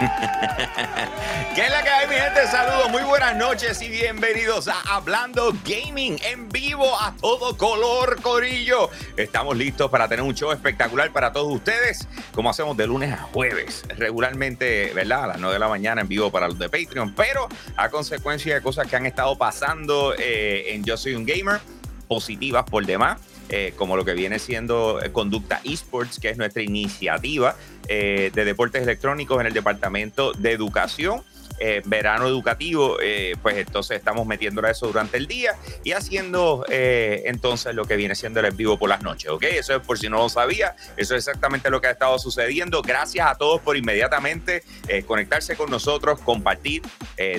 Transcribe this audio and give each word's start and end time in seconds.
¿Qué 1.54 1.66
es 1.66 1.70
la 1.70 1.82
que 1.82 1.88
hay, 1.90 2.08
mi 2.08 2.14
gente? 2.14 2.46
Saludos, 2.46 2.90
muy 2.90 3.02
buenas 3.02 3.36
noches 3.36 3.82
y 3.82 3.90
bienvenidos 3.90 4.66
a 4.66 4.80
Hablando 4.94 5.52
Gaming 5.62 6.16
en 6.24 6.48
vivo 6.48 6.86
a 6.98 7.14
todo 7.20 7.54
color, 7.58 8.18
Corillo. 8.22 8.88
Estamos 9.18 9.58
listos 9.58 9.90
para 9.90 10.08
tener 10.08 10.24
un 10.24 10.34
show 10.34 10.52
espectacular 10.52 11.12
para 11.12 11.34
todos 11.34 11.52
ustedes, 11.52 12.08
como 12.32 12.48
hacemos 12.48 12.78
de 12.78 12.86
lunes 12.86 13.12
a 13.12 13.18
jueves, 13.18 13.84
regularmente, 13.98 14.90
¿verdad? 14.94 15.24
A 15.24 15.26
las 15.26 15.38
9 15.38 15.52
de 15.52 15.58
la 15.58 15.68
mañana 15.68 16.00
en 16.00 16.08
vivo 16.08 16.30
para 16.30 16.48
los 16.48 16.58
de 16.58 16.70
Patreon, 16.70 17.14
pero 17.14 17.46
a 17.76 17.90
consecuencia 17.90 18.54
de 18.54 18.62
cosas 18.62 18.86
que 18.86 18.96
han 18.96 19.04
estado 19.04 19.36
pasando 19.36 20.14
eh, 20.18 20.72
en 20.74 20.82
Yo 20.82 20.96
Soy 20.96 21.14
un 21.14 21.26
Gamer, 21.26 21.60
positivas 22.08 22.64
por 22.64 22.86
demás. 22.86 23.20
Eh, 23.52 23.72
como 23.74 23.96
lo 23.96 24.04
que 24.04 24.14
viene 24.14 24.38
siendo 24.38 25.02
eh, 25.02 25.10
Conducta 25.10 25.60
Esports, 25.64 26.20
que 26.20 26.28
es 26.28 26.38
nuestra 26.38 26.62
iniciativa 26.62 27.56
eh, 27.88 28.30
de 28.32 28.44
deportes 28.44 28.80
electrónicos 28.80 29.40
en 29.40 29.48
el 29.48 29.52
Departamento 29.52 30.32
de 30.34 30.52
Educación. 30.52 31.24
Eh, 31.62 31.82
verano 31.84 32.26
educativo, 32.26 32.96
eh, 33.02 33.36
pues 33.42 33.58
entonces 33.58 33.98
estamos 33.98 34.26
metiéndolo 34.26 34.66
a 34.66 34.70
eso 34.70 34.86
durante 34.86 35.18
el 35.18 35.26
día 35.26 35.54
y 35.84 35.92
haciendo 35.92 36.64
eh, 36.70 37.24
entonces 37.26 37.74
lo 37.74 37.84
que 37.84 37.96
viene 37.96 38.14
siendo 38.14 38.40
el 38.40 38.46
en 38.46 38.56
vivo 38.56 38.78
por 38.78 38.88
las 38.88 39.02
noches, 39.02 39.28
¿ok? 39.28 39.42
Eso 39.42 39.76
es 39.76 39.82
por 39.82 39.98
si 39.98 40.08
no 40.08 40.16
lo 40.16 40.30
sabía, 40.30 40.74
eso 40.96 41.14
es 41.14 41.28
exactamente 41.28 41.68
lo 41.68 41.82
que 41.82 41.88
ha 41.88 41.90
estado 41.90 42.18
sucediendo. 42.18 42.80
Gracias 42.80 43.26
a 43.28 43.34
todos 43.34 43.60
por 43.60 43.76
inmediatamente 43.76 44.64
conectarse 45.06 45.54
con 45.54 45.70
nosotros, 45.70 46.18
compartir, 46.20 46.80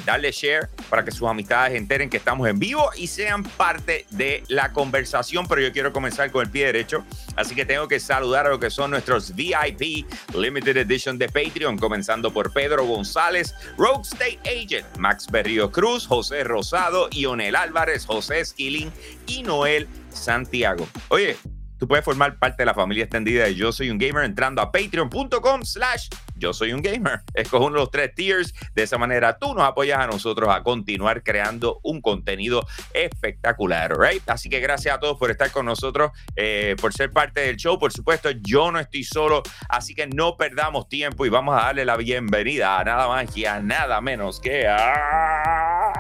darle 0.05 0.31
share 0.31 0.69
para 0.89 1.03
que 1.03 1.09
sus 1.09 1.27
amistades 1.27 1.75
enteren 1.75 2.07
que 2.07 2.17
estamos 2.17 2.47
en 2.47 2.59
vivo 2.59 2.91
y 2.95 3.07
sean 3.07 3.43
parte 3.43 4.05
de 4.11 4.43
la 4.49 4.71
conversación, 4.71 5.47
pero 5.47 5.61
yo 5.61 5.71
quiero 5.71 5.91
comenzar 5.91 6.29
con 6.29 6.45
el 6.45 6.51
pie 6.51 6.67
derecho, 6.67 7.03
así 7.35 7.55
que 7.55 7.65
tengo 7.65 7.87
que 7.87 7.99
saludar 7.99 8.45
a 8.45 8.49
lo 8.49 8.59
que 8.59 8.69
son 8.69 8.91
nuestros 8.91 9.33
VIP 9.33 10.05
Limited 10.35 10.77
Edition 10.77 11.17
de 11.17 11.27
Patreon, 11.27 11.79
comenzando 11.79 12.31
por 12.31 12.53
Pedro 12.53 12.85
González, 12.85 13.55
Rogue 13.77 14.10
State 14.13 14.39
Agent, 14.45 14.85
Max 14.97 15.27
Berrío 15.29 15.71
Cruz, 15.71 16.05
José 16.05 16.43
Rosado, 16.43 17.07
Ionel 17.11 17.55
Álvarez, 17.55 18.05
José 18.05 18.41
Esquilín 18.41 18.91
y 19.27 19.43
Noel 19.43 19.87
Santiago. 20.09 20.87
Oye, 21.09 21.37
tú 21.81 21.87
puedes 21.87 22.05
formar 22.05 22.37
parte 22.37 22.61
de 22.61 22.67
la 22.67 22.75
familia 22.75 23.05
extendida 23.05 23.45
de 23.45 23.55
Yo 23.55 23.71
Soy 23.71 23.89
un 23.89 23.97
Gamer 23.97 24.23
entrando 24.23 24.61
a 24.61 24.71
patreon.com 24.71 25.63
slash 25.63 26.09
yo 26.35 26.53
soy 26.53 26.73
un 26.73 26.81
gamer. 26.81 27.21
Escoge 27.33 27.65
uno 27.65 27.75
de 27.75 27.81
los 27.81 27.91
tres 27.91 28.13
tiers. 28.13 28.53
De 28.73 28.83
esa 28.83 28.97
manera 28.97 29.37
tú 29.37 29.53
nos 29.53 29.63
apoyas 29.63 29.99
a 29.99 30.07
nosotros 30.07 30.49
a 30.49 30.63
continuar 30.63 31.23
creando 31.23 31.79
un 31.83 32.01
contenido 32.01 32.67
espectacular, 32.93 33.97
right? 33.97 34.27
Así 34.27 34.49
que 34.49 34.59
gracias 34.59 34.95
a 34.95 34.99
todos 34.99 35.17
por 35.17 35.31
estar 35.31 35.51
con 35.51 35.65
nosotros, 35.65 36.11
eh, 36.35 36.75
por 36.81 36.93
ser 36.93 37.11
parte 37.11 37.41
del 37.41 37.57
show. 37.57 37.79
Por 37.79 37.93
supuesto, 37.93 38.31
yo 38.31 38.71
no 38.71 38.79
estoy 38.79 39.03
solo, 39.03 39.43
así 39.69 39.95
que 39.95 40.07
no 40.07 40.35
perdamos 40.35 40.89
tiempo 40.89 41.25
y 41.25 41.29
vamos 41.29 41.55
a 41.59 41.65
darle 41.65 41.85
la 41.85 41.95
bienvenida 41.95 42.79
a 42.79 42.83
nada 42.83 43.07
más 43.07 43.37
y 43.37 43.45
a 43.45 43.59
nada 43.59 44.01
menos 44.01 44.39
que 44.39 44.67
a... 44.67 45.93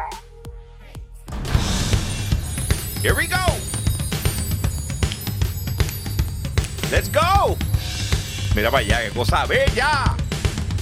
Here 3.03 3.13
we 3.13 3.25
go. 3.25 3.60
Let's 6.91 7.09
go. 7.09 7.55
Mira 8.53 8.69
para 8.69 8.83
allá, 8.83 9.01
qué 9.01 9.11
cosa 9.11 9.45
bella. 9.45 10.17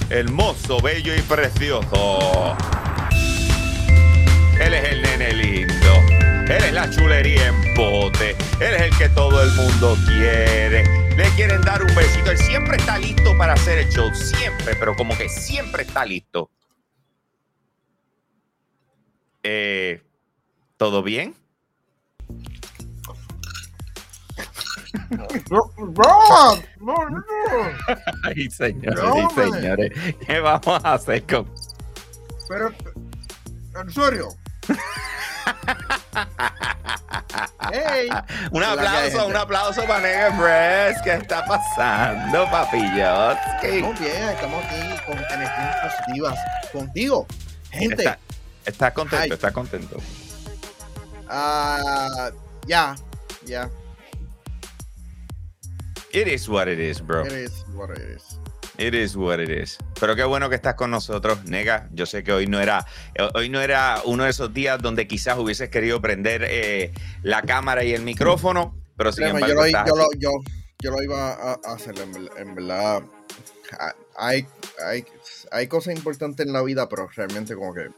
Hermoso, 0.09 0.81
bello 0.81 1.14
y 1.14 1.22
precioso. 1.22 2.58
Él 4.59 4.74
es 4.74 4.84
el 4.92 5.02
nene 5.03 5.34
lindo. 5.34 5.94
Él 6.48 6.64
es 6.64 6.74
la 6.74 6.90
chulería 6.90 7.50
en 7.50 7.75
bote. 7.75 8.31
Él 8.59 8.74
es 8.74 8.81
el 8.81 8.98
que 8.98 9.09
todo 9.09 9.40
el 9.44 9.52
mundo 9.52 9.96
quiere. 10.08 10.84
Le 11.16 11.30
quieren 11.36 11.62
dar 11.62 11.84
un 11.84 11.94
besito. 11.94 12.31
Él 12.31 12.40
siempre 12.40 12.78
está 12.78 12.98
listo 12.98 13.38
para 13.38 13.53
hacer 13.53 13.78
el 13.78 13.90
show. 13.92 14.09
Siempre, 14.16 14.75
pero 14.80 14.96
como 14.96 15.16
que 15.16 15.30
siempre 15.30 15.84
está 15.84 16.06
listo. 16.06 16.50
Eh, 19.44 20.02
¿Todo 20.75 21.03
bien? 21.03 21.36
No, 25.09 25.27
no, 25.50 25.95
no, 26.79 27.09
no. 27.09 27.23
Ay, 28.23 28.50
señores 28.50 29.03
No, 29.03 29.17
y 29.17 29.51
señores. 29.51 29.91
¿Qué 30.25 30.39
vamos 30.39 30.83
a 30.83 30.94
hacer 30.94 31.23
con 31.23 31.47
Pero, 32.47 32.72
en 33.81 33.91
serio. 33.91 34.29
Hey, 37.72 38.09
Un 38.51 38.63
aplauso, 38.63 39.27
un 39.27 39.35
aplauso 39.35 39.83
para 39.85 40.00
Nega 40.01 40.38
Press. 40.38 41.01
¿Qué 41.03 41.13
está 41.13 41.45
pasando, 41.45 42.50
papillos? 42.50 43.38
estamos 43.61 44.00
bien, 44.00 44.29
estamos 44.29 44.66
aquí 44.66 44.81
con 45.06 45.17
energías 45.17 45.75
positivas 45.83 46.39
contigo. 46.73 47.27
Gente, 47.71 48.03
Está, 48.03 48.19
¿Estás 48.66 48.94
contento? 48.94 49.23
Ay. 49.23 49.31
¿Estás 49.31 49.51
contento? 49.53 49.97
ah, 51.29 52.29
ya, 52.66 52.95
ya, 53.45 53.69
It 56.12 56.28
is 56.28 56.50
what 56.50 56.68
it 56.68 56.80
is, 56.80 57.02
bro. 57.02 57.24
it 57.25 57.31
is 57.31 57.66
what 57.75 57.92
it 57.92 58.00
is. 58.00 58.40
It 58.80 58.96
is 58.96 59.16
what 59.16 59.40
it 59.40 59.50
is. 59.50 59.78
Pero 60.00 60.16
qué 60.16 60.24
bueno 60.24 60.50
que 60.50 60.56
estás 60.56 60.75
con 60.75 60.90
nosotros, 60.90 61.44
Nega. 61.46 61.90
Yo 61.92 62.06
sé 62.06 62.24
que 62.24 62.31
hoy 62.31 62.47
no 62.47 62.59
era, 62.59 62.86
hoy 63.36 63.50
no 63.50 63.62
era 63.62 64.02
uno 64.06 64.24
de 64.24 64.30
esos 64.30 64.53
días 64.53 64.81
donde 64.81 65.06
quizás 65.06 65.38
hubieses 65.38 65.69
querido 65.69 66.02
prender 66.02 66.46
eh, 66.48 66.94
la 67.22 67.42
cámara 67.42 67.84
y 67.84 67.94
el 67.94 68.03
micrófono, 68.03 68.75
pero 68.96 69.12
sin 69.12 69.25
Créeme, 69.25 69.40
embargo 69.40 69.56
yo, 69.56 69.62
lo, 69.62 69.66
estás 69.66 69.88
yo, 69.88 69.96
lo, 69.96 70.08
yo, 70.18 70.31
yo 70.81 70.92
lo 70.92 71.03
iba 71.03 71.34
a, 71.34 71.59
a 71.64 71.74
hacer, 71.74 71.96
en, 72.00 72.30
en 72.38 72.56
verdad. 72.56 73.03
Hay, 74.16 74.48
hay, 74.84 75.06
hay 75.52 75.68
cosas 75.68 75.96
importantes 75.96 76.46
en 76.46 76.53
la 76.53 76.64
vida, 76.64 76.90
pero 76.90 77.08
realmente 77.14 77.56
como 77.56 77.74
que 77.74 77.90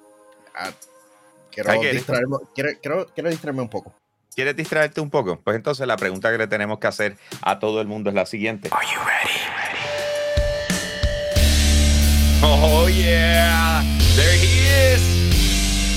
ah, 0.55 0.71
quiero, 1.51 1.79
distraerme, 1.79 2.37
quiero, 2.53 2.71
quiero, 2.81 3.07
quiero 3.13 3.29
distraerme 3.29 3.61
un 3.61 3.69
poco. 3.69 3.93
¿Quieres 4.33 4.55
distraerte 4.55 5.01
un 5.01 5.09
poco? 5.09 5.41
Pues 5.43 5.57
entonces 5.57 5.85
la 5.85 5.97
pregunta 5.97 6.31
que 6.31 6.37
le 6.37 6.47
tenemos 6.47 6.79
que 6.79 6.87
hacer 6.87 7.17
a 7.41 7.59
todo 7.59 7.81
el 7.81 7.87
mundo 7.87 8.09
es 8.09 8.15
la 8.15 8.25
siguiente. 8.25 8.69
Are 8.71 8.87
you 8.87 8.99
ready? 8.99 9.37
Oh 12.43 12.87
yeah, 12.87 13.83
there 14.15 14.37
he 14.37 14.93
is. 14.93 15.01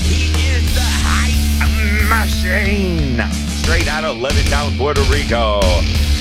He 0.05 0.31
is 0.35 0.73
the 0.75 0.81
hype 0.81 2.09
machine. 2.09 3.23
Straight 3.63 3.87
out 3.87 4.03
of 4.03 4.17
Levittown, 4.17 4.77
Puerto 4.77 5.01
Rico. 5.03 5.61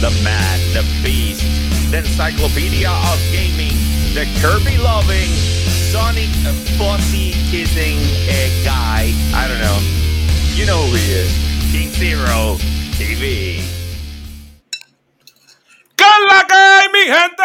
The 0.00 0.10
man, 0.22 0.60
the 0.72 0.84
beast, 1.02 1.42
the 1.90 1.98
encyclopedia 1.98 2.90
of 2.90 3.18
gaming, 3.32 3.74
the 4.14 4.24
Kirby 4.40 4.78
loving, 4.78 5.30
Sonic 5.90 6.30
fussy 6.78 7.32
kissing 7.50 7.98
eh, 8.28 8.64
guy. 8.64 9.12
I 9.34 9.48
don't 9.48 9.60
know. 9.60 9.78
You 10.54 10.64
know 10.66 10.80
who 10.86 10.94
he 10.94 11.12
is. 11.12 11.53
King 11.74 11.90
Zero 11.94 12.56
TV. 12.96 13.58
¿Qué 15.96 16.04
es 16.04 16.20
la 16.30 16.46
que 16.46 16.54
hay, 16.54 16.88
mi 16.92 17.00
gente? 17.00 17.42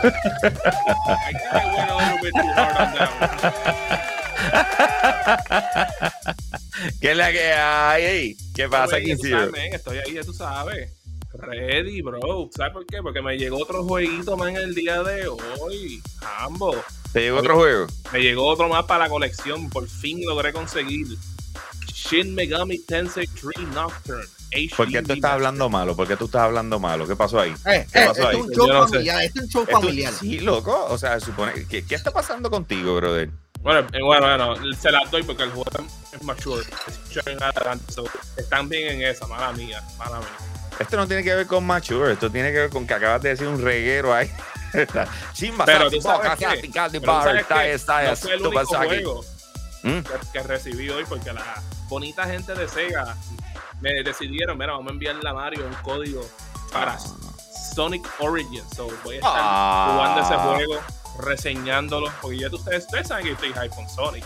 ¿Qué 7.00 7.10
es 7.10 7.16
la 7.16 7.32
que 7.32 7.52
hay? 7.52 8.36
¿Qué 8.54 8.68
pasa, 8.68 9.00
King 9.00 9.16
Zero? 9.20 9.52
Estoy 9.52 9.98
ahí, 9.98 10.14
ya 10.14 10.22
tú 10.22 10.32
sabes. 10.32 10.92
Ready, 11.32 12.02
bro. 12.02 12.48
¿Sabes 12.54 12.72
por 12.72 12.86
qué? 12.86 13.02
Porque 13.02 13.20
me 13.20 13.36
llegó 13.36 13.58
otro 13.58 13.84
jueguito 13.84 14.36
más 14.36 14.48
en 14.48 14.56
el 14.56 14.74
día 14.74 15.02
de 15.02 15.28
hoy. 15.28 16.02
Ambo. 16.38 16.74
¿Te 17.12 17.20
llegó 17.20 17.38
otro 17.38 17.56
juego? 17.56 17.86
Me 18.12 18.20
llegó 18.20 18.46
otro 18.46 18.68
más 18.68 18.84
para 18.84 19.04
la 19.04 19.10
colección. 19.10 19.68
Por 19.68 19.88
fin 19.88 20.24
logré 20.24 20.52
conseguir. 20.52 21.06
Shin 21.92 22.34
Megami 22.34 22.78
Tensei 22.78 23.26
3 23.26 23.68
Nocturne. 23.74 24.24
HD 24.50 24.76
¿Por 24.76 24.88
qué 24.88 25.02
tú 25.02 25.12
estás 25.12 25.32
hablando 25.32 25.68
malo? 25.68 25.94
¿Por 25.94 26.08
qué 26.08 26.16
tú 26.16 26.24
estás 26.24 26.42
hablando 26.42 26.78
malo? 26.78 27.06
¿Qué 27.06 27.14
pasó 27.14 27.38
ahí? 27.38 27.54
Eh, 27.66 27.86
¿Qué 27.92 28.02
eh, 28.02 28.06
pasó 28.06 28.28
ahí? 28.28 28.36
es 28.36 28.42
un 28.42 28.50
show 28.52 28.66
no 28.66 28.88
familiar, 28.88 29.22
es 29.22 29.36
un 29.36 29.48
show 29.48 29.66
familiar. 29.66 30.12
sí, 30.14 30.40
loco. 30.40 30.86
O 30.88 30.96
sea, 30.96 31.20
supone. 31.20 31.66
¿qué, 31.68 31.84
¿Qué 31.84 31.94
está 31.94 32.10
pasando 32.10 32.50
contigo, 32.50 32.96
brother? 32.96 33.28
Bueno, 33.60 33.80
eh, 33.92 34.02
bueno, 34.02 34.26
bueno, 34.26 34.74
se 34.74 34.90
las 34.90 35.10
doy 35.10 35.22
porque 35.22 35.42
el 35.42 35.50
juego 35.50 35.70
es 36.12 36.22
mature. 36.22 36.64
Es 37.10 37.26
en 37.26 37.42
adelante. 37.42 37.92
so, 37.92 38.04
están 38.36 38.68
bien 38.68 38.88
en 38.88 39.02
esa, 39.02 39.26
mala 39.26 39.52
mía, 39.52 39.82
mala 39.98 40.20
mía. 40.20 40.57
Esto 40.78 40.96
no 40.96 41.06
tiene 41.06 41.22
que 41.24 41.34
ver 41.34 41.46
con 41.46 41.66
mature. 41.66 42.12
Esto 42.12 42.30
tiene 42.30 42.52
que 42.52 42.58
ver 42.58 42.70
con 42.70 42.86
que 42.86 42.94
acabas 42.94 43.22
de 43.22 43.30
decir 43.30 43.46
un 43.48 43.60
reguero 43.62 44.14
ahí. 44.14 44.30
Sin 45.32 45.56
Pero 45.58 45.90
tú 45.90 46.00
sabes 46.00 46.32
está, 47.74 48.02
no 48.04 48.16
fue 48.16 48.34
el 48.34 48.46
único 48.46 48.64
juego 48.66 49.24
¿Mm? 49.82 49.98
que, 50.00 50.12
que 50.32 50.42
recibí 50.42 50.90
hoy 50.90 51.04
porque 51.08 51.32
la 51.32 51.62
bonita 51.88 52.24
gente 52.26 52.54
de 52.54 52.68
Sega 52.68 53.16
me 53.80 54.02
decidieron, 54.02 54.58
mira, 54.58 54.72
vamos 54.72 54.88
a 54.88 54.92
enviarle 54.92 55.28
a 55.28 55.32
Mario 55.32 55.66
un 55.66 55.74
código 55.82 56.28
para 56.72 56.98
Sonic 57.74 58.06
Origins. 58.18 58.64
So, 58.74 58.88
voy 59.04 59.14
a 59.14 59.18
estar 59.18 59.32
Ah. 59.34 59.90
jugando 59.94 60.20
ese 60.20 60.34
juego, 60.66 60.82
reseñándolo, 61.20 62.12
porque 62.20 62.38
ya 62.38 62.48
ustedes, 62.48 62.84
ustedes 62.84 63.08
saben 63.08 63.24
que 63.26 63.32
estoy 63.32 63.48
hype 63.52 63.70
con 63.70 63.88
Sonic. 63.88 64.24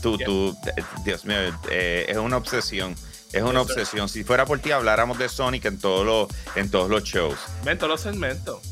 Tú, 0.00 0.16
tú, 0.18 0.56
eh, 0.76 0.82
Dios 1.04 1.24
mío, 1.24 1.36
eh, 1.70 2.06
es 2.08 2.16
una 2.16 2.36
obsesión. 2.36 2.94
Es 3.36 3.42
una 3.42 3.60
obsesión. 3.60 4.08
Si 4.08 4.24
fuera 4.24 4.46
por 4.46 4.58
ti, 4.60 4.72
habláramos 4.72 5.18
de 5.18 5.28
Sonic 5.28 5.66
en 5.66 5.78
todos 5.78 6.06
los, 6.06 6.28
en 6.56 6.70
todos 6.70 6.88
los 6.88 7.04
shows. 7.04 7.36
Ven 7.64 7.76
todos 7.76 7.90
los 7.90 8.00
segmentos. 8.00 8.62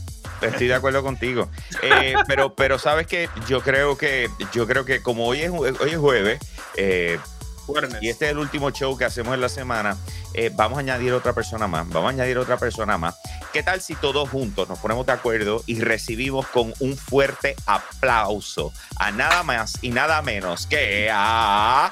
Estoy 0.40 0.69
de 0.69 0.75
acuerdo 0.75 1.02
contigo. 1.02 1.50
Eh, 1.82 2.14
pero, 2.26 2.55
pero 2.55 2.78
sabes 2.78 3.06
que 3.06 3.28
yo 3.46 3.61
creo 3.61 3.99
que 3.99 4.31
yo 4.55 4.66
creo 4.66 4.87
que 4.87 5.02
como 5.02 5.26
hoy 5.26 5.43
es, 5.43 5.50
hoy 5.50 5.90
es 5.90 5.96
jueves, 5.99 6.40
eh, 6.76 7.19
Jueves. 7.66 7.96
y 8.00 8.08
este 8.08 8.25
es 8.25 8.31
el 8.31 8.38
último 8.38 8.70
show 8.70 8.96
que 8.96 9.05
hacemos 9.05 9.34
en 9.34 9.43
la 9.43 9.50
semana, 9.50 9.99
eh, 10.32 10.50
vamos 10.55 10.78
a 10.78 10.81
añadir 10.81 11.12
otra 11.12 11.34
persona 11.34 11.66
más. 11.66 11.87
Vamos 11.90 12.06
a 12.06 12.14
añadir 12.14 12.38
otra 12.38 12.56
persona 12.56 12.96
más. 12.96 13.16
¿Qué 13.52 13.62
tal 13.62 13.82
si 13.82 13.94
todos 13.94 14.31
juntos 14.31 14.66
nos 14.69 14.78
ponemos 14.78 15.05
de 15.05 15.12
acuerdo 15.12 15.62
y 15.66 15.81
recibimos 15.81 16.46
con 16.46 16.72
un 16.81 16.96
fuerte 16.96 17.55
aplauso 17.66 18.72
a 18.96 19.11
nada 19.11 19.43
más 19.43 19.78
y 19.82 19.90
nada 19.90 20.22
menos 20.22 20.66
que 20.66 21.11
a 21.12 21.90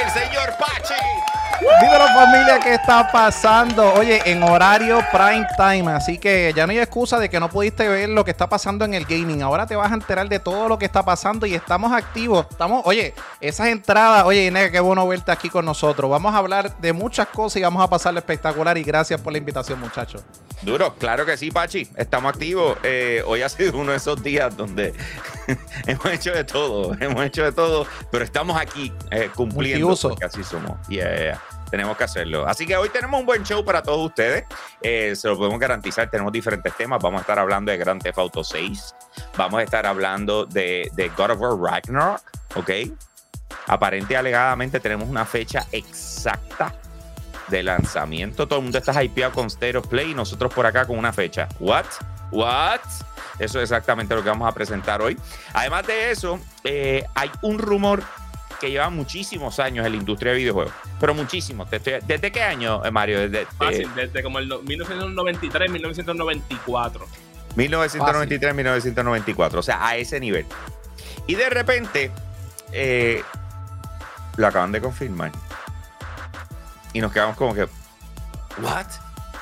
el 0.00 0.10
señor 0.10 0.56
Pachi? 0.56 1.39
Dímelo 1.60 2.06
familia, 2.14 2.58
¿qué 2.58 2.74
está 2.74 3.12
pasando? 3.12 3.92
Oye, 3.92 4.22
en 4.24 4.42
horario 4.42 5.04
prime 5.12 5.46
time, 5.56 5.92
así 5.92 6.16
que 6.16 6.52
ya 6.56 6.66
no 6.66 6.72
hay 6.72 6.78
excusa 6.78 7.18
de 7.18 7.28
que 7.28 7.38
no 7.38 7.50
pudiste 7.50 7.86
ver 7.86 8.08
lo 8.08 8.24
que 8.24 8.30
está 8.30 8.48
pasando 8.48 8.86
en 8.86 8.94
el 8.94 9.04
gaming. 9.04 9.42
Ahora 9.42 9.66
te 9.66 9.76
vas 9.76 9.92
a 9.92 9.94
enterar 9.94 10.26
de 10.28 10.38
todo 10.38 10.68
lo 10.68 10.78
que 10.78 10.86
está 10.86 11.04
pasando 11.04 11.44
y 11.44 11.54
estamos 11.54 11.92
activos. 11.92 12.46
Estamos, 12.50 12.82
oye, 12.86 13.14
esas 13.42 13.68
entradas, 13.68 14.24
oye, 14.24 14.46
Inés, 14.46 14.70
qué 14.70 14.80
bueno 14.80 15.06
verte 15.06 15.32
aquí 15.32 15.50
con 15.50 15.66
nosotros. 15.66 16.10
Vamos 16.10 16.34
a 16.34 16.38
hablar 16.38 16.78
de 16.78 16.94
muchas 16.94 17.26
cosas 17.28 17.58
y 17.58 17.62
vamos 17.62 17.84
a 17.84 17.88
pasarle 17.88 18.20
espectacular 18.20 18.78
y 18.78 18.82
gracias 18.82 19.20
por 19.20 19.32
la 19.32 19.38
invitación, 19.38 19.78
muchachos. 19.80 20.22
Duro, 20.62 20.94
claro 20.94 21.26
que 21.26 21.36
sí, 21.36 21.50
Pachi. 21.50 21.88
Estamos 21.96 22.32
activos. 22.32 22.78
Eh, 22.82 23.22
hoy 23.26 23.42
ha 23.42 23.48
sido 23.50 23.78
uno 23.78 23.92
de 23.92 23.98
esos 23.98 24.22
días 24.22 24.56
donde 24.56 24.94
hemos 25.86 26.06
hecho 26.06 26.32
de 26.32 26.44
todo, 26.44 26.94
hemos 27.00 27.22
hecho 27.24 27.44
de 27.44 27.52
todo, 27.52 27.86
pero 28.10 28.24
estamos 28.24 28.58
aquí 28.58 28.92
eh, 29.10 29.30
cumpliendo. 29.34 29.88
Multiuso. 29.88 30.16
Así 30.24 30.42
somos. 30.44 30.76
Yeah, 30.88 31.16
yeah. 31.16 31.40
Tenemos 31.70 31.96
que 31.96 32.04
hacerlo. 32.04 32.46
Así 32.46 32.66
que 32.66 32.76
hoy 32.76 32.88
tenemos 32.88 33.20
un 33.20 33.26
buen 33.26 33.44
show 33.44 33.64
para 33.64 33.82
todos 33.82 34.06
ustedes. 34.06 34.44
Eh, 34.82 35.14
se 35.14 35.28
lo 35.28 35.36
podemos 35.36 35.58
garantizar. 35.58 36.10
Tenemos 36.10 36.32
diferentes 36.32 36.74
temas. 36.76 37.00
Vamos 37.02 37.18
a 37.18 37.22
estar 37.22 37.38
hablando 37.38 37.70
de 37.70 37.78
Grand 37.78 38.02
Theft 38.02 38.18
Auto 38.18 38.42
6. 38.42 38.94
Vamos 39.36 39.60
a 39.60 39.62
estar 39.62 39.86
hablando 39.86 40.44
de, 40.46 40.90
God 41.16 41.30
of 41.30 41.40
War 41.40 41.72
Ragnarok. 41.72 42.22
¿Ok? 42.56 42.70
Aparente 43.66 44.14
y 44.14 44.16
alegadamente 44.16 44.80
tenemos 44.80 45.08
una 45.08 45.24
fecha 45.24 45.66
exacta 45.70 46.74
de 47.48 47.62
lanzamiento. 47.62 48.46
Todo 48.46 48.58
el 48.58 48.64
mundo 48.64 48.78
está 48.78 49.02
hypeado 49.02 49.32
con 49.32 49.46
State 49.46 49.76
of 49.76 49.86
Play 49.86 50.12
y 50.12 50.14
nosotros 50.14 50.52
por 50.52 50.66
acá 50.66 50.86
con 50.86 50.98
una 50.98 51.12
fecha. 51.12 51.48
¿What? 51.60 51.86
¿What? 52.32 52.80
Eso 53.38 53.58
es 53.58 53.70
exactamente 53.70 54.14
lo 54.14 54.22
que 54.22 54.28
vamos 54.28 54.48
a 54.48 54.52
presentar 54.52 55.02
hoy. 55.02 55.16
Además 55.52 55.86
de 55.86 56.10
eso, 56.10 56.38
eh, 56.62 57.04
hay 57.14 57.30
un 57.42 57.58
rumor 57.58 58.02
que 58.60 58.70
lleva 58.70 58.90
muchísimos 58.90 59.58
años 59.58 59.86
en 59.86 59.92
la 59.92 59.98
industria 59.98 60.32
de 60.32 60.38
videojuegos. 60.38 60.72
Pero 61.00 61.14
muchísimos. 61.14 61.68
¿Desde 61.70 62.30
qué 62.30 62.42
año, 62.42 62.84
eh, 62.84 62.90
Mario? 62.90 63.20
Desde, 63.28 63.46
Fácil, 63.46 63.88
desde 63.94 64.22
como 64.22 64.38
el 64.38 64.48
no- 64.48 64.60
1993, 64.60 65.70
1994. 65.70 67.06
1993, 67.56 68.54
1994. 68.54 69.60
O 69.60 69.62
sea, 69.62 69.86
a 69.86 69.96
ese 69.96 70.20
nivel. 70.20 70.46
Y 71.26 71.34
de 71.34 71.48
repente, 71.50 72.10
eh, 72.72 73.22
lo 74.36 74.46
acaban 74.46 74.72
de 74.72 74.80
confirmar. 74.80 75.32
Y 76.92 77.00
nos 77.00 77.12
quedamos 77.12 77.36
como 77.36 77.54
que, 77.54 77.66
¿what? 78.62 78.86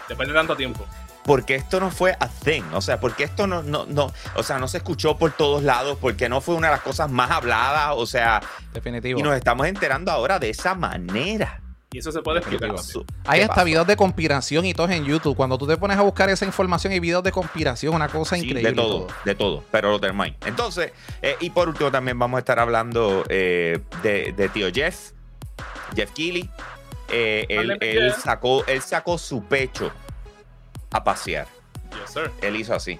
Después 0.08 0.28
de 0.28 0.34
tanto 0.34 0.56
tiempo. 0.56 0.86
Porque 1.28 1.54
esto 1.56 1.78
no 1.78 1.90
fue 1.90 2.16
a 2.18 2.26
thing, 2.28 2.62
o 2.72 2.80
sea, 2.80 2.98
porque 2.98 3.24
esto 3.24 3.46
no, 3.46 3.62
no, 3.62 3.84
no, 3.86 4.10
o 4.34 4.42
sea, 4.42 4.58
no 4.58 4.66
se 4.66 4.78
escuchó 4.78 5.18
por 5.18 5.30
todos 5.32 5.62
lados, 5.62 5.98
porque 6.00 6.26
no 6.28 6.40
fue 6.40 6.54
una 6.54 6.68
de 6.68 6.72
las 6.72 6.80
cosas 6.82 7.10
más 7.10 7.30
habladas, 7.30 7.92
o 7.96 8.06
sea, 8.06 8.40
Definitivo. 8.72 9.20
y 9.20 9.22
nos 9.22 9.36
estamos 9.36 9.66
enterando 9.66 10.10
ahora 10.10 10.38
de 10.38 10.48
esa 10.48 10.74
manera. 10.74 11.60
Y 11.92 11.98
eso 11.98 12.12
se 12.12 12.20
puede 12.22 12.40
¿Qué 12.40 12.54
explicar. 12.56 12.76
Hay 13.26 13.38
¿Qué 13.40 13.44
hasta 13.44 13.54
pasó? 13.56 13.64
videos 13.66 13.86
de 13.86 13.96
conspiración 13.96 14.64
y 14.64 14.72
todo 14.74 14.88
en 14.90 15.04
YouTube. 15.04 15.36
Cuando 15.36 15.56
tú 15.58 15.66
te 15.66 15.76
pones 15.76 15.96
a 15.98 16.02
buscar 16.02 16.28
esa 16.30 16.44
información 16.46 16.92
y 16.92 17.00
videos 17.00 17.22
de 17.22 17.32
conspiración, 17.32 17.94
una 17.94 18.08
cosa 18.08 18.36
Sí, 18.36 18.42
increíble. 18.46 18.70
de 18.70 18.76
todo, 18.76 19.06
de 19.24 19.34
todo, 19.34 19.64
pero 19.70 19.90
lo 19.90 20.00
tenemos 20.00 20.26
ahí. 20.26 20.36
Entonces, 20.46 20.92
eh, 21.22 21.36
y 21.40 21.50
por 21.50 21.68
último 21.68 21.90
también 21.90 22.18
vamos 22.18 22.36
a 22.36 22.40
estar 22.40 22.58
hablando 22.58 23.24
eh, 23.28 23.80
de, 24.02 24.32
de 24.34 24.48
tío 24.48 24.68
Jeff, 24.72 25.12
Jeff 25.94 26.10
Keighley. 26.12 26.50
Eh, 27.10 27.46
él, 27.48 28.12
sacó, 28.14 28.64
él 28.66 28.82
sacó 28.82 29.16
su 29.16 29.42
pecho 29.44 29.90
a 30.90 31.04
pasear. 31.04 31.46
Yes, 31.90 32.12
sir. 32.12 32.30
Él 32.42 32.56
hizo 32.56 32.74
así. 32.74 32.98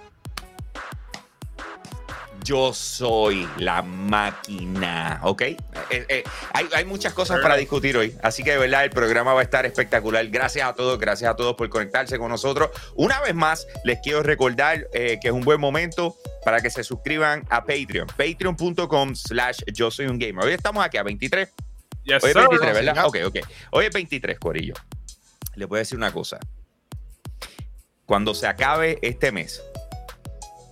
Yo 2.45 2.73
soy 2.73 3.47
la 3.59 3.83
máquina, 3.83 5.21
¿ok? 5.25 5.43
Eh, 5.43 5.57
eh, 5.91 6.25
hay, 6.55 6.67
hay 6.75 6.85
muchas 6.85 7.13
cosas 7.13 7.41
para 7.41 7.57
discutir 7.57 7.97
hoy, 7.97 8.17
así 8.23 8.43
que 8.43 8.53
de 8.53 8.59
verdad 8.59 8.85
el 8.85 8.91
programa 8.91 9.35
va 9.35 9.41
a 9.41 9.43
estar 9.43 9.67
espectacular. 9.67 10.27
Gracias 10.29 10.67
a 10.67 10.73
todos, 10.73 10.99
gracias 10.99 11.31
a 11.31 11.37
todos 11.37 11.57
por 11.57 11.69
conectarse 11.69 12.17
con 12.17 12.31
nosotros. 12.31 12.71
Una 12.95 13.21
vez 13.21 13.35
más, 13.35 13.67
les 13.85 13.99
quiero 14.01 14.23
recordar 14.23 14.87
eh, 14.95 15.19
que 15.21 15.29
es 15.29 15.35
un 15.35 15.43
buen 15.43 15.61
momento 15.61 16.17
para 16.45 16.61
que 16.63 16.71
se 16.71 16.85
suscriban 16.85 17.45
a 17.51 17.67
Patreon, 17.67 18.07
patreon.com 18.07 19.15
slash 19.15 19.59
yo 19.75 19.91
soy 19.91 20.07
un 20.07 20.19
gamer. 20.19 20.47
Hoy 20.47 20.53
estamos 20.55 20.83
aquí 20.83 20.97
a 20.97 21.03
23, 21.03 21.53
Yes, 22.05 22.25
Hoy 22.25 22.31
es 22.31 22.37
sir. 22.37 22.49
23, 22.49 22.75
¿verdad? 22.75 23.07
Ok, 23.07 23.17
ok. 23.27 23.37
Hoy 23.73 23.85
es 23.85 23.93
23, 23.93 24.39
Corillo. 24.39 24.75
Le 25.57 25.67
voy 25.67 25.77
a 25.77 25.81
decir 25.81 25.99
una 25.99 26.13
cosa. 26.13 26.39
Cuando 28.09 28.33
se 28.35 28.47
acabe 28.47 28.99
este 29.03 29.33
mes, 29.33 29.63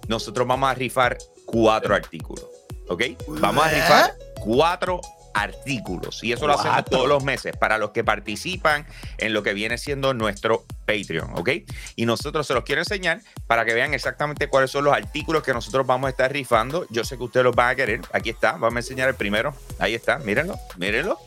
nosotros 0.09 0.49
vamos 0.49 0.71
a 0.71 0.75
rifar 0.75 1.19
cuatro 1.45 1.95
artículos. 1.95 2.47
¿Ok? 2.88 3.02
Vamos 3.28 3.66
a 3.66 3.69
rifar 3.69 4.14
cuatro 4.40 5.02
artículos. 5.35 6.25
Y 6.25 6.33
eso 6.33 6.47
lo 6.47 6.59
hacemos 6.59 6.87
todos 6.87 7.07
los 7.07 7.23
meses 7.23 7.55
para 7.55 7.76
los 7.76 7.90
que 7.90 8.02
participan 8.02 8.87
en 9.19 9.35
lo 9.35 9.43
que 9.43 9.52
viene 9.52 9.76
siendo 9.76 10.14
nuestro 10.14 10.64
Patreon. 10.87 11.33
¿Ok? 11.35 11.50
Y 11.95 12.07
nosotros 12.07 12.47
se 12.47 12.55
los 12.55 12.64
quiero 12.64 12.81
enseñar 12.81 13.21
para 13.47 13.66
que 13.66 13.75
vean 13.75 13.93
exactamente 13.93 14.49
cuáles 14.49 14.71
son 14.71 14.85
los 14.85 14.95
artículos 14.95 15.43
que 15.43 15.52
nosotros 15.52 15.87
vamos 15.87 16.09
a 16.09 16.11
estar 16.12 16.33
rifando. 16.33 16.87
Yo 16.88 17.05
sé 17.05 17.19
que 17.19 17.25
ustedes 17.25 17.45
los 17.45 17.55
van 17.55 17.69
a 17.69 17.75
querer. 17.75 18.00
Aquí 18.14 18.31
está. 18.31 18.52
Vamos 18.52 18.76
a 18.76 18.78
enseñar 18.78 19.11
el 19.11 19.14
primero. 19.14 19.55
Ahí 19.78 19.95
está. 19.95 20.16
Mírenlo. 20.21 20.59
Mírenlo. 20.78 21.19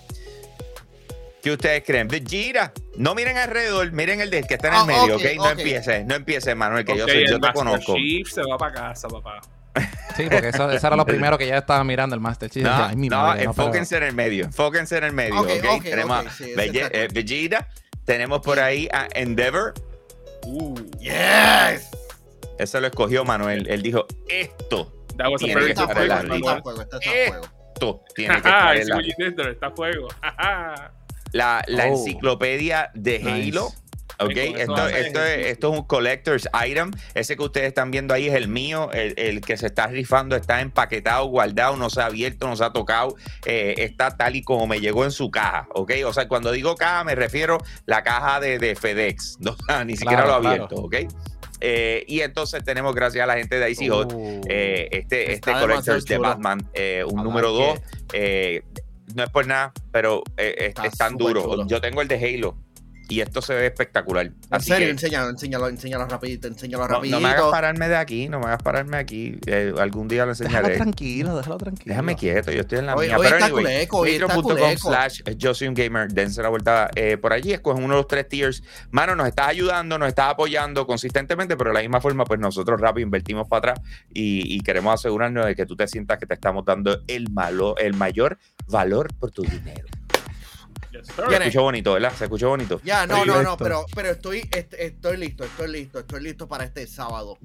¿Qué 1.42 1.52
ustedes 1.52 1.84
creen? 1.86 2.08
Vegeta. 2.08 2.74
No 2.98 3.16
miren 3.16 3.38
alrededor, 3.38 3.92
miren 3.94 4.20
el 4.20 4.30
del 4.30 4.46
que 4.46 4.56
está 4.56 4.68
en 4.70 4.74
el 4.74 4.80
Ah, 4.82 4.86
medio, 4.86 5.16
ok, 5.16 5.22
¿ok? 5.24 5.36
No 5.38 5.44
ok. 5.44 5.52
empieces, 5.52 6.06
no 6.06 6.16
empieces, 6.16 6.56
Manuel, 6.56 6.84
que 6.86 6.98
yo, 6.98 7.06
Ok, 7.06 7.12
sé, 7.12 7.18
el 7.22 7.28
yo 7.30 7.34
te 7.36 7.40
Master 7.40 7.54
conozco. 7.54 7.96
Chief 7.96 8.30
se 8.30 8.42
va 8.44 8.58
para 8.58 8.74
casa, 8.74 9.08
papá. 9.08 9.40
Sí, 10.18 10.24
porque 10.30 10.50
eso, 10.50 10.70
eso 10.70 10.88
era 10.88 10.96
lo 10.98 11.06
primero 11.06 11.38
que 11.38 11.48
ya 11.48 11.58
estaba 11.60 11.84
mirando 11.86 12.14
el 12.14 12.20
Master 12.20 12.50
Chief. 12.50 12.64
No, 12.66 12.86
Ay, 12.88 12.96
mi 12.98 13.08
no, 13.08 13.18
madre, 13.22 13.46
no, 13.46 13.54
pero- 13.54 13.64
enfóquense 13.68 13.96
en 13.98 14.04
el 14.04 14.14
medio, 14.14 14.44
enfóquense 14.46 14.98
en 14.98 15.04
el 15.06 15.14
medio, 15.14 15.40
Ok, 15.40 15.48
tenemos 15.84 16.26
sí, 16.36 16.44
ese 16.52 16.56
Vege- 16.56 16.86
está 16.86 16.98
eh, 16.98 17.08
Vegeta, 17.14 17.68
tenemos 18.04 18.42
por 18.42 18.60
ahí 18.60 18.90
a 18.92 19.08
Endeavor, 19.14 19.74
Uh, 20.46 20.74
Yes. 21.00 21.90
ese 22.58 22.82
lo 22.82 22.88
escogió 22.88 23.24
Manuel, 23.24 23.68
él 23.70 23.82
dijo, 23.82 24.06
esto, 24.28 25.06
Tiene 25.38 25.60
que 25.66 25.72
estar 25.72 25.98
en 26.02 26.08
la 26.08 26.18
fuego, 26.18 26.30
pick, 26.30 26.34
está 26.34 26.34
lista. 26.36 26.48
Manuel. 26.56 26.64
fuego, 26.64 26.82
está 26.82 26.98
a 26.98 27.00
fuego. 27.02 27.46
esto 27.74 28.04
tiene 28.16 28.34
que 28.34 28.38
estar 28.40 28.78
en 28.78 28.88
la, 28.90 29.52
está 29.52 29.68
a 29.68 29.72
fuego. 29.72 30.08
Ajá. 30.22 30.94
La, 31.32 31.64
la 31.68 31.86
Oh. 31.86 31.88
enciclopedia 31.98 32.92
de 32.94 33.20
Nice. 33.20 33.50
Halo. 33.50 33.72
Ok, 34.22 34.32
con 34.34 34.36
eso, 34.38 34.88
esto, 34.90 35.24
es, 35.24 35.48
esto 35.48 35.72
es 35.74 35.80
un 35.80 35.86
collector's 35.86 36.50
item. 36.68 36.92
Ese 37.14 37.38
que 37.38 37.44
ustedes 37.44 37.68
están 37.68 37.90
viendo 37.90 38.14
ahí 38.14 38.28
es 38.28 38.34
el 38.34 38.50
mío. 38.50 38.92
El, 38.92 39.14
el 39.18 39.40
que 39.40 39.56
se 39.56 39.68
está 39.68 39.88
rifando 39.88 40.36
está 40.36 40.60
empaquetado, 40.60 41.26
guardado, 41.28 41.78
no 41.78 41.90
se 41.90 42.02
ha 42.02 42.08
abierto, 42.08 42.46
no 42.50 42.58
se 42.58 42.66
ha 42.66 42.72
tocado. 42.72 43.16
eh, 43.46 43.76
está 43.78 44.18
tal 44.18 44.36
y 44.36 44.42
como 44.42 44.68
me 44.68 44.82
llegó 44.82 45.06
en 45.06 45.12
su 45.12 45.32
caja. 45.32 45.70
Ok, 45.74 45.94
o 46.06 46.12
sea, 46.12 46.28
cuando 46.28 46.52
digo 46.52 46.76
caja 46.76 47.06
me 47.06 47.16
refiero 47.16 47.60
la 47.86 48.04
caja 48.04 48.42
de, 48.42 48.60
de 48.60 48.76
FedEx. 48.76 49.38
No, 49.40 49.56
ni 49.86 49.96
siquiera 49.96 50.26
lo 50.26 50.34
ha 50.36 50.42
Claro, 50.42 50.54
abierto. 50.66 50.76
Ok. 50.76 50.96
Eh, 51.62 52.04
y 52.08 52.22
entonces 52.22 52.62
tenemos, 52.64 52.96
gracias 52.96 53.24
a 53.24 53.28
la 53.28 53.36
gente 53.36 53.58
de 53.60 53.72
Icy 53.72 53.88
Hot, 53.90 54.14
Uh, 54.14 54.42
eh, 54.50 54.88
este, 54.92 55.32
este 55.34 55.52
Collectors 55.54 56.04
de. 56.06 56.18
Batman, 56.18 56.66
eh, 56.74 57.04
un 57.06 57.24
número 57.24 57.54
like 57.58 57.80
2. 58.14 58.79
No 59.16 59.24
es 59.24 59.30
por 59.30 59.48
nada, 59.48 59.74
pero 59.92 60.24
eh, 60.38 60.74
es, 60.84 60.98
tan 60.98 61.18
duro. 61.18 61.44
chulo. 61.44 61.68
Yo 61.68 61.82
tengo 61.82 62.02
el 62.02 62.08
de 62.08 62.16
Halo 62.16 62.56
y 63.10 63.20
esto 63.22 63.42
se 63.42 63.54
ve 63.56 63.66
espectacular. 63.66 64.28
En 64.28 64.36
Así 64.52 64.68
serio, 64.70 64.86
que 64.88 64.92
enséñalo, 64.92 65.30
enséñalo, 65.30 65.68
enséñalo 65.68 66.06
rapidito, 66.06 66.48
enséñalo 66.48 66.84
no, 66.84 66.94
rapidito. 66.96 67.20
no 67.20 67.28
me 67.28 67.34
hagas 67.34 67.46
pararme 67.52 67.90
de 67.90 67.96
aquí, 67.98 68.30
no 68.30 68.40
me 68.40 68.46
hagas 68.46 68.64
pararme 68.64 68.98
aquí. 68.98 69.38
eh, 69.48 69.74
algún 69.80 70.08
día 70.08 70.26
lo 70.26 70.34
Déjalo 70.34 70.50
enseñaré. 70.52 70.76
tranquilo, 70.78 71.36
déjalo 71.36 71.58
tranquilo. 71.58 71.90
Déjame 71.94 72.16
quieto, 72.16 72.52
yo 72.52 72.62
estoy 72.62 72.80
en 72.80 72.86
la 72.86 72.96
Hoy- 72.96 73.08
mía. 73.08 73.18
hoy 73.18 73.24
Pero 73.26 73.36
está 73.36 73.46
anyway, 73.48 73.64
culeco, 73.66 73.98
hoy 73.98 74.10
está 74.12 74.28
patreon.com 74.28 74.58
culeco. 74.58 74.90
slash 74.90 75.22
yo 75.38 75.54
soy 75.54 75.68
un 75.68 75.74
gamer, 75.74 76.08
dense 76.14 76.42
la 76.42 76.50
vuelta 76.50 76.90
eh, 76.96 77.18
por 77.18 77.34
allí, 77.34 77.52
escogen 77.52 77.84
uno 77.84 77.96
de 77.96 78.00
los 78.02 78.08
tres 78.08 78.28
tiers. 78.28 78.64
Mano, 78.92 79.16
nos 79.16 79.28
estás 79.28 79.48
ayudando, 79.50 79.98
nos 79.98 80.08
estás 80.08 80.32
apoyando 80.32 80.86
consistentemente, 80.86 81.58
pero 81.58 81.72
de 81.72 81.74
la 81.76 81.82
misma 81.82 82.00
forma, 82.02 82.26
pues 82.26 82.40
nosotros 82.40 82.80
rápido 82.80 83.04
invertimos 83.06 83.48
para 83.48 83.72
atrás 83.74 83.88
y, 84.14 84.56
y 84.56 84.60
queremos 84.62 84.94
asegurarnos 84.94 85.46
de 85.48 85.56
que 85.56 85.66
tú 85.66 85.76
te 85.76 85.88
sientas 85.88 86.20
que 86.20 86.26
te 86.28 86.36
estamos 86.36 86.64
dando 86.66 87.02
el, 87.08 87.30
malo, 87.32 87.76
el 87.78 87.94
mayor 87.96 88.38
valor 88.68 89.14
por 89.20 89.32
tu 89.32 89.42
dinero. 89.42 89.88
Yes. 91.08 91.16
Se 91.16 91.36
escuchó 91.38 91.62
bonito, 91.64 91.94
¿verdad? 91.94 92.14
Se 92.18 92.24
escuchó 92.26 92.50
bonito. 92.50 92.82
Ya, 92.84 93.06
no, 93.08 93.26
no, 93.26 93.42
no, 93.44 93.58
pero, 93.58 93.86
pero 93.96 94.10
estoy, 94.12 94.40
est- 94.52 94.74
estoy 94.74 95.18
listo, 95.18 95.44
estoy 95.44 95.72
listo, 95.72 96.00
estoy 96.00 96.22
listo 96.24 96.48
para 96.48 96.64
este 96.64 96.86
sábado. 96.88 97.38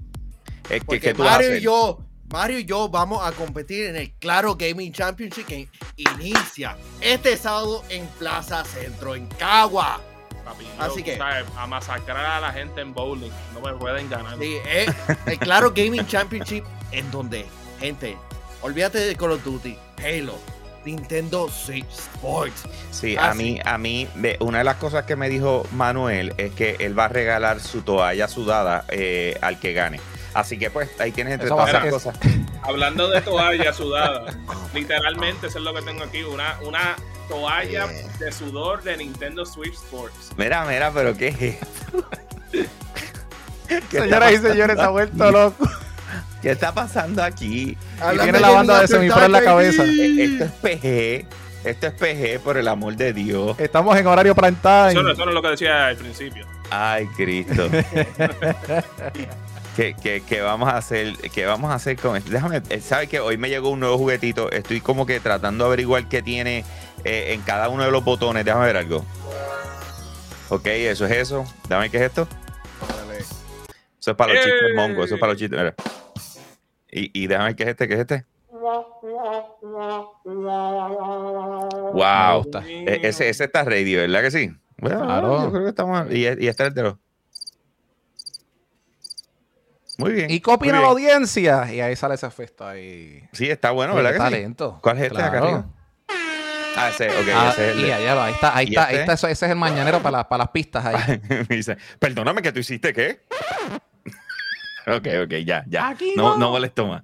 Es 0.69 0.83
que, 0.85 1.15
tú 1.15 1.23
vas 1.23 1.29
a 1.29 1.33
Mario 1.35 1.49
hacer? 1.49 1.59
y 1.59 1.65
yo, 1.65 1.99
Mario 2.33 2.59
y 2.59 2.65
yo 2.65 2.89
vamos 2.89 3.25
a 3.27 3.33
competir 3.33 3.87
en 3.87 3.97
el 3.97 4.13
Claro 4.15 4.57
Gaming 4.57 4.93
Championship 4.93 5.45
que 5.47 5.69
inicia 5.97 6.77
este 7.01 7.37
sábado 7.37 7.85
en 7.91 8.07
Plaza 8.19 8.65
Centro, 8.65 9.15
en 9.15 9.27
Cagua. 9.27 10.01
Papi, 10.45 10.67
Así 10.79 10.99
yo, 11.01 11.05
que- 11.05 11.17
¿sabes? 11.19 11.45
a 11.57 11.67
masacrar 11.67 12.25
a 12.25 12.41
la 12.41 12.53
gente 12.53 12.81
en 12.81 12.93
bowling. 12.95 13.31
No 13.55 13.61
me 13.61 13.73
pueden 13.75 14.09
ganar. 14.11 14.39
Sí, 14.39 14.57
eh, 14.67 14.87
el 15.27 15.39
claro 15.39 15.73
Gaming 15.75 16.07
Championship 16.07 16.65
en 16.93 17.11
donde, 17.11 17.47
gente, 17.81 18.17
olvídate 18.63 18.99
de 18.99 19.17
Call 19.17 19.33
of 19.33 19.45
Duty, 19.45 19.77
Halo, 20.03 20.39
Nintendo 20.85 21.49
Switch 21.49 21.91
Sports. 21.91 22.65
Sí, 22.91 23.17
a 23.17 23.35
mí, 23.35 23.59
a 23.65 23.79
mí, 23.79 24.09
ve, 24.17 24.37
una 24.41 24.59
de 24.59 24.65
las 24.65 24.77
cosas 24.77 25.05
que 25.05 25.17
me 25.17 25.29
dijo 25.29 25.67
Manuel 25.73 26.35
es 26.37 26.53
que 26.53 26.77
él 26.81 26.99
va 26.99 27.07
a 27.07 27.09
regalar 27.09 27.61
su 27.61 27.83
toalla 27.83 28.29
sudada 28.29 28.85
eh, 28.89 29.39
al 29.41 29.59
que 29.59 29.73
gane. 29.73 30.01
Así 30.35 30.59
que 30.59 30.71
pues 30.71 30.91
ahí 31.01 31.13
tienes 31.13 31.35
entre 31.35 31.49
todas 31.49 31.73
las 31.73 31.87
cosas. 31.87 32.19
Hablando 32.63 33.09
de 33.09 33.21
toalla 33.21 33.73
sudada, 33.75 34.25
literalmente 34.75 35.47
eso 35.47 35.59
es 35.59 35.65
lo 35.65 35.73
que 35.75 35.83
tengo 35.83 36.03
aquí, 36.03 36.23
una, 36.25 36.59
una 36.67 36.97
toalla 37.29 37.87
de 38.19 38.33
sudor 38.33 38.83
de 38.83 38.97
Nintendo 38.97 39.47
Switch 39.47 39.75
Sports. 39.75 40.33
Mira, 40.37 40.65
mira, 40.65 40.91
pero 40.93 41.17
¿qué 41.17 41.29
es 41.29 41.43
esto? 41.43 42.09
¿Qué 43.91 44.01
Señoras 44.01 44.33
y 44.33 44.39
señores, 44.39 44.77
se 44.77 44.83
ha 44.83 44.89
vuelto 44.89 45.31
loco. 45.31 45.69
¿Qué 46.43 46.51
está 46.51 46.73
pasando 46.73 47.23
aquí? 47.23 47.77
Y 48.15 48.19
tiene 48.19 48.41
la 48.41 48.51
banda 48.51 48.81
de 48.81 48.89
semifro 48.89 49.25
en 49.25 49.33
la 49.33 49.43
cabeza. 49.43 49.85
Eh, 49.85 50.25
Esto 50.25 50.45
es 50.45 50.51
PG. 50.53 51.27
Esto 51.65 51.87
es 51.87 51.93
PG, 51.95 52.41
por 52.45 52.57
el 52.59 52.69
amor 52.69 52.95
de 52.97 53.13
Dios. 53.15 53.59
Estamos 53.59 53.97
en 53.97 54.07
horario 54.07 54.35
prime 54.35 54.57
time. 54.61 54.91
Eso 54.91 55.03
no, 55.03 55.13
eso 55.13 55.25
no 55.25 55.31
es 55.31 55.35
lo 55.35 55.43
que 55.43 55.49
decía 55.49 55.87
al 55.87 55.97
principio. 55.97 56.47
Ay, 56.71 57.07
Cristo. 57.17 57.69
¿Qué, 59.77 59.97
qué, 60.01 60.23
qué 60.29 60.41
vamos 60.41 60.69
a 60.69 60.77
hacer? 60.77 61.15
¿Qué 61.33 61.47
vamos 61.47 61.71
a 61.71 61.75
hacer 61.75 61.97
con 61.97 62.17
esto? 62.17 62.31
Déjame, 62.31 62.63
eh, 62.69 62.81
¿sabes 62.81 63.09
que 63.09 63.19
Hoy 63.19 63.39
me 63.39 63.49
llegó 63.49 63.71
un 63.71 63.81
nuevo 63.81 63.99
juguetito. 63.99 64.51
Estoy 64.53 64.81
como 64.81 65.05
que 65.05 65.19
tratando 65.21 65.65
de 65.65 65.69
averiguar 65.69 66.09
qué 66.09 66.23
tiene 66.23 66.65
eh, 67.05 67.33
en 67.33 67.41
cada 67.41 67.69
uno 67.69 67.83
de 67.83 67.91
los 67.91 68.05
botones. 68.05 68.45
Déjame 68.45 68.67
ver 68.67 68.77
algo. 68.77 69.05
Ok, 70.51 70.67
eso 70.67 71.07
es 71.07 71.13
eso. 71.13 71.45
Dame 71.69 71.91
qué 71.91 71.97
es 71.97 72.03
esto. 72.05 72.29
Dale. 72.89 73.19
Eso 73.19 74.11
es 74.11 74.17
para 74.17 74.35
los 74.35 74.43
¡Eh! 74.45 74.49
chistes 74.51 74.75
mongos. 74.77 75.07
Eso 75.07 75.15
es 75.15 75.21
para 75.21 75.33
los 75.33 75.41
chistes. 75.41 75.59
mira. 75.59 75.75
Y, 76.97 77.11
y 77.13 77.27
déjame 77.27 77.49
ver 77.49 77.57
qué 77.57 77.63
es 77.65 77.69
este, 77.71 77.89
qué 77.89 77.95
es 77.95 78.01
este. 78.01 78.25
Wow. 81.93 82.39
gusta. 82.43 82.63
E- 82.67 83.01
ese, 83.03 83.29
ese 83.29 83.45
está 83.45 83.65
ready, 83.65 83.95
¿verdad 83.97 84.23
que 84.23 84.31
sí? 84.31 84.51
Bueno, 84.79 85.05
Claro. 85.05 85.45
yo 85.45 85.51
creo 85.51 85.63
que 85.65 85.69
estamos. 85.71 86.07
Y, 86.11 86.21
y 86.21 86.27
este 86.49 86.63
es 86.63 86.69
el 86.69 86.75
de 86.75 86.83
los. 86.83 86.95
Muy 89.99 90.13
bien. 90.13 90.31
¿Y 90.31 90.41
qué 90.41 90.51
opina 90.51 90.81
la 90.81 90.89
audiencia? 90.89 91.73
Y 91.73 91.81
ahí 91.81 91.95
sale 91.95 92.15
ese 92.17 92.27
efecto 92.27 92.67
ahí. 92.67 93.29
Sí, 93.33 93.49
está 93.49 93.71
bueno, 93.71 93.95
¿verdad 93.95 94.11
que 94.11 94.17
sí? 94.17 94.23
talento. 94.25 94.79
¿Cuál 94.83 94.97
es 94.99 95.05
este 95.05 95.17
de 95.19 95.23
acá 95.23 95.31
Claro. 95.39 95.47
arriba? 95.47 95.67
Ah, 96.77 96.89
ese, 96.89 97.09
ok, 97.09 97.27
Ah, 97.33 97.51
ese 97.53 97.71
es 97.71 97.77
el 97.77 97.81
y 97.81 97.85
de... 97.85 97.95
allá 97.95 98.15
va, 98.17 98.25
ahí 98.27 98.33
está, 98.33 98.57
ahí 98.57 98.67
¿Y 98.67 98.69
está, 98.71 98.83
ahí 98.87 98.91
este? 98.95 99.01
está, 99.03 99.13
eso- 99.13 99.29
ese 99.29 99.45
es 99.47 99.51
el 99.53 99.57
mañanero 99.59 100.03
para, 100.03 100.19
la- 100.19 100.29
para 100.29 100.39
las 100.43 100.49
pistas 100.51 100.85
ahí. 100.85 101.21
Me 101.49 101.57
dice, 101.57 101.77
perdóname 102.01 102.43
que 102.43 102.51
tú 102.51 102.59
hiciste 102.59 102.93
qué. 102.93 103.21
Ok, 104.87 105.07
ok, 105.25 105.33
ya, 105.45 105.65
ya. 105.69 105.89
Aquí 105.89 106.15
no, 106.17 106.31
no. 106.31 106.39
no 106.39 106.51
molesto 106.51 106.87
más. 106.87 107.03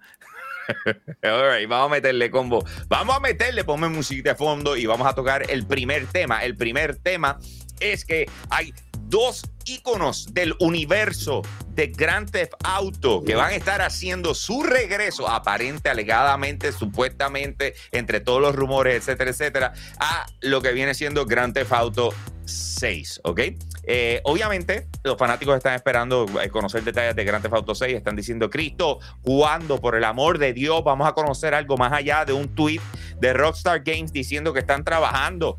All 1.25 1.59
right, 1.59 1.69
vamos 1.69 1.89
a 1.89 1.91
meterle 1.91 2.31
combo. 2.31 2.65
Vamos 2.89 3.17
a 3.17 3.21
meterle, 3.21 3.65
ponme 3.65 3.89
música 3.89 4.31
de 4.31 4.37
fondo 4.37 4.77
y 4.77 4.87
vamos 4.87 5.07
a 5.07 5.15
tocar 5.15 5.51
el 5.51 5.67
primer 5.67 6.07
tema. 6.07 6.45
El 6.45 6.57
primer 6.57 6.97
tema 6.97 7.39
es 7.81 8.05
que 8.05 8.29
hay 8.51 8.73
dos 9.09 9.43
íconos 9.71 10.35
del 10.35 10.55
universo 10.59 11.43
de 11.69 11.87
Grand 11.87 12.31
Theft 12.31 12.55
Auto 12.65 13.23
que 13.23 13.35
van 13.35 13.53
a 13.53 13.55
estar 13.55 13.81
haciendo 13.81 14.35
su 14.35 14.63
regreso, 14.63 15.29
aparente, 15.29 15.89
alegadamente, 15.89 16.73
supuestamente, 16.73 17.75
entre 17.93 18.21
todos 18.21 18.43
los 18.43 18.55
rumores, 18.55 18.97
etcétera, 18.97 19.31
etcétera, 19.31 19.73
a 19.99 20.27
lo 20.41 20.61
que 20.61 20.73
viene 20.73 20.95
siendo 20.95 21.25
Grand 21.25 21.55
Theft 21.55 21.73
Auto 21.73 22.13
6, 22.45 23.21
¿ok? 23.25 23.41
Eh, 23.85 24.21
obviamente, 24.25 24.89
los 25.05 25.17
fanáticos 25.17 25.57
están 25.57 25.75
esperando 25.75 26.27
eh, 26.43 26.51
conocer 26.51 26.83
detalles 26.85 27.17
de 27.17 27.25
Grand 27.25 27.43
Theft 27.43 27.55
Auto 27.55 27.75
6. 27.75 27.97
Están 27.97 28.17
diciendo, 28.17 28.51
Cristo, 28.51 28.99
¿cuándo, 29.23 29.81
por 29.81 29.95
el 29.95 30.05
amor 30.05 30.39
de 30.39 30.53
Dios, 30.53 30.83
vamos 30.85 31.09
a 31.09 31.13
conocer 31.13 31.55
algo 31.55 31.77
más 31.77 31.93
allá 31.93 32.25
de 32.25 32.33
un 32.33 32.49
tweet 32.55 32.81
de 33.19 33.33
Rockstar 33.33 33.83
Games 33.83 34.13
diciendo 34.13 34.53
que 34.53 34.61
están 34.61 34.85
trabajando? 34.85 35.57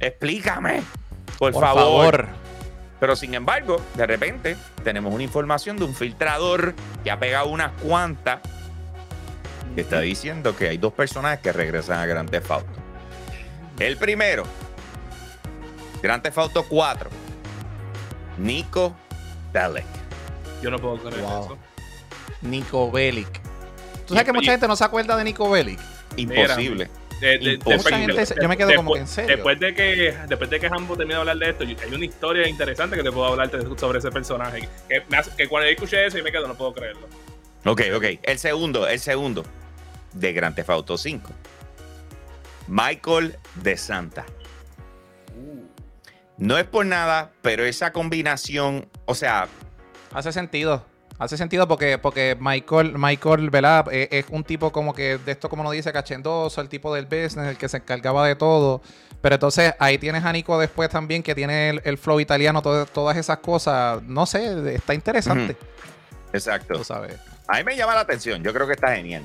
Explícame, 0.00 0.82
por, 1.38 1.52
Por 1.52 1.62
favor. 1.62 2.26
favor. 2.26 2.53
Pero 3.04 3.16
sin 3.16 3.34
embargo, 3.34 3.82
de 3.96 4.06
repente 4.06 4.56
tenemos 4.82 5.12
una 5.12 5.22
información 5.22 5.76
de 5.76 5.84
un 5.84 5.94
filtrador 5.94 6.72
que 7.04 7.10
ha 7.10 7.18
pegado 7.18 7.48
unas 7.48 7.70
cuantas 7.82 8.40
que 9.74 9.82
está 9.82 10.00
diciendo 10.00 10.56
que 10.56 10.70
hay 10.70 10.78
dos 10.78 10.94
personajes 10.94 11.40
que 11.40 11.52
regresan 11.52 11.98
a 11.98 12.06
Grand 12.06 12.30
Theft 12.30 12.50
Auto. 12.50 12.66
El 13.78 13.98
primero, 13.98 14.44
Grand 16.02 16.22
Theft 16.22 16.38
Auto 16.38 16.64
4, 16.66 17.10
Nico 18.38 18.96
Bellic. 19.52 19.84
Yo 20.62 20.70
no 20.70 20.78
puedo 20.78 20.96
creer 20.96 21.20
Wow. 21.20 21.44
eso. 21.44 21.58
Nico 22.40 22.90
Bellic. 22.90 23.38
¿Tú 24.06 24.14
sabes 24.14 24.24
que 24.24 24.32
mucha 24.32 24.52
gente 24.52 24.66
no 24.66 24.76
se 24.76 24.84
acuerda 24.84 25.14
de 25.14 25.24
Nico 25.24 25.50
Bellic? 25.50 25.78
Imposible. 26.16 26.88
De- 27.24 27.38
de- 27.38 27.52
Imposible. 27.54 27.74
después- 27.76 27.84
Mucha 27.94 28.16
gente- 28.26 28.42
yo 28.42 28.48
me 28.48 28.56
quedo 28.56 28.74
como 28.74 28.92
que, 28.94 29.00
¿en 29.00 29.06
serio? 29.08 29.36
Después 29.36 29.60
de 29.60 29.74
que, 29.74 30.14
después 30.28 30.50
de 30.50 30.60
que 30.60 30.66
Hambo 30.66 30.96
termine 30.96 31.14
de 31.14 31.20
hablar 31.20 31.36
de 31.38 31.50
esto, 31.50 31.64
hay 31.64 31.94
una 31.94 32.04
historia 32.04 32.48
interesante 32.48 32.96
que 32.96 33.02
te 33.02 33.10
puedo 33.12 33.26
hablarte 33.26 33.58
sobre 33.76 33.98
ese 33.98 34.10
personaje. 34.10 34.68
Que, 34.88 35.02
me 35.08 35.16
hace- 35.16 35.30
que 35.36 35.48
cuando 35.48 35.66
yo 35.68 35.74
escuché 35.74 36.06
eso, 36.06 36.18
yo 36.18 36.24
me 36.24 36.30
quedo, 36.32 36.46
no 36.48 36.54
puedo 36.56 36.72
creerlo. 36.74 37.08
Ok, 37.64 37.80
ok. 37.96 38.04
El 38.22 38.38
segundo, 38.38 38.86
el 38.86 39.00
segundo 39.00 39.44
de 40.12 40.32
Grand 40.32 40.54
Theft 40.54 40.70
Auto 40.70 40.98
5. 40.98 41.30
Michael 42.68 43.36
de 43.56 43.76
Santa. 43.76 44.24
No 46.36 46.58
es 46.58 46.64
por 46.64 46.84
nada, 46.84 47.30
pero 47.42 47.64
esa 47.64 47.92
combinación, 47.92 48.88
o 49.06 49.14
sea, 49.14 49.48
Hace 50.12 50.30
sentido. 50.32 50.86
Hace 51.18 51.36
sentido 51.36 51.68
porque, 51.68 51.96
porque 51.98 52.36
Michael, 52.40 52.94
Michael, 52.98 53.48
¿verdad? 53.50 53.86
Eh, 53.92 54.08
Es, 54.10 54.26
un 54.30 54.42
tipo 54.42 54.72
como 54.72 54.92
que 54.92 55.18
de 55.18 55.32
esto, 55.32 55.48
como 55.48 55.62
nos 55.62 55.72
dice, 55.72 55.92
cachendoso, 55.92 56.60
el 56.60 56.68
tipo 56.68 56.92
del 56.94 57.04
business, 57.06 57.48
el 57.50 57.56
que 57.56 57.68
se 57.68 57.76
encargaba 57.76 58.26
de 58.26 58.34
todo. 58.34 58.82
Pero 59.20 59.36
entonces 59.36 59.74
ahí 59.78 59.96
tienes 59.96 60.24
a 60.24 60.32
Nico 60.32 60.58
después 60.58 60.90
también, 60.90 61.22
que 61.22 61.34
tiene 61.34 61.70
el, 61.70 61.80
el 61.84 61.98
flow 61.98 62.18
italiano, 62.20 62.60
todo- 62.62 62.84
todas 62.86 63.16
esas 63.16 63.38
cosas. 63.38 64.02
No 64.02 64.26
sé, 64.26 64.74
está 64.74 64.92
interesante. 64.92 65.56
exacto. 66.32 66.74
Tú 66.74 66.84
sabes. 66.84 67.16
A 67.46 67.58
mí 67.58 67.64
me 67.64 67.76
llama 67.76 67.94
la 67.94 68.00
atención, 68.00 68.42
yo 68.42 68.52
creo 68.52 68.66
que 68.66 68.72
está 68.72 68.94
genial. 68.96 69.22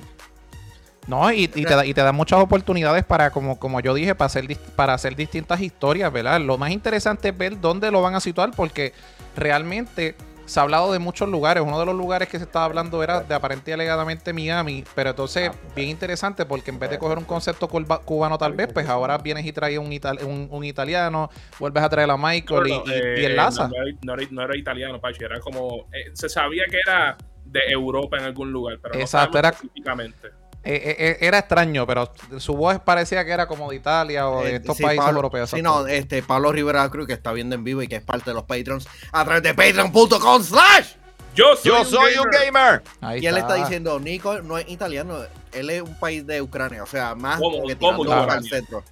No, 1.08 1.31
y, 1.31 1.46
y 1.46 1.48
te, 1.48 1.63
da- 1.75 1.86
y 1.86 1.93
te 1.96 2.01
da 2.01 2.12
muchas 2.12 2.39
oportunidades 2.39 3.03
para, 3.03 3.31
como, 3.31 3.58
como 3.58 3.79
yo 3.79 3.96
dije, 3.96 4.13
para 4.13 4.27
hacer, 4.27 4.46
para 4.75 4.93
hacer 4.93 5.15
distintas 5.15 5.60
historias, 5.60 6.13
¿verdad? 6.13 6.39
Lo 6.39 6.58
más 6.60 6.69
interesante 6.69 7.29
es 7.29 7.38
ver 7.38 7.60
dónde 7.60 7.89
lo 7.89 8.01
van 8.03 8.13
a 8.13 8.19
situar, 8.19 8.51
porque 8.55 8.93
realmente 9.36 10.15
se 10.50 10.60
ha 10.60 10.63
hablado 10.63 10.91
de 10.91 11.00
muchos 11.00 11.29
lugares. 11.29 11.63
Uno 11.63 11.79
de 11.79 11.86
los 11.86 11.96
lugares 11.96 12.27
que 12.27 12.38
se 12.39 12.44
estaba 12.46 12.65
hablando 12.65 13.01
era 13.03 13.22
de 13.22 13.34
aparente 13.36 13.72
y 13.72 13.74
alegadamente 13.74 14.34
Miami, 14.34 14.84
pero 14.96 15.12
entonces, 15.12 15.51
bien 15.75 15.89
interesante, 15.89 16.46
porque 16.46 16.72
en 16.72 16.79
vez 16.79 16.89
de 16.89 16.98
coger 17.00 17.18
un 17.18 17.25
concepto 17.25 17.68
cubano 17.68 18.38
tal 18.38 18.53
vez, 18.53 18.68
pues 18.74 18.88
ahora 18.89 19.18
vienes 19.20 19.46
y 19.46 19.51
traes 19.53 19.77
un, 19.77 19.88
un, 20.25 20.48
un 20.51 20.63
italiano, 20.65 21.29
vuelves 21.60 21.84
a 21.84 21.89
traer 21.89 22.10
a 22.10 22.18
Michael 22.18 22.68
y, 22.68 22.72
No, 22.72 22.84
y- 22.86 22.91
eh, 22.91 23.22
y 23.22 23.25
enlaza. 23.25 23.68
No, 23.68 23.75
no 23.75 23.82
era, 23.84 23.98
no 24.01 24.13
era- 24.13 24.27
no 24.32 24.41
era 24.44 24.58
italiano, 24.58 25.00
Pachi, 25.00 25.24
era 25.24 25.39
como. 25.39 25.88
eh, 25.94 26.10
se 26.13 26.27
sabía 26.29 26.63
que 26.70 26.77
era 26.86 27.15
de 27.46 27.60
Europa 27.70 28.18
en 28.18 28.24
algún 28.25 28.51
lugar, 28.51 28.79
pero 28.82 28.96
Exacto, 28.96 29.34
no 29.34 29.39
era- 29.39 29.50
específicamente. 29.50 30.29
Eh, 30.63 30.74
eh, 30.75 30.96
eh, 31.00 31.18
era 31.22 31.39
extraño, 31.39 31.88
pero 31.88 32.12
su 32.38 32.54
voz 32.56 32.80
parecía 32.80 33.24
que 33.24 33.32
era 33.32 33.48
como 33.48 33.70
de 33.70 33.78
Italia 33.78 34.28
o 34.28 34.44
de 34.44 34.56
estos 34.58 34.75
sí, 34.75 34.84
países 34.84 35.06
Pablo- 35.06 35.20
europeos. 35.20 35.50
Sí, 35.50 35.62
no, 35.62 35.88
este, 35.88 36.22
Pablo 36.22 36.51
Rivera 36.51 36.89
Cruz, 36.89 37.08
que 37.08 37.13
está 37.13 37.32
viendo 37.32 37.56
en 37.56 37.63
vivo 37.63 37.82
y 37.82 37.88
que 37.88 37.96
es 37.96 38.04
parte 38.04 38.32
de 38.32 38.34
los 38.34 38.44
Patrons, 38.44 38.88
a 39.12 39.24
través 39.24 39.42
de 39.44 39.54
patreon.com 39.54 40.44
slash. 40.44 40.94
Yo 41.36 41.56
soy, 41.56 41.72
Yo 41.72 41.86
soy 41.86 42.13
un 42.18 42.30
gamer. 42.30 42.84
Ahí 43.00 43.22
Y 43.22 43.28
él 43.28 43.38
está 43.38 43.56
está. 43.56 43.63
diciendo, 43.63 44.00
Nico 44.00 44.42
no 44.42 44.58
es 44.58 44.68
italiano, 44.68 45.20
él 45.54 45.70
es 45.70 45.82
un 45.82 45.98
país 45.98 46.28
de 46.28 46.42
Ucrania, 46.42 46.84
o 46.84 46.88
sea, 46.88 47.16
más 47.16 47.39
como 47.39 47.66
que 47.66 47.78
al 47.80 48.44
centro. 48.44 48.84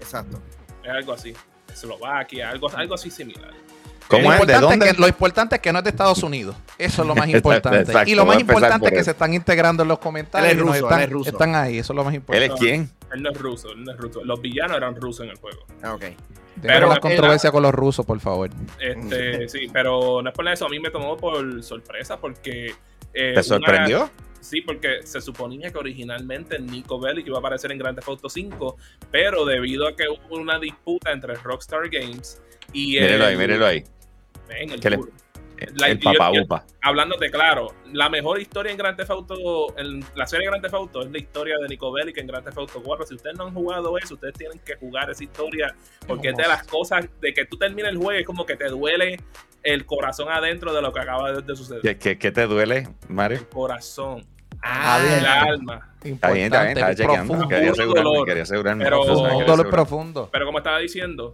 Exacto. 0.00 0.42
Es 0.82 0.90
algo 0.90 1.12
así. 1.12 1.34
Eslovaquia, 1.72 2.50
algo, 2.50 2.68
algo 2.76 2.94
así 2.94 3.10
similar. 3.10 3.52
¿Cómo 4.08 4.22
lo, 4.30 4.34
es? 4.34 4.46
¿De 4.46 4.52
importante 4.54 4.60
dónde? 4.60 4.86
es 4.86 4.92
que, 4.94 5.00
lo 5.00 5.08
importante 5.08 5.54
es 5.56 5.60
que 5.60 5.72
no 5.72 5.78
es 5.78 5.84
de 5.84 5.90
Estados 5.90 6.22
Unidos. 6.22 6.56
Eso 6.78 7.02
es 7.02 7.08
lo 7.08 7.14
más 7.14 7.28
importante. 7.34 7.80
Exacto, 7.80 8.10
y 8.10 8.14
lo 8.14 8.24
más 8.26 8.40
importante 8.40 8.78
por 8.78 8.88
es 8.88 8.92
que 8.92 8.98
eso. 9.00 9.04
se 9.06 9.10
están 9.12 9.34
integrando 9.34 9.82
en 9.82 9.88
los 9.88 9.98
comentarios. 9.98 10.52
Él 10.52 10.58
es 10.58 10.62
ruso, 10.64 10.74
están, 10.74 10.98
él 11.00 11.04
es 11.06 11.10
ruso. 11.12 11.30
están 11.30 11.54
ahí. 11.54 11.78
Eso 11.78 11.92
es 11.92 11.96
lo 11.96 12.04
más 12.04 12.12
¿Él 12.14 12.18
importante. 12.20 12.46
es 12.54 12.60
quién? 12.60 12.90
Él 13.12 13.22
no 13.22 13.30
es 13.30 13.38
ruso, 13.38 13.70
él 13.72 13.84
no 13.84 13.92
es 13.92 13.98
ruso. 13.98 14.24
Los 14.24 14.40
villanos 14.40 14.76
eran 14.76 14.94
rusos 14.96 15.24
en 15.24 15.30
el 15.30 15.36
juego. 15.36 15.60
Ah, 15.82 15.94
Ok. 15.94 16.04
Pero- 16.60 16.88
las 16.88 16.98
controversias 16.98 17.52
con 17.52 17.62
los 17.62 17.72
rusos, 17.72 18.04
por 18.04 18.18
favor. 18.18 18.50
Este, 18.80 19.48
sí, 19.48 19.68
pero 19.72 20.20
no 20.22 20.28
es 20.30 20.34
por 20.34 20.48
eso. 20.48 20.66
A 20.66 20.68
mí 20.68 20.80
me 20.80 20.90
tomó 20.90 21.16
por 21.16 21.62
sorpresa 21.62 22.18
porque. 22.18 22.66
eh, 22.68 22.74
¿Te 23.14 23.32
una- 23.32 23.42
sorprendió? 23.44 24.10
Sí, 24.40 24.60
porque 24.62 25.00
se 25.04 25.20
suponía 25.20 25.70
que 25.70 25.78
originalmente 25.78 26.58
Nico 26.60 26.98
Bellic 27.00 27.26
iba 27.26 27.36
a 27.36 27.40
aparecer 27.40 27.70
en 27.72 27.78
Grand 27.78 27.96
Theft 27.96 28.08
Auto 28.08 28.28
5, 28.28 28.76
pero 29.10 29.44
debido 29.44 29.86
a 29.88 29.94
que 29.96 30.04
hubo 30.08 30.36
una 30.40 30.58
disputa 30.60 31.10
entre 31.12 31.34
Rockstar 31.34 31.88
Games 31.90 32.40
y 32.72 32.96
el, 32.98 33.04
Mírelo 33.04 33.26
ahí, 33.26 33.36
mírelo 33.36 33.66
ahí. 33.66 33.84
El 34.50 34.80
¿Qué 34.80 34.90
le- 34.90 34.96
duro. 34.96 35.10
la- 35.76 35.88
el 35.88 35.98
yo- 35.98 36.12
papá 36.12 36.30
yo- 36.32 36.42
upa. 36.42 36.64
hablándote 36.82 37.30
claro, 37.30 37.74
la 37.92 38.08
mejor 38.08 38.40
historia 38.40 38.70
en 38.72 38.78
Grand 38.78 38.96
Theft 38.96 39.10
Auto, 39.10 39.76
en 39.78 40.04
la 40.14 40.26
serie 40.26 40.46
Grand 40.46 40.62
Theft 40.62 40.74
Auto 40.74 41.02
es 41.02 41.10
la 41.10 41.18
historia 41.18 41.56
de 41.60 41.68
Nico 41.68 41.90
Bellic 41.92 42.16
en 42.18 42.26
Grand 42.28 42.44
Theft 42.44 42.58
Auto 42.58 42.82
4. 42.82 43.06
Si 43.06 43.14
ustedes 43.14 43.36
no 43.36 43.44
han 43.48 43.54
jugado 43.54 43.96
eso, 43.98 44.14
ustedes 44.14 44.34
tienen 44.34 44.58
que 44.60 44.76
jugar 44.76 45.10
esa 45.10 45.24
historia 45.24 45.74
porque 46.06 46.28
es 46.30 46.36
de 46.36 46.46
las 46.46 46.62
cosas 46.64 47.08
de 47.20 47.34
que 47.34 47.44
tú 47.44 47.56
terminas 47.56 47.90
el 47.90 47.96
juego 47.98 48.12
es 48.12 48.26
como 48.26 48.46
que 48.46 48.56
te 48.56 48.68
duele 48.68 49.18
el 49.64 49.84
corazón 49.84 50.28
adentro 50.30 50.72
de 50.72 50.80
lo 50.80 50.92
que 50.92 51.00
acaba 51.00 51.32
de, 51.32 51.42
de 51.42 51.56
suceder. 51.56 51.82
¿Qué, 51.82 51.98
qué, 51.98 52.18
qué 52.18 52.30
te 52.30 52.46
duele, 52.46 52.86
Mario? 53.08 53.38
El 53.38 53.48
corazón, 53.48 54.24
Ah, 54.62 55.00
el 55.18 55.24
alma. 55.24 55.94
Está 56.02 56.30
bien, 56.32 56.46
está 56.46 56.64
bien, 56.64 56.76
estaba 56.78 56.94
chequeando. 56.94 57.48
Quería 57.48 57.70
asegurarme, 57.72 58.10
dolor. 58.10 58.26
quería 58.26 58.42
asegurarme. 58.44 58.84
Un 58.86 59.46
dolor 59.46 59.70
profundo. 59.70 60.28
Pero 60.32 60.46
como 60.46 60.58
estaba 60.58 60.78
diciendo, 60.78 61.32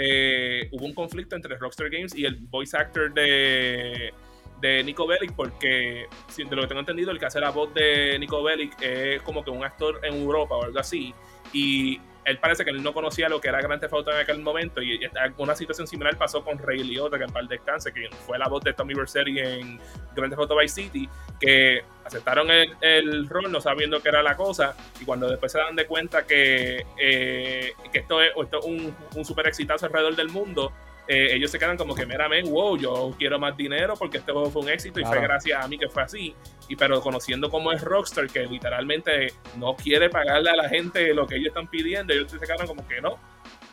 eh, 0.00 0.68
hubo 0.72 0.84
un 0.84 0.94
conflicto 0.94 1.34
entre 1.34 1.56
Rockstar 1.56 1.90
Games 1.90 2.14
y 2.14 2.24
el 2.24 2.36
voice 2.36 2.76
actor 2.76 3.12
de, 3.12 4.12
de 4.60 4.84
Nico 4.84 5.06
Bellic, 5.06 5.32
porque 5.34 6.06
de 6.36 6.56
lo 6.56 6.62
que 6.62 6.68
tengo 6.68 6.80
entendido, 6.80 7.10
el 7.10 7.18
que 7.18 7.26
hace 7.26 7.40
la 7.40 7.50
voz 7.50 7.74
de 7.74 8.16
Nico 8.18 8.42
Bellic 8.42 8.80
es 8.80 9.20
como 9.22 9.42
que 9.44 9.50
un 9.50 9.64
actor 9.64 10.00
en 10.04 10.14
Europa 10.14 10.56
o 10.56 10.64
algo 10.64 10.78
así. 10.78 11.12
Y 11.52 12.00
él 12.24 12.38
parece 12.38 12.64
que 12.64 12.70
él 12.70 12.82
no 12.82 12.92
conocía 12.92 13.28
lo 13.28 13.40
que 13.40 13.48
era 13.48 13.60
Grand 13.60 13.80
Theft 13.80 14.08
en 14.08 14.16
aquel 14.16 14.38
momento. 14.40 14.82
Y 14.82 15.00
una 15.38 15.54
situación 15.54 15.86
similar 15.86 16.16
pasó 16.16 16.44
con 16.44 16.58
Ray 16.58 16.84
Liotta, 16.84 17.18
que 17.18 17.24
en 17.24 17.32
par 17.32 17.46
descanse, 17.46 17.92
que 17.92 18.08
fue 18.26 18.38
la 18.38 18.48
voz 18.48 18.62
de 18.62 18.72
Tommy 18.72 18.94
Vercetti 18.94 19.38
en 19.38 19.78
Grand 20.14 20.30
Theft 20.30 20.40
Auto 20.40 20.56
Vice 20.56 20.82
City, 20.82 21.08
que 21.40 21.82
aceptaron 22.04 22.50
el, 22.50 22.76
el 22.80 23.28
rol 23.28 23.50
no 23.50 23.60
sabiendo 23.60 24.00
qué 24.00 24.10
era 24.10 24.22
la 24.22 24.36
cosa. 24.36 24.76
Y 25.00 25.04
cuando 25.04 25.28
después 25.28 25.52
se 25.52 25.58
dan 25.58 25.76
de 25.76 25.86
cuenta 25.86 26.26
que, 26.26 26.84
eh, 26.98 27.72
que 27.92 27.98
esto 27.98 28.20
es, 28.22 28.32
esto 28.36 28.58
es 28.58 28.64
un, 28.64 28.94
un 29.14 29.24
super 29.24 29.46
exitazo 29.46 29.86
alrededor 29.86 30.16
del 30.16 30.28
mundo, 30.28 30.72
eh, 31.08 31.28
ellos 31.34 31.50
se 31.50 31.58
quedan 31.58 31.76
como 31.78 31.94
que, 31.94 32.04
meramente, 32.04 32.50
wow, 32.50 32.76
yo 32.76 33.14
quiero 33.18 33.38
más 33.38 33.56
dinero 33.56 33.94
porque 33.96 34.18
este 34.18 34.30
juego 34.30 34.50
fue 34.50 34.62
un 34.62 34.68
éxito 34.68 35.00
y 35.00 35.04
fue 35.04 35.12
Claro. 35.12 35.28
gracias 35.28 35.64
a 35.64 35.66
mí 35.66 35.78
que 35.78 35.88
fue 35.88 36.02
así. 36.02 36.34
Y 36.68 36.76
pero 36.76 37.00
conociendo 37.00 37.48
cómo 37.50 37.72
es 37.72 37.80
Rockstar, 37.82 38.26
que 38.28 38.46
literalmente 38.46 39.32
no 39.56 39.74
quiere 39.74 40.10
pagarle 40.10 40.50
a 40.50 40.56
la 40.56 40.68
gente 40.68 41.14
lo 41.14 41.26
que 41.26 41.36
ellos 41.36 41.48
están 41.48 41.66
pidiendo, 41.68 42.12
ellos 42.12 42.30
se 42.30 42.38
quedaron 42.38 42.66
como 42.66 42.86
que 42.86 43.00
no. 43.00 43.16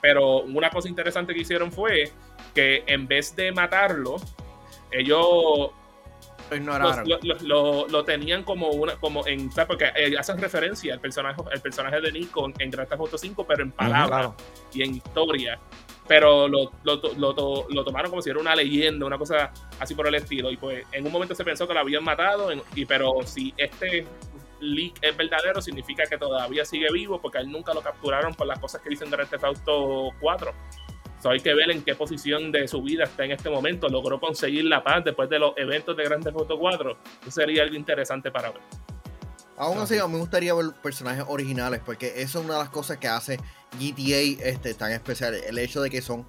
Pero 0.02 0.38
una 0.44 0.70
cosa 0.70 0.88
interesante 0.88 1.34
que 1.34 1.42
hicieron 1.42 1.72
fue 1.72 2.12
que 2.54 2.84
en 2.88 3.06
vez 3.08 3.36
de 3.36 3.52
matarlo, 3.52 4.16
ellos 4.92 5.72
Lo 6.50 6.56
ignoraron. 6.56 7.08
lo, 7.10 7.18
lo- 7.24 7.36
lo- 7.42 7.88
lo 7.88 8.04
tenían 8.06 8.44
como 8.44 8.68
una 8.70 8.96
como 8.98 9.26
en 9.28 9.52
¿sabes? 9.52 9.68
porque 9.68 9.92
eh, 9.96 10.16
hacen 10.18 10.38
referencia 10.40 10.94
al 10.94 11.00
personaje 11.00 11.42
el 11.52 11.60
personaje 11.62 12.00
de 12.02 12.12
Nico 12.12 12.50
en 12.60 12.70
Grand 12.70 12.88
Theft 12.88 13.02
Auto 13.02 13.18
5 13.18 13.46
pero 13.48 13.64
en 13.64 13.72
palabras 13.72 14.08
Claro. 14.08 14.36
y 14.74 14.84
en 14.84 14.96
historia 14.96 15.60
pero 16.08 16.48
lo, 16.48 16.72
lo, 16.84 16.96
lo, 17.18 17.34
lo- 17.34 17.66
lo 17.70 17.84
tomaron 17.84 18.10
como 18.12 18.22
si 18.22 18.30
era 18.30 18.40
una 18.40 18.56
leyenda 18.56 19.06
una 19.06 19.18
cosa 19.18 19.52
así 19.80 19.96
por 19.96 20.08
el 20.08 20.16
estilo 20.16 20.52
y 20.52 20.58
pues 20.58 20.86
en 20.92 21.06
un 21.06 21.12
momento 21.12 21.34
se 21.36 21.44
pensó 21.44 21.68
que 21.68 21.74
lo 21.74 21.80
habían 21.80 22.04
matado 22.04 22.52
en- 22.52 22.62
y 22.76 22.86
pero 22.86 23.14
si 23.26 23.54
este 23.58 24.06
leak 24.60 24.94
es 25.02 25.18
verdadero 25.18 25.62
significa 25.62 26.04
que 26.06 26.18
todavía 26.18 26.64
sigue 26.66 26.88
vivo 26.92 27.20
porque 27.22 27.40
a 27.40 27.42
él 27.42 27.52
nunca 27.52 27.74
lo 27.74 27.82
capturaron 27.82 28.34
por 28.36 28.48
las 28.48 28.60
cosas 28.60 28.82
que 28.82 28.90
dicen 28.90 29.10
Grand 29.10 29.30
Theft 29.30 29.44
Auto 29.44 30.10
4 30.20 30.54
So, 31.22 31.32
hay 31.32 31.40
que 31.40 31.56
ver 31.56 31.72
en 31.72 31.82
qué 31.84 31.96
posición 31.96 32.52
de 32.52 32.68
su 32.68 32.84
vida 32.84 33.06
está 33.06 33.26
en 33.26 33.32
este 33.32 33.50
momento. 33.50 33.90
Logró 33.90 34.20
conseguir 34.20 34.66
la 34.66 34.84
paz 34.84 35.04
después 35.04 35.28
de 35.28 35.40
los 35.40 35.54
eventos 35.58 35.98
de 35.98 36.04
Grand 36.04 36.24
Theft 36.24 36.38
Auto 36.38 36.60
4. 36.60 36.98
Eso 37.22 37.32
sería 37.32 37.64
algo 37.64 37.76
interesante 37.76 38.30
para 38.30 38.52
ver. 38.52 38.62
Aún 39.58 39.80
así, 39.80 39.98
a 39.98 40.06
mí 40.06 40.14
me 40.14 40.20
gustaría 40.20 40.54
ver 40.54 40.68
personajes 40.84 41.24
originales, 41.28 41.82
porque 41.84 42.08
eso 42.22 42.40
es 42.40 42.46
una 42.46 42.56
de 42.56 42.60
las 42.60 42.70
cosas 42.70 42.98
que 42.98 43.08
hace 43.08 43.40
GTA 43.80 44.48
este, 44.48 44.74
tan 44.74 44.92
especial. 44.92 45.34
El 45.36 45.58
hecho 45.58 45.82
de 45.82 45.90
que 45.90 46.02
son 46.02 46.26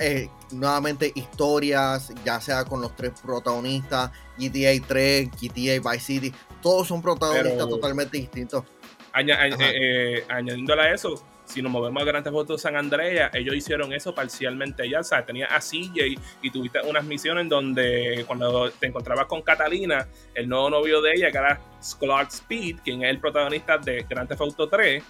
eh, 0.00 0.28
nuevamente 0.52 1.12
historias, 1.14 2.12
ya 2.24 2.40
sea 2.40 2.64
con 2.64 2.80
los 2.80 2.94
tres 2.96 3.12
protagonistas, 3.22 4.10
GTA 4.38 4.84
3, 4.86 5.28
GTA 5.30 5.90
Vice 5.90 6.00
City, 6.00 6.32
todos 6.62 6.88
son 6.88 7.02
protagonistas 7.02 7.52
Pero- 7.54 7.68
totalmente 7.68 8.16
distintos. 8.18 8.64
Aña- 9.12 9.46
eh, 9.46 9.54
eh, 9.58 10.24
añadiéndole 10.28 10.82
a 10.82 10.92
eso, 10.92 11.24
si 11.46 11.62
nos 11.62 11.72
movemos 11.72 12.02
a 12.02 12.04
Grand 12.04 12.22
Theft 12.24 12.36
Auto 12.36 12.58
San 12.58 12.76
Andreas, 12.76 13.30
ellos 13.34 13.54
hicieron 13.54 13.92
eso 13.94 14.14
parcialmente 14.14 14.90
ya. 14.90 15.00
O 15.00 15.04
sea, 15.04 15.24
tenía 15.24 15.46
a 15.46 15.60
CJ 15.60 16.18
y 16.42 16.50
tuviste 16.50 16.80
unas 16.82 17.04
misiones 17.04 17.48
donde 17.48 18.24
cuando 18.26 18.70
te 18.72 18.88
encontrabas 18.88 19.24
con 19.26 19.40
Catalina, 19.40 20.06
el 20.34 20.48
nuevo 20.48 20.68
novio 20.68 21.00
de 21.00 21.12
ella, 21.14 21.30
que 21.30 21.38
era 21.38 21.60
Clark 21.98 22.28
Speed, 22.30 22.80
quien 22.84 23.04
es 23.04 23.10
el 23.10 23.20
protagonista 23.20 23.78
de 23.78 24.04
Grand 24.08 24.28
Theft 24.28 24.40
Auto 24.42 24.68
3, 24.68 25.02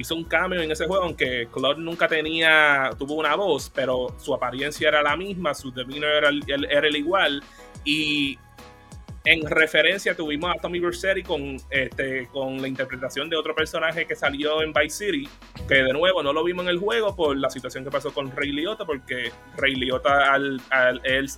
hizo 0.00 0.14
un 0.14 0.24
cameo 0.24 0.62
en 0.62 0.70
ese 0.70 0.86
juego, 0.86 1.04
aunque 1.04 1.48
Claude 1.52 1.80
nunca 1.80 2.08
tenía, 2.08 2.90
tuvo 2.98 3.14
una 3.14 3.34
voz, 3.34 3.70
pero 3.74 4.14
su 4.18 4.34
apariencia 4.34 4.88
era 4.88 5.02
la 5.02 5.16
misma, 5.16 5.54
su 5.54 5.72
demeanor 5.72 6.10
era 6.10 6.88
el, 6.88 6.96
igual. 6.96 7.42
Y 7.84 8.38
en 9.24 9.46
referencia 9.46 10.14
tuvimos 10.14 10.54
a 10.54 10.60
Tommy 10.60 10.78
Vercetti 10.78 11.22
con, 11.22 11.56
este, 11.70 12.28
con 12.28 12.60
la 12.62 12.68
interpretación 12.68 13.28
de 13.28 13.36
otro 13.36 13.54
personaje 13.54 14.06
que 14.06 14.14
salió 14.14 14.62
en 14.62 14.72
Vice 14.72 15.06
City, 15.06 15.28
que 15.66 15.74
de 15.74 15.92
nuevo 15.92 16.22
no 16.22 16.32
lo 16.32 16.44
vimos 16.44 16.64
en 16.64 16.70
el 16.70 16.78
juego 16.78 17.14
por 17.14 17.36
la 17.36 17.50
situación 17.50 17.84
que 17.84 17.90
pasó 17.90 18.12
con 18.12 18.34
Ray 18.34 18.52
Liotta, 18.52 18.84
porque 18.84 19.32
Ray 19.56 19.74
Liotta 19.74 20.32
al, 20.32 20.60
al 20.70 21.00
él 21.04 21.28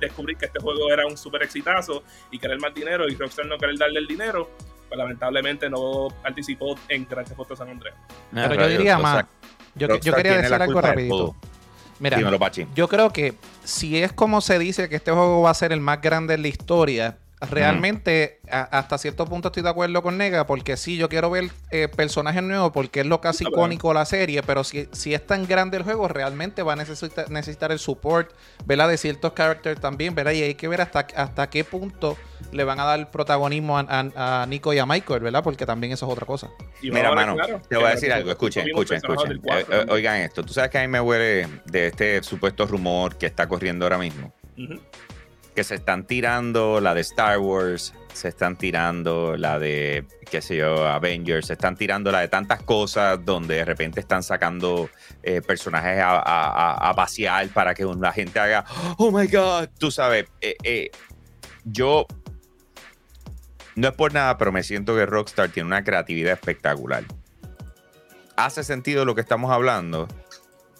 descubrir 0.00 0.38
que 0.38 0.46
este 0.46 0.58
juego 0.58 0.90
era 0.90 1.06
un 1.06 1.16
super 1.16 1.42
exitazo 1.42 2.02
y 2.30 2.38
querer 2.38 2.58
más 2.60 2.74
dinero 2.74 3.08
y 3.08 3.14
Rockstar 3.14 3.46
no 3.46 3.58
querer 3.58 3.78
darle 3.78 4.00
el 4.00 4.06
dinero, 4.06 4.50
pues 4.88 4.98
lamentablemente 4.98 5.68
no 5.68 6.08
participó 6.22 6.76
en 6.88 7.06
Grand 7.08 7.26
Theft 7.26 7.38
Auto 7.38 7.56
San 7.56 7.68
Andreas. 7.68 7.96
Pero 8.32 8.54
yo 8.54 8.68
diría 8.68 8.98
más. 8.98 9.24
Yo, 9.74 9.88
yo 10.00 10.14
quería 10.14 10.38
decir 10.38 10.54
algo 10.54 10.80
rapidito. 10.80 11.36
Mira, 11.98 12.18
Dímelo, 12.18 12.38
yo 12.74 12.88
creo 12.88 13.10
que 13.10 13.34
si 13.64 14.02
es 14.02 14.12
como 14.12 14.42
se 14.42 14.58
dice 14.58 14.88
que 14.88 14.96
este 14.96 15.12
juego 15.12 15.40
va 15.40 15.50
a 15.50 15.54
ser 15.54 15.72
el 15.72 15.80
más 15.80 16.02
grande 16.02 16.34
en 16.34 16.42
la 16.42 16.48
historia, 16.48 17.18
realmente 17.40 18.40
a- 18.50 18.62
hasta 18.78 18.98
cierto 18.98 19.26
punto 19.26 19.48
estoy 19.48 19.62
de 19.62 19.68
acuerdo 19.68 20.02
con 20.02 20.16
Nega, 20.18 20.46
porque 20.46 20.76
sí, 20.76 20.96
yo 20.96 21.08
quiero 21.08 21.30
ver 21.30 21.50
eh, 21.70 21.88
personajes 21.88 22.42
nuevos, 22.42 22.72
porque 22.72 23.00
es 23.00 23.06
lo 23.06 23.20
casi 23.20 23.44
icónico 23.44 23.88
de 23.88 23.94
la 23.94 24.04
serie, 24.06 24.42
pero 24.42 24.64
si, 24.64 24.88
si 24.92 25.14
es 25.14 25.26
tan 25.26 25.46
grande 25.46 25.76
el 25.76 25.82
juego, 25.82 26.08
realmente 26.08 26.62
va 26.62 26.72
a 26.74 26.76
necesitar, 26.76 27.30
necesitar 27.30 27.72
el 27.72 27.78
support, 27.78 28.30
¿verdad? 28.64 28.88
De 28.88 28.96
ciertos 28.96 29.32
characters 29.34 29.80
también, 29.80 30.14
¿verdad? 30.14 30.32
Y 30.32 30.42
hay 30.42 30.54
que 30.54 30.68
ver 30.68 30.80
hasta, 30.80 31.06
hasta 31.16 31.50
qué 31.50 31.64
punto 31.64 32.16
le 32.52 32.64
van 32.64 32.80
a 32.80 32.84
dar 32.84 33.10
protagonismo 33.10 33.78
a, 33.78 33.82
a- 33.88 34.42
a 34.42 34.46
Nico 34.46 34.72
y 34.72 34.78
a 34.78 34.86
Michael, 34.86 35.20
¿verdad? 35.20 35.42
Porque 35.42 35.66
también 35.66 35.92
eso 35.92 36.06
es 36.06 36.12
otra 36.12 36.26
cosa. 36.26 36.48
Y 36.80 36.90
Mira, 36.90 37.12
mano, 37.14 37.34
claro, 37.34 37.60
te 37.68 37.76
voy 37.76 37.86
a 37.86 37.90
decir 37.90 38.12
algo. 38.12 38.30
Escuchen, 38.30 38.66
escuchen, 38.68 38.96
escuchen. 38.98 39.42
Eh, 39.44 39.64
eh, 39.70 39.86
oigan 39.90 40.16
esto. 40.20 40.42
Tú 40.42 40.52
sabes 40.52 40.70
que 40.70 40.78
a 40.78 40.82
mí 40.82 40.88
me 40.88 41.00
huele 41.00 41.48
de 41.66 41.86
este 41.88 42.22
supuesto 42.22 42.66
rumor 42.66 43.16
que 43.16 43.26
está 43.26 43.46
corriendo 43.48 43.84
ahora 43.84 43.98
mismo. 43.98 44.32
Que 45.56 45.64
se 45.64 45.74
están 45.76 46.06
tirando 46.06 46.80
la 46.82 46.92
de 46.94 47.00
Star 47.00 47.38
Wars, 47.38 47.94
se 48.12 48.28
están 48.28 48.56
tirando 48.56 49.36
la 49.38 49.58
de, 49.58 50.04
qué 50.30 50.42
sé 50.42 50.56
yo, 50.58 50.86
Avengers, 50.86 51.46
se 51.46 51.54
están 51.54 51.76
tirando 51.76 52.12
la 52.12 52.20
de 52.20 52.28
tantas 52.28 52.62
cosas 52.62 53.24
donde 53.24 53.54
de 53.56 53.64
repente 53.64 53.98
están 54.00 54.22
sacando 54.22 54.90
eh, 55.22 55.40
personajes 55.40 55.98
a, 56.02 56.10
a- 56.18 56.90
a- 56.90 56.94
pasear 56.94 57.48
para 57.48 57.72
que 57.74 57.84
la 57.86 58.12
gente 58.12 58.38
haga, 58.38 58.66
oh 58.98 59.10
my 59.10 59.26
god, 59.28 59.68
tú 59.78 59.90
sabes, 59.90 60.26
eh, 60.42 60.56
eh, 60.62 60.90
yo 61.64 62.06
no 63.76 63.88
es 63.88 63.94
por 63.94 64.12
nada, 64.12 64.36
pero 64.36 64.52
me 64.52 64.62
siento 64.62 64.94
que 64.94 65.06
Rockstar 65.06 65.48
tiene 65.48 65.68
una 65.68 65.82
creatividad 65.82 66.34
espectacular. 66.34 67.02
Hace 68.36 68.62
sentido 68.62 69.06
lo 69.06 69.14
que 69.14 69.22
estamos 69.22 69.50
hablando, 69.50 70.06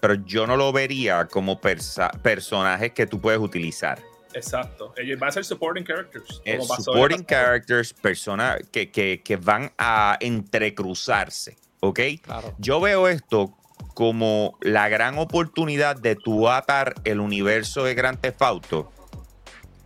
pero 0.03 0.15
yo 0.15 0.47
no 0.47 0.59
lo 0.59 0.71
vería 0.71 1.27
como 1.29 1.61
personajes 1.61 2.93
que 2.93 3.07
tú 3.07 3.23
puedes 3.23 3.41
utilizar. 3.41 3.99
Exacto. 4.37 4.93
Ellos 4.97 5.19
van 5.19 5.31
a 5.31 5.33
ser 5.33 5.45
supporting 5.45 5.85
characters. 5.85 6.41
Como 6.45 6.69
pasó 6.69 6.75
en 6.77 6.85
supporting 6.85 7.25
characters, 7.25 7.93
personas 7.95 8.59
que, 8.71 8.91
que- 8.91 9.23
que 9.25 9.37
van 9.37 9.73
a 9.79 10.17
entrecruzarse, 10.21 11.57
¿ok? 11.81 12.01
Claro. 12.23 12.55
Yo 12.59 12.81
veo 12.81 13.09
esto 13.09 13.57
como 13.95 14.59
la 14.61 14.89
gran 14.91 15.19
oportunidad 15.19 15.97
de 15.97 16.17
tu 16.17 16.49
atar 16.49 16.95
el 17.05 17.21
universo 17.21 17.85
de 17.85 17.95
Grand 17.95 18.21
Theft 18.21 18.43
Auto, 18.43 18.93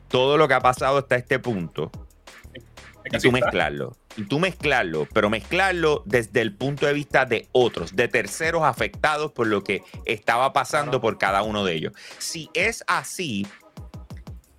todo 0.09 0.37
lo 0.37 0.49
que 0.49 0.55
ha 0.55 0.61
pasado 0.61 0.99
hasta 0.99 1.15
este 1.17 1.39
punto, 1.39 1.91
y 3.05 3.19
tú 3.19 3.31
mezclarlo. 3.33 3.97
Y 4.17 4.25
tú 4.25 4.41
mezclarlo, 4.41 5.07
pero 5.15 5.31
mezclarlo 5.31 6.03
desde 6.05 6.41
el 6.41 6.53
punto 6.57 6.85
de 6.87 6.93
vista 6.93 7.25
de 7.25 7.49
otros, 7.53 7.95
de 7.95 8.09
terceros 8.09 8.65
afectados 8.65 9.31
por 9.31 9.47
lo 9.47 9.63
que 9.63 9.83
estaba 10.05 10.53
pasando 10.53 10.91
Claro. 10.91 11.01
por 11.03 11.19
cada 11.19 11.43
uno 11.45 11.65
de 11.65 11.75
ellos. 11.75 11.93
Si 12.19 12.51
es 12.55 12.83
así, 12.89 13.47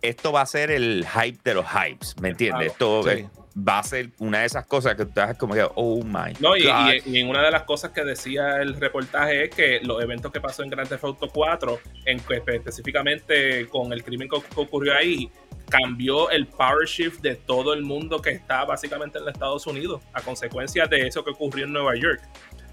esto 0.01 0.31
va 0.31 0.41
a 0.41 0.45
ser 0.45 0.71
el 0.71 1.05
hype 1.07 1.39
de 1.43 1.53
los 1.53 1.65
hypes, 1.65 2.15
¿me 2.21 2.29
entiendes? 2.29 2.71
Esto 2.71 3.03
Sí. 3.03 3.09
eh, 3.09 3.29
va 3.57 3.79
a 3.79 3.83
ser 3.83 4.09
una 4.19 4.39
de 4.39 4.45
esas 4.45 4.65
cosas 4.65 4.95
que 4.95 5.03
tú 5.03 5.09
estás 5.09 5.37
como 5.37 5.53
que, 5.53 5.65
oh 5.75 6.01
my 6.03 6.33
No, 6.39 6.55
y, 6.55 6.63
God. 6.65 6.93
y- 7.05 7.17
y 7.17 7.19
en 7.19 7.29
una 7.29 7.43
de 7.43 7.51
las 7.51 7.63
cosas 7.63 7.91
que 7.91 8.03
decía 8.03 8.61
el 8.61 8.79
reportaje 8.79 9.45
es 9.45 9.49
que 9.49 9.79
los 9.83 10.01
eventos 10.01 10.31
que 10.31 10.39
pasó 10.39 10.63
en 10.63 10.69
Grand 10.69 10.87
Theft 10.87 11.03
Auto 11.03 11.27
4, 11.27 11.79
en, 12.05 12.19
que 12.21 12.41
específicamente 12.55 13.67
con 13.67 13.91
el 13.93 14.03
crimen 14.03 14.29
que 14.29 14.37
ocurrió 14.55 14.95
ahí, 14.95 15.29
cambió 15.69 16.29
el 16.31 16.47
power 16.47 16.87
shift 16.87 17.21
de 17.21 17.35
todo 17.35 17.73
el 17.73 17.83
mundo 17.83 18.21
que 18.21 18.31
está 18.31 18.65
básicamente 18.65 19.19
en 19.19 19.25
los 19.25 19.33
Estados 19.33 19.65
Unidos 19.67 20.01
a 20.13 20.21
consecuencia 20.21 20.85
de 20.85 21.07
eso 21.07 21.23
que 21.23 21.31
ocurrió 21.31 21.65
en 21.65 21.73
Nueva 21.73 21.95
York. 21.95 22.21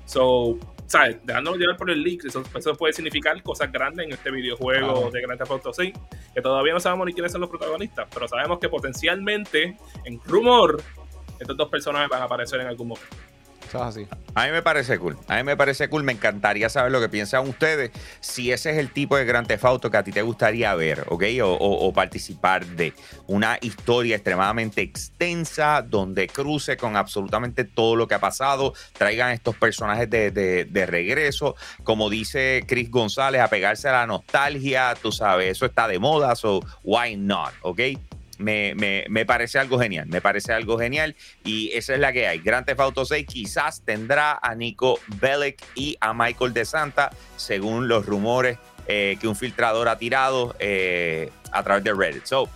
So, 0.05 0.59
¿sabes? 0.89 1.19
Dejándonos 1.23 1.61
llevar 1.61 1.77
por 1.77 1.91
el 1.91 2.03
leak, 2.03 2.25
eso, 2.25 2.43
eso, 2.55 2.75
puede 2.75 2.93
significar 2.95 3.41
cosas 3.43 3.71
grandes 3.71 4.07
en 4.07 4.13
este 4.13 4.31
videojuego 4.31 5.11
de 5.11 5.21
Grand 5.21 5.39
Theft 5.39 5.51
Auto 5.51 5.73
6, 5.73 5.93
que 6.35 6.43
todavía 6.43 6.73
no 6.73 6.81
sabemos 6.81 7.07
ni 7.07 7.13
quiénes 7.13 7.31
son 7.31 7.43
los 7.43 7.51
protagonistas, 7.51 8.09
pero 8.13 8.27
sabemos 8.27 8.59
que 8.59 8.69
potencialmente, 8.69 9.77
en 10.05 10.21
rumor, 10.25 10.83
estos 11.39 11.57
dos 11.57 11.69
personajes 11.69 12.09
van 12.09 12.23
a 12.23 12.25
aparecer 12.25 12.61
en 12.61 12.67
algún 12.67 12.89
momento. 12.89 13.17
A 14.35 14.47
mí 14.47 14.53
me 14.53 14.63
parece 14.63 14.99
cool. 14.99 15.19
A 15.27 15.37
mí 15.37 15.43
me 15.43 15.57
parece 15.57 15.89
cool. 15.89 16.05
Me 16.05 16.13
encantaría 16.13 16.69
saber 16.69 16.93
lo 16.93 17.01
que 17.01 17.09
piensan 17.09 17.49
ustedes. 17.49 17.91
Si 18.21 18.53
ese 18.53 18.71
es 18.71 18.79
el 18.79 18.93
tipo 18.93 19.17
de 19.17 19.25
gran 19.25 19.47
tefauto 19.47 19.91
que 19.91 19.97
a 19.97 20.05
ti 20.05 20.13
te 20.13 20.23
gustaría 20.23 20.75
ver, 20.75 21.05
¿ok? 21.09 21.25
O, 21.43 21.93
participar 21.93 22.65
de 22.65 22.93
una 23.27 23.59
historia 23.61 24.17
extremadamente 24.17 24.83
extensa 24.83 25.83
donde 25.83 26.29
cruce 26.29 26.77
con 26.77 26.97
absolutamente 26.97 27.65
todo 27.65 27.97
lo 27.97 28.07
que 28.07 28.15
ha 28.15 28.21
pasado. 28.21 28.75
Traigan 28.97 29.33
estos 29.33 29.57
personajes 29.57 30.09
de, 30.09 30.31
de 30.31 30.87
regreso. 30.87 31.57
Como 31.83 32.11
dice 32.11 32.65
Chris 32.67 32.91
González, 32.91 33.41
a 33.41 33.49
pegarse 33.49 33.89
a 33.89 33.93
la 33.93 34.07
nostalgia. 34.07 34.95
Tú 35.01 35.13
sabes, 35.13 35.53
eso 35.53 35.67
está 35.67 35.89
de 35.89 35.99
moda. 35.99 36.37
So, 36.37 36.61
why 36.85 37.17
not? 37.17 37.53
¿Ok? 37.63 37.81
Me, 38.39 39.25
parece 39.27 39.59
algo 39.59 39.79
genial, 39.79 40.07
me 40.09 40.21
parece 40.21 40.53
algo 40.53 40.79
genial 40.79 41.17
y 41.45 41.71
esa 41.73 41.95
es 41.95 42.01
la 42.01 42.13
que 42.13 42.27
hay. 42.27 42.39
Grand 42.39 42.65
Theft 42.65 42.81
Auto 42.81 43.05
6 43.05 43.27
quizás 43.27 43.83
tendrá 43.85 44.39
a 44.41 44.55
Nico 44.55 44.99
Bellic 45.21 45.63
y 45.75 45.97
a 46.01 46.15
Michael 46.15 46.53
De 46.53 46.65
Santa, 46.65 47.11
según 47.37 47.89
los 47.89 48.07
rumores 48.07 48.59
eh, 48.87 49.19
que 49.21 49.29
un 49.29 49.37
filtrador 49.37 49.89
ha 49.89 49.99
tirado 49.99 50.57
eh, 50.59 51.31
a 51.53 51.63
través 51.63 51.85
de 51.85 51.93
Reddit. 51.93 52.25
So, 52.25 52.49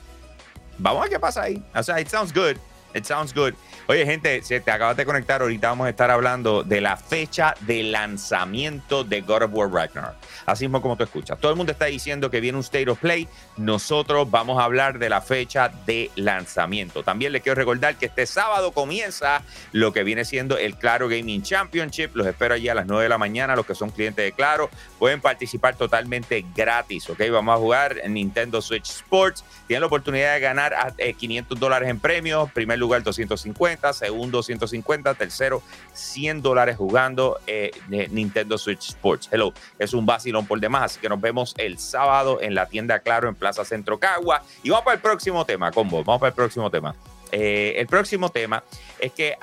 vamos 0.78 1.00
a 1.00 1.02
ver 1.02 1.10
qué 1.10 1.20
pasa 1.20 1.42
ahí. 1.42 1.62
O 1.74 1.82
sea, 1.82 2.00
it 2.00 2.08
sounds 2.08 2.32
good. 2.32 2.56
It 2.94 3.04
sounds 3.04 3.32
good. 3.34 3.54
Oye, 3.88 4.04
gente, 4.06 4.42
si 4.42 4.58
te 4.60 4.70
acabas 4.70 4.96
de 4.96 5.04
conectar, 5.04 5.42
ahorita 5.42 5.68
vamos 5.68 5.86
a 5.86 5.90
estar 5.90 6.10
hablando 6.10 6.62
de 6.62 6.80
la 6.80 6.96
fecha 6.96 7.54
de 7.60 7.82
lanzamiento 7.82 9.02
de 9.04 9.20
God 9.22 9.42
of 9.42 9.50
War 9.52 9.70
Ragnarok. 9.70 10.14
Así 10.46 10.64
mismo 10.64 10.80
como 10.82 10.96
tú 10.96 11.04
escuchas. 11.04 11.38
Todo 11.38 11.50
el 11.50 11.56
mundo 11.56 11.72
está 11.72 11.86
diciendo 11.86 12.30
que 12.30 12.40
viene 12.40 12.58
un 12.58 12.64
State 12.64 12.88
of 12.90 12.98
Play. 12.98 13.28
Nosotros 13.56 14.30
vamos 14.30 14.60
a 14.60 14.64
hablar 14.64 14.98
de 14.98 15.08
la 15.08 15.20
fecha 15.20 15.72
de 15.86 16.10
lanzamiento. 16.16 17.02
También 17.02 17.32
les 17.32 17.42
quiero 17.42 17.56
recordar 17.56 17.96
que 17.96 18.06
este 18.06 18.26
sábado 18.26 18.72
comienza 18.72 19.42
lo 19.72 19.92
que 19.92 20.04
viene 20.04 20.24
siendo 20.24 20.58
el 20.58 20.76
Claro 20.76 21.08
Gaming 21.08 21.42
Championship. 21.42 22.14
Los 22.14 22.26
espero 22.26 22.54
allí 22.54 22.68
a 22.68 22.74
las 22.74 22.86
9 22.86 23.04
de 23.04 23.08
la 23.08 23.18
mañana. 23.18 23.56
Los 23.56 23.66
que 23.66 23.74
son 23.74 23.90
clientes 23.90 24.24
de 24.24 24.32
Claro 24.32 24.70
pueden 24.98 25.20
participar 25.20 25.76
totalmente 25.76 26.44
gratis. 26.54 27.08
¿ok? 27.10 27.20
Vamos 27.30 27.54
a 27.54 27.58
jugar 27.58 28.00
en 28.02 28.14
Nintendo 28.14 28.60
Switch 28.60 28.88
Sports. 28.88 29.44
Tienen 29.66 29.80
la 29.80 29.86
oportunidad 29.86 30.34
de 30.34 30.40
ganar 30.40 30.94
500 30.96 31.56
eh, 31.56 31.60
dólares 31.60 31.88
en 31.88 31.98
premios. 31.98 32.50
Primer 32.52 32.78
lugar 32.82 33.02
250, 33.02 33.92
segundo 33.92 34.42
150, 34.42 35.14
tercero 35.14 35.62
100 35.92 36.42
dólares 36.42 36.76
jugando 36.76 37.38
eh, 37.46 37.70
Nintendo 37.88 38.58
Switch 38.58 38.88
Sports. 38.88 39.28
Hello, 39.30 39.52
es 39.78 39.94
un 39.94 40.04
básico 40.04 40.42
por 40.44 40.60
demás. 40.60 40.82
Así 40.82 41.00
que 41.00 41.08
nos 41.08 41.20
vemos 41.20 41.54
el 41.58 41.78
sábado 41.78 42.40
en 42.40 42.54
la 42.54 42.66
tienda 42.66 43.00
Claro 43.00 43.28
en 43.28 43.34
Plaza 43.34 43.64
Centro 43.64 43.98
Cagua. 43.98 44.42
Y 44.62 44.70
vamos 44.70 44.84
para 44.84 44.94
el 44.96 45.00
próximo 45.00 45.44
tema, 45.44 45.70
combo. 45.70 46.02
Vamos 46.04 46.20
para 46.20 46.28
el 46.30 46.34
próximo 46.34 46.70
tema. 46.70 46.94
Eh, 47.30 47.74
el 47.78 47.86
próximo 47.86 48.28
tema 48.28 48.62
es 48.98 49.12
que 49.12 49.36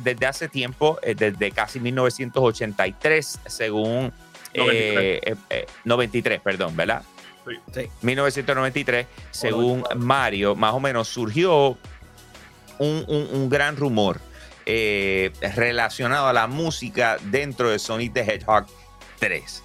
desde 0.00 0.26
hace 0.26 0.48
tiempo, 0.48 0.98
eh, 1.02 1.14
desde 1.14 1.50
casi 1.50 1.78
1983, 1.78 3.40
según 3.46 4.12
93, 5.84 6.38
eh, 6.38 6.40
perdón, 6.42 6.74
¿verdad? 6.74 7.02
Sí. 7.74 7.82
1993, 8.00 9.06
según 9.30 9.84
Mario, 9.96 10.54
más 10.56 10.72
o 10.72 10.80
menos 10.80 11.08
surgió 11.08 11.76
un, 12.78 13.48
gran 13.48 13.76
rumor 13.76 14.20
relacionado 14.66 16.28
a 16.28 16.32
la 16.32 16.46
música 16.46 17.18
dentro 17.24 17.70
de 17.70 17.78
Sonic 17.78 18.12
the 18.12 18.20
Hedgehog 18.20 18.66
3. 19.18 19.62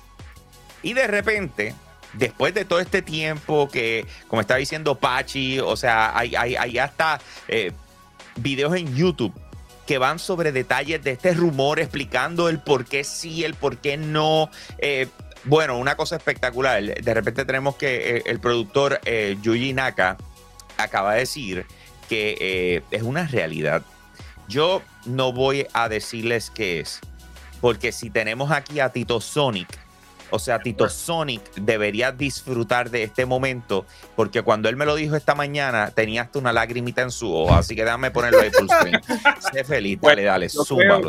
Y 0.81 0.93
de 0.93 1.07
repente, 1.07 1.75
después 2.13 2.53
de 2.53 2.65
todo 2.65 2.79
este 2.79 3.01
tiempo 3.01 3.67
que, 3.69 4.05
como 4.27 4.41
está 4.41 4.55
diciendo 4.55 4.95
Pachi, 4.95 5.59
o 5.59 5.75
sea, 5.75 6.17
hay, 6.17 6.35
hay, 6.35 6.77
hasta 6.77 7.19
eh, 7.47 7.71
videos 8.37 8.75
en 8.75 8.95
YouTube 8.95 9.33
que 9.85 9.97
van 9.97 10.19
sobre 10.19 10.51
detalles 10.51 11.03
de 11.03 11.11
este 11.11 11.33
rumor 11.33 11.79
explicando 11.79 12.47
el 12.47 12.59
por 12.59 12.85
qué 12.85 13.03
sí, 13.03 13.43
el 13.43 13.55
por 13.55 13.77
qué 13.77 13.97
no. 13.97 14.49
Eh, 14.77 15.07
bueno, 15.45 15.77
una 15.77 15.95
cosa 15.95 16.15
espectacular. 16.15 16.81
De 16.81 17.13
repente 17.13 17.43
tenemos 17.43 17.75
que 17.75 18.17
eh, 18.17 18.23
el 18.25 18.39
productor 18.39 19.01
Yuji 19.41 19.73
Naka 19.73 20.17
acaba 20.77 21.13
de 21.13 21.21
decir 21.21 21.65
que 22.09 22.83
es 22.91 23.03
una 23.03 23.27
realidad. 23.27 23.83
Yo 24.49 24.81
no 25.05 25.31
voy 25.31 25.67
a 25.73 25.87
decirles 25.87 26.49
qué 26.49 26.79
es, 26.79 26.99
porque 27.61 27.91
si 27.91 28.09
tenemos 28.09 28.51
aquí 28.51 28.79
a 28.79 28.89
Tito 28.89 29.21
Sonic, 29.21 29.67
o 30.31 30.39
sea, 30.39 30.59
Tito 30.59 30.89
Sonic 30.89 31.41
debería 31.55 32.11
disfrutar 32.11 32.89
de 32.89 33.03
este 33.03 33.25
momento, 33.25 33.85
porque 34.15 34.41
cuando 34.41 34.69
él 34.69 34.75
me 34.75 34.85
lo 34.85 34.95
dijo 34.95 35.15
esta 35.15 35.35
mañana, 35.35 35.91
tenía 35.91 36.23
hasta 36.23 36.39
una 36.39 36.53
lagrimita 36.53 37.01
en 37.01 37.11
su 37.11 37.33
ojo. 37.33 37.53
Así 37.53 37.75
que 37.75 37.83
déjame 37.83 38.11
ponerlo 38.11 38.39
ahí 38.41 38.51
full 38.51 38.67
screen. 38.67 39.01
sé 39.53 39.63
feliz, 39.63 39.99
dale, 40.01 40.23
dale, 40.23 40.49
súmalo, 40.49 41.07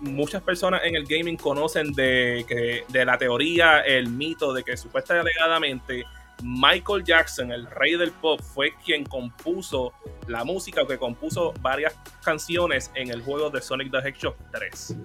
Muchas 0.00 0.42
personas 0.42 0.80
en 0.84 0.96
el 0.96 1.06
gaming 1.06 1.36
conocen 1.36 1.92
de, 1.92 2.44
que, 2.48 2.84
de 2.88 3.04
la 3.04 3.16
teoría, 3.18 3.80
el 3.80 4.08
mito 4.08 4.52
de 4.52 4.64
que 4.64 4.76
supuestamente 4.76 5.30
alegadamente 5.30 6.04
Michael 6.42 7.04
Jackson, 7.04 7.52
el 7.52 7.66
rey 7.66 7.96
del 7.96 8.10
pop, 8.10 8.40
fue 8.40 8.74
quien 8.84 9.04
compuso 9.04 9.92
la 10.26 10.44
música 10.44 10.82
o 10.82 10.86
que 10.86 10.98
compuso 10.98 11.52
varias 11.60 11.94
canciones 12.24 12.90
en 12.94 13.10
el 13.10 13.22
juego 13.22 13.50
de 13.50 13.62
Sonic 13.62 13.90
the 13.90 14.08
Hedgehog 14.08 14.36
3. 14.50 14.96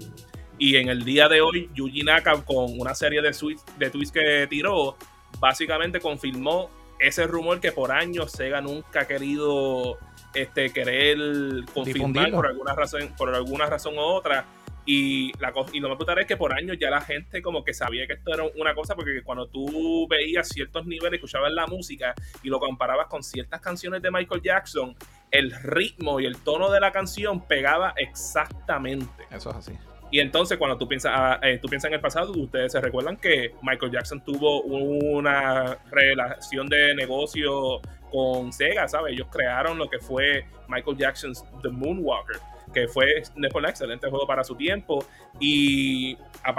Y 0.59 0.75
en 0.77 0.89
el 0.89 1.03
día 1.03 1.29
de 1.29 1.41
hoy, 1.41 1.69
Yuji 1.75 2.03
Naka, 2.03 2.41
con 2.43 2.79
una 2.79 2.95
serie 2.95 3.21
de, 3.21 3.31
de 3.77 3.89
tweets 3.89 4.11
que 4.11 4.47
tiró, 4.49 4.97
básicamente 5.39 5.99
confirmó 5.99 6.69
ese 6.99 7.27
rumor 7.27 7.59
que 7.59 7.71
por 7.71 7.91
años 7.91 8.31
Sega 8.31 8.59
nunca 8.61 9.01
ha 9.01 9.07
querido 9.07 9.97
este, 10.33 10.71
querer 10.71 11.17
confirmar 11.73 12.31
por 12.31 12.47
alguna 12.47 12.73
razón, 12.73 13.13
por 13.17 13.33
alguna 13.33 13.67
razón 13.67 13.97
u 13.97 14.01
otra. 14.01 14.45
Y, 14.89 15.33
la, 15.41 15.53
y 15.73 15.81
lo 15.81 15.89
más 15.89 15.97
brutal 15.97 16.17
es 16.19 16.27
que 16.27 16.37
por 16.37 16.53
años 16.53 16.77
ya 16.79 16.89
la 16.89 17.01
gente 17.01 17.41
como 17.41 17.61
que 17.61 17.73
sabía 17.73 18.07
que 18.07 18.13
esto 18.13 18.33
era 18.33 18.43
una 18.55 18.73
cosa, 18.73 18.95
porque 18.95 19.21
cuando 19.21 19.45
tú 19.47 20.07
veías 20.07 20.47
ciertos 20.47 20.85
niveles, 20.85 21.17
escuchabas 21.17 21.51
la 21.51 21.67
música 21.67 22.15
y 22.41 22.47
lo 22.47 22.57
comparabas 22.57 23.07
con 23.07 23.21
ciertas 23.21 23.59
canciones 23.59 24.01
de 24.01 24.09
Michael 24.11 24.41
Jackson, 24.41 24.95
el 25.29 25.51
ritmo 25.51 26.21
y 26.21 26.25
el 26.25 26.37
tono 26.37 26.71
de 26.71 26.79
la 26.79 26.93
canción 26.93 27.45
pegaba 27.45 27.93
exactamente. 27.97 29.25
Eso 29.29 29.49
es 29.49 29.57
así. 29.57 29.73
Y 30.09 30.21
entonces 30.21 30.57
cuando 30.57 30.77
tú 30.77 30.87
piensas, 30.87 31.11
ah, 31.13 31.39
eh, 31.43 31.59
tú 31.61 31.67
piensas 31.67 31.89
en 31.89 31.95
el 31.95 31.99
pasado, 31.99 32.31
ustedes 32.31 32.71
se 32.71 32.79
recuerdan 32.79 33.17
que 33.17 33.55
Michael 33.61 33.91
Jackson 33.91 34.23
tuvo 34.23 34.61
una 34.61 35.79
relación 35.91 36.69
de 36.69 36.95
negocio 36.95 37.81
con 38.09 38.53
Sega, 38.53 38.87
¿sabes? 38.87 39.15
Ellos 39.15 39.27
crearon 39.29 39.77
lo 39.77 39.89
que 39.89 39.99
fue 39.99 40.45
Michael 40.69 40.95
Jackson's 40.95 41.43
The 41.61 41.67
Moonwalker 41.67 42.37
que 42.77 42.87
fue 42.87 43.23
un 43.35 43.45
excelente 43.65 44.09
juego 44.09 44.27
para 44.27 44.43
su 44.43 44.55
tiempo. 44.55 45.03
Y, 45.39 46.17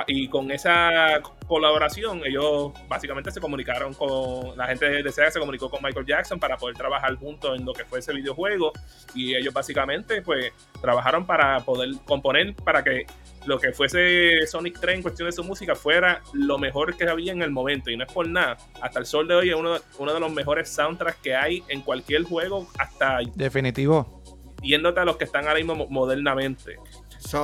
y 0.09 0.29
con 0.29 0.51
esa 0.51 1.21
colaboración, 1.47 2.23
ellos 2.25 2.73
básicamente 2.89 3.31
se 3.31 3.41
comunicaron 3.41 3.95
con 3.95 4.57
la 4.57 4.67
gente 4.67 5.03
de 5.03 5.13
Sega, 5.13 5.31
se 5.31 5.39
comunicó 5.39 5.71
con 5.71 5.83
Michael 5.83 6.07
Jackson 6.07 6.41
para 6.41 6.57
poder 6.57 6.77
trabajar 6.77 7.15
juntos 7.17 7.59
en 7.59 7.65
lo 7.65 7.73
que 7.73 7.85
fue 7.85 8.01
ese 8.01 8.13
videojuego. 8.13 8.73
Y 9.15 9.37
ellos 9.37 9.55
básicamente, 9.55 10.23
pues, 10.23 10.53
trabajaron 10.81 11.25
para 11.25 11.61
poder 11.61 11.91
componer 12.05 12.55
para 12.57 12.83
que 12.83 13.07
lo 13.47 13.59
que 13.59 13.73
fuese 13.73 14.47
Sonic 14.47 14.79
3 14.81 14.97
en 14.97 15.03
cuestión 15.03 15.29
de 15.29 15.33
su 15.33 15.45
música 15.45 15.75
fuera 15.75 16.21
lo 16.33 16.59
mejor 16.59 16.97
que 16.97 17.09
había 17.09 17.33
en 17.33 17.43
el 17.43 17.51
momento. 17.51 17.91
Y 17.91 17.97
no 17.97 18.05
es 18.05 18.13
por 18.13 18.29
nada. 18.29 18.57
Hasta 18.83 18.99
el 18.99 19.07
sol 19.07 19.29
de 19.29 19.35
hoy 19.37 19.51
es 19.51 19.55
uno, 19.55 19.77
uno 19.99 20.15
de 20.15 20.21
los 20.21 20.33
mejores 20.33 20.69
soundtracks 20.69 21.21
que 21.23 21.37
hay 21.37 21.63
en 21.69 21.81
cualquier 21.83 22.25
juego. 22.25 22.69
Hasta. 22.77 23.21
Definitivo 23.35 24.18
yéndote 24.63 25.01
a 25.01 25.05
los 25.05 25.17
que 25.17 25.25
están 25.25 25.47
ahora 25.47 25.59
mismo 25.59 25.87
modernamente. 25.89 26.77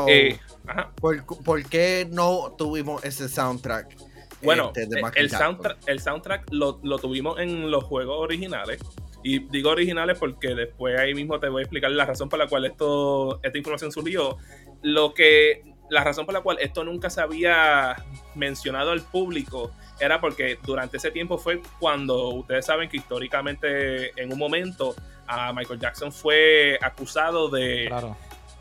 Eh, 0.06 0.38
¿por, 1.00 1.68
qué 1.68 2.08
no 2.10 2.54
tuvimos 2.56 3.04
ese 3.04 3.28
soundtrack? 3.28 3.96
Bueno, 4.42 4.72
este, 4.74 5.00
el, 5.16 5.30
soundtrack, 5.30 5.78
el 5.86 6.00
soundtrack 6.00 6.52
lo, 6.52 6.98
tuvimos 6.98 7.38
en 7.40 7.70
los 7.70 7.84
juegos 7.84 8.18
originales. 8.18 8.80
Y 9.22 9.38
digo 9.38 9.70
originales 9.70 10.18
porque 10.18 10.54
después 10.54 10.98
ahí 10.98 11.14
mismo 11.14 11.40
te 11.40 11.48
voy 11.48 11.60
a 11.60 11.62
explicar 11.62 11.90
la 11.90 12.04
razón 12.04 12.28
por 12.28 12.38
la 12.38 12.46
cual 12.46 12.66
esto, 12.66 13.40
esta 13.42 13.56
información 13.56 13.90
surgió. 13.90 14.36
Lo 14.82 15.14
que, 15.14 15.62
la 15.88 16.04
razón 16.04 16.26
por 16.26 16.34
la 16.34 16.42
cual 16.42 16.58
esto 16.60 16.84
nunca 16.84 17.08
se 17.08 17.22
había 17.22 17.96
mencionado 18.34 18.90
al 18.90 19.00
público 19.00 19.70
era 19.98 20.20
porque 20.20 20.58
durante 20.64 20.98
ese 20.98 21.10
tiempo 21.10 21.38
fue 21.38 21.62
cuando 21.78 22.28
ustedes 22.28 22.66
saben 22.66 22.90
que 22.90 22.98
históricamente 22.98 24.10
en 24.20 24.30
un 24.30 24.38
momento 24.38 24.94
a 25.26 25.52
Michael 25.52 25.80
Jackson 25.80 26.12
fue 26.12 26.78
acusado 26.80 27.48
de 27.48 27.90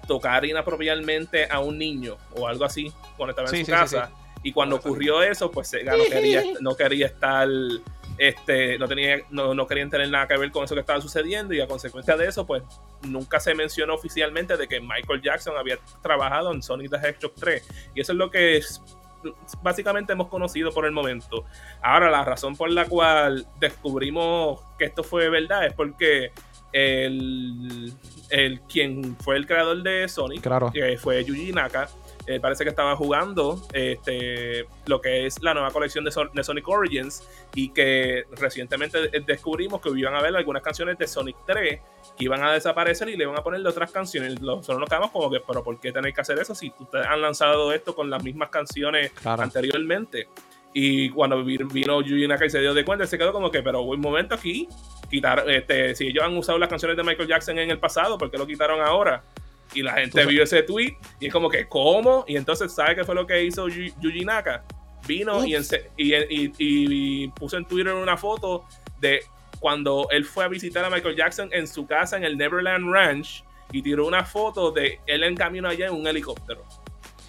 tocar 0.08 0.46
inapropiadamente 0.46 1.48
a 1.50 1.60
un 1.60 1.78
niño 1.78 2.18
o 2.36 2.48
algo 2.48 2.66
así 2.66 2.92
cuando 3.18 3.32
estaba 3.32 3.50
en 3.50 3.66
su 3.66 3.72
casa. 3.72 4.12
y 4.44 4.52
cuando 4.52 4.76
ocurrió 4.76 5.22
eso, 5.22 5.50
pues 5.50 5.70
Sega 5.70 5.96
no 5.96 6.04
quería, 6.06 6.44
no 6.62 6.76
quería 6.76 7.08
estar, 7.08 7.48
este, 8.18 8.78
no 8.78 8.88
tenía, 8.88 9.22
no, 9.30 9.54
no 9.54 9.66
querían 9.66 9.90
tener 9.90 10.10
nada 10.10 10.28
que 10.28 10.38
ver 10.38 10.52
con 10.52 10.66
eso 10.66 10.76
que 10.76 10.82
estaba 10.82 11.00
sucediendo, 11.00 11.54
y 11.54 11.62
a 11.62 11.68
consecuencia 11.68 12.18
de 12.18 12.28
eso, 12.28 12.46
pues 12.46 12.64
nunca 13.04 13.40
se 13.40 13.56
mencionó 13.56 13.96
oficialmente 13.96 14.58
de 14.58 14.68
que 14.68 14.82
Michael 14.82 15.22
Jackson 15.22 15.58
había 15.58 15.78
trabajado 16.02 16.52
en 16.52 16.62
Sonic 16.62 16.92
the 16.92 16.98
Hedgehog 16.98 17.34
3. 17.36 17.92
Y 17.96 18.02
eso 18.02 18.12
es 18.12 18.18
lo 18.18 18.30
que 18.30 18.62
básicamente 19.62 20.14
hemos 20.14 20.28
conocido 20.28 20.72
por 20.72 20.86
el 20.86 20.92
momento. 20.92 21.46
Ahora, 21.82 22.10
la 22.10 22.24
razón 22.24 22.56
por 22.56 22.70
la 22.70 22.86
cual 22.86 23.48
descubrimos 23.60 24.62
que 24.78 24.86
esto 24.86 25.04
fue 25.04 25.30
verdad 25.30 25.66
es 25.66 25.74
porque 25.74 26.32
el, 26.74 27.94
el 28.30 28.60
quien 28.62 29.16
fue 29.18 29.38
el 29.38 29.46
creador 29.48 29.82
de 29.84 30.08
Sonic, 30.10 30.42
Claro. 30.42 30.72
que 30.74 30.98
fue 30.98 31.24
Yuji 31.24 31.52
Naka, 31.54 31.88
eh, 32.26 32.40
parece 32.40 32.64
que 32.64 32.70
estaba 32.70 32.96
jugando 32.96 33.62
este, 33.74 34.66
lo 34.86 35.02
que 35.02 35.26
es 35.26 35.42
la 35.44 35.54
nueva 35.54 35.72
colección 35.72 36.06
de, 36.06 36.12
Son- 36.12 36.30
de 36.34 36.42
Sonic 36.44 36.68
Origins 36.70 37.28
y 37.54 37.70
que 37.70 38.24
recientemente 38.32 39.10
de- 39.10 39.20
descubrimos 39.22 39.82
que 39.82 39.90
iban 39.90 40.16
a 40.16 40.20
haber 40.20 40.34
algunas 40.36 40.62
canciones 40.64 40.98
de 40.98 41.06
Sonic 41.08 41.36
3 41.46 41.82
que 42.18 42.24
iban 42.24 42.42
a 42.44 42.54
desaparecer 42.54 43.10
y 43.10 43.18
le 43.18 43.24
iban 43.26 43.38
a 43.38 43.44
poner 43.44 43.66
otras 43.68 43.92
canciones. 43.92 44.40
Nosotros 44.42 44.80
nos 44.80 44.88
quedamos 44.90 45.12
como 45.12 45.30
que, 45.30 45.42
pero 45.46 45.64
¿por 45.64 45.80
qué 45.80 45.92
tenéis 45.92 46.16
que 46.16 46.22
hacer 46.22 46.40
eso 46.40 46.56
si 46.56 46.74
ustedes 46.80 47.06
han 47.08 47.22
lanzado 47.22 47.74
esto 47.74 47.94
con 47.94 48.10
las 48.10 48.24
mismas 48.24 48.50
canciones 48.50 49.12
Claro. 49.12 49.44
anteriormente? 49.44 50.28
Y 50.74 51.10
cuando 51.10 51.44
vi- 51.44 51.58
vino 51.72 52.02
Yuji 52.02 52.28
Naka 52.28 52.46
y 52.46 52.50
se 52.50 52.60
dio 52.60 52.74
de 52.74 52.84
cuenta, 52.84 53.06
se 53.06 53.18
quedó 53.18 53.32
como 53.32 53.52
que, 53.52 53.62
pero 53.62 53.82
un 53.82 54.00
momento 54.02 54.34
aquí, 54.36 54.68
quitar, 55.10 55.48
este, 55.50 55.94
si 55.96 56.08
ellos 56.08 56.24
han 56.24 56.36
usado 56.36 56.58
las 56.58 56.68
canciones 56.70 56.98
de 56.98 57.04
Michael 57.04 57.28
Jackson 57.30 57.60
en 57.60 57.70
el 57.70 57.78
pasado, 57.80 58.18
¿por 58.18 58.32
qué 58.32 58.38
lo 58.38 58.48
quitaron 58.48 58.82
ahora? 58.82 59.24
Y 59.76 59.82
la 59.84 59.94
gente 59.94 60.26
vio 60.26 60.44
ese 60.44 60.64
tweet 60.64 60.96
y 61.20 61.28
es 61.28 61.34
como 61.34 61.50
que, 61.50 61.68
¿cómo? 61.68 62.26
Y 62.28 62.38
entonces, 62.38 62.72
¿sabe 62.74 62.96
qué 62.96 63.04
fue 63.04 63.14
lo 63.16 63.26
que 63.28 63.44
hizo 63.44 63.68
Yu- 63.68 63.94
Yuji 64.02 64.26
Naka? 64.26 64.64
Vino 65.08 65.44
y, 65.46 65.52
ense- 65.54 65.90
y, 65.98 66.16
y- 66.16 66.52
y 66.58 67.28
puso 67.30 67.58
en 67.58 67.66
Twitter 67.66 67.94
una 67.94 68.16
foto 68.18 68.66
de 69.00 69.22
cuando 69.60 70.08
él 70.12 70.26
fue 70.26 70.46
a 70.46 70.48
visitar 70.48 70.84
a 70.86 70.90
Michael 70.90 71.16
Jackson 71.16 71.50
en 71.52 71.68
su 71.68 71.86
casa 71.86 72.18
en 72.18 72.24
el 72.24 72.38
Neverland 72.38 72.92
Ranch 72.92 73.44
y 73.72 73.82
tiró 73.82 74.06
una 74.08 74.24
foto 74.26 74.72
de 74.72 75.00
él 75.08 75.24
en 75.24 75.36
camino 75.36 75.68
allá 75.70 75.88
en 75.88 75.94
un 75.94 76.08
helicóptero. 76.08 76.64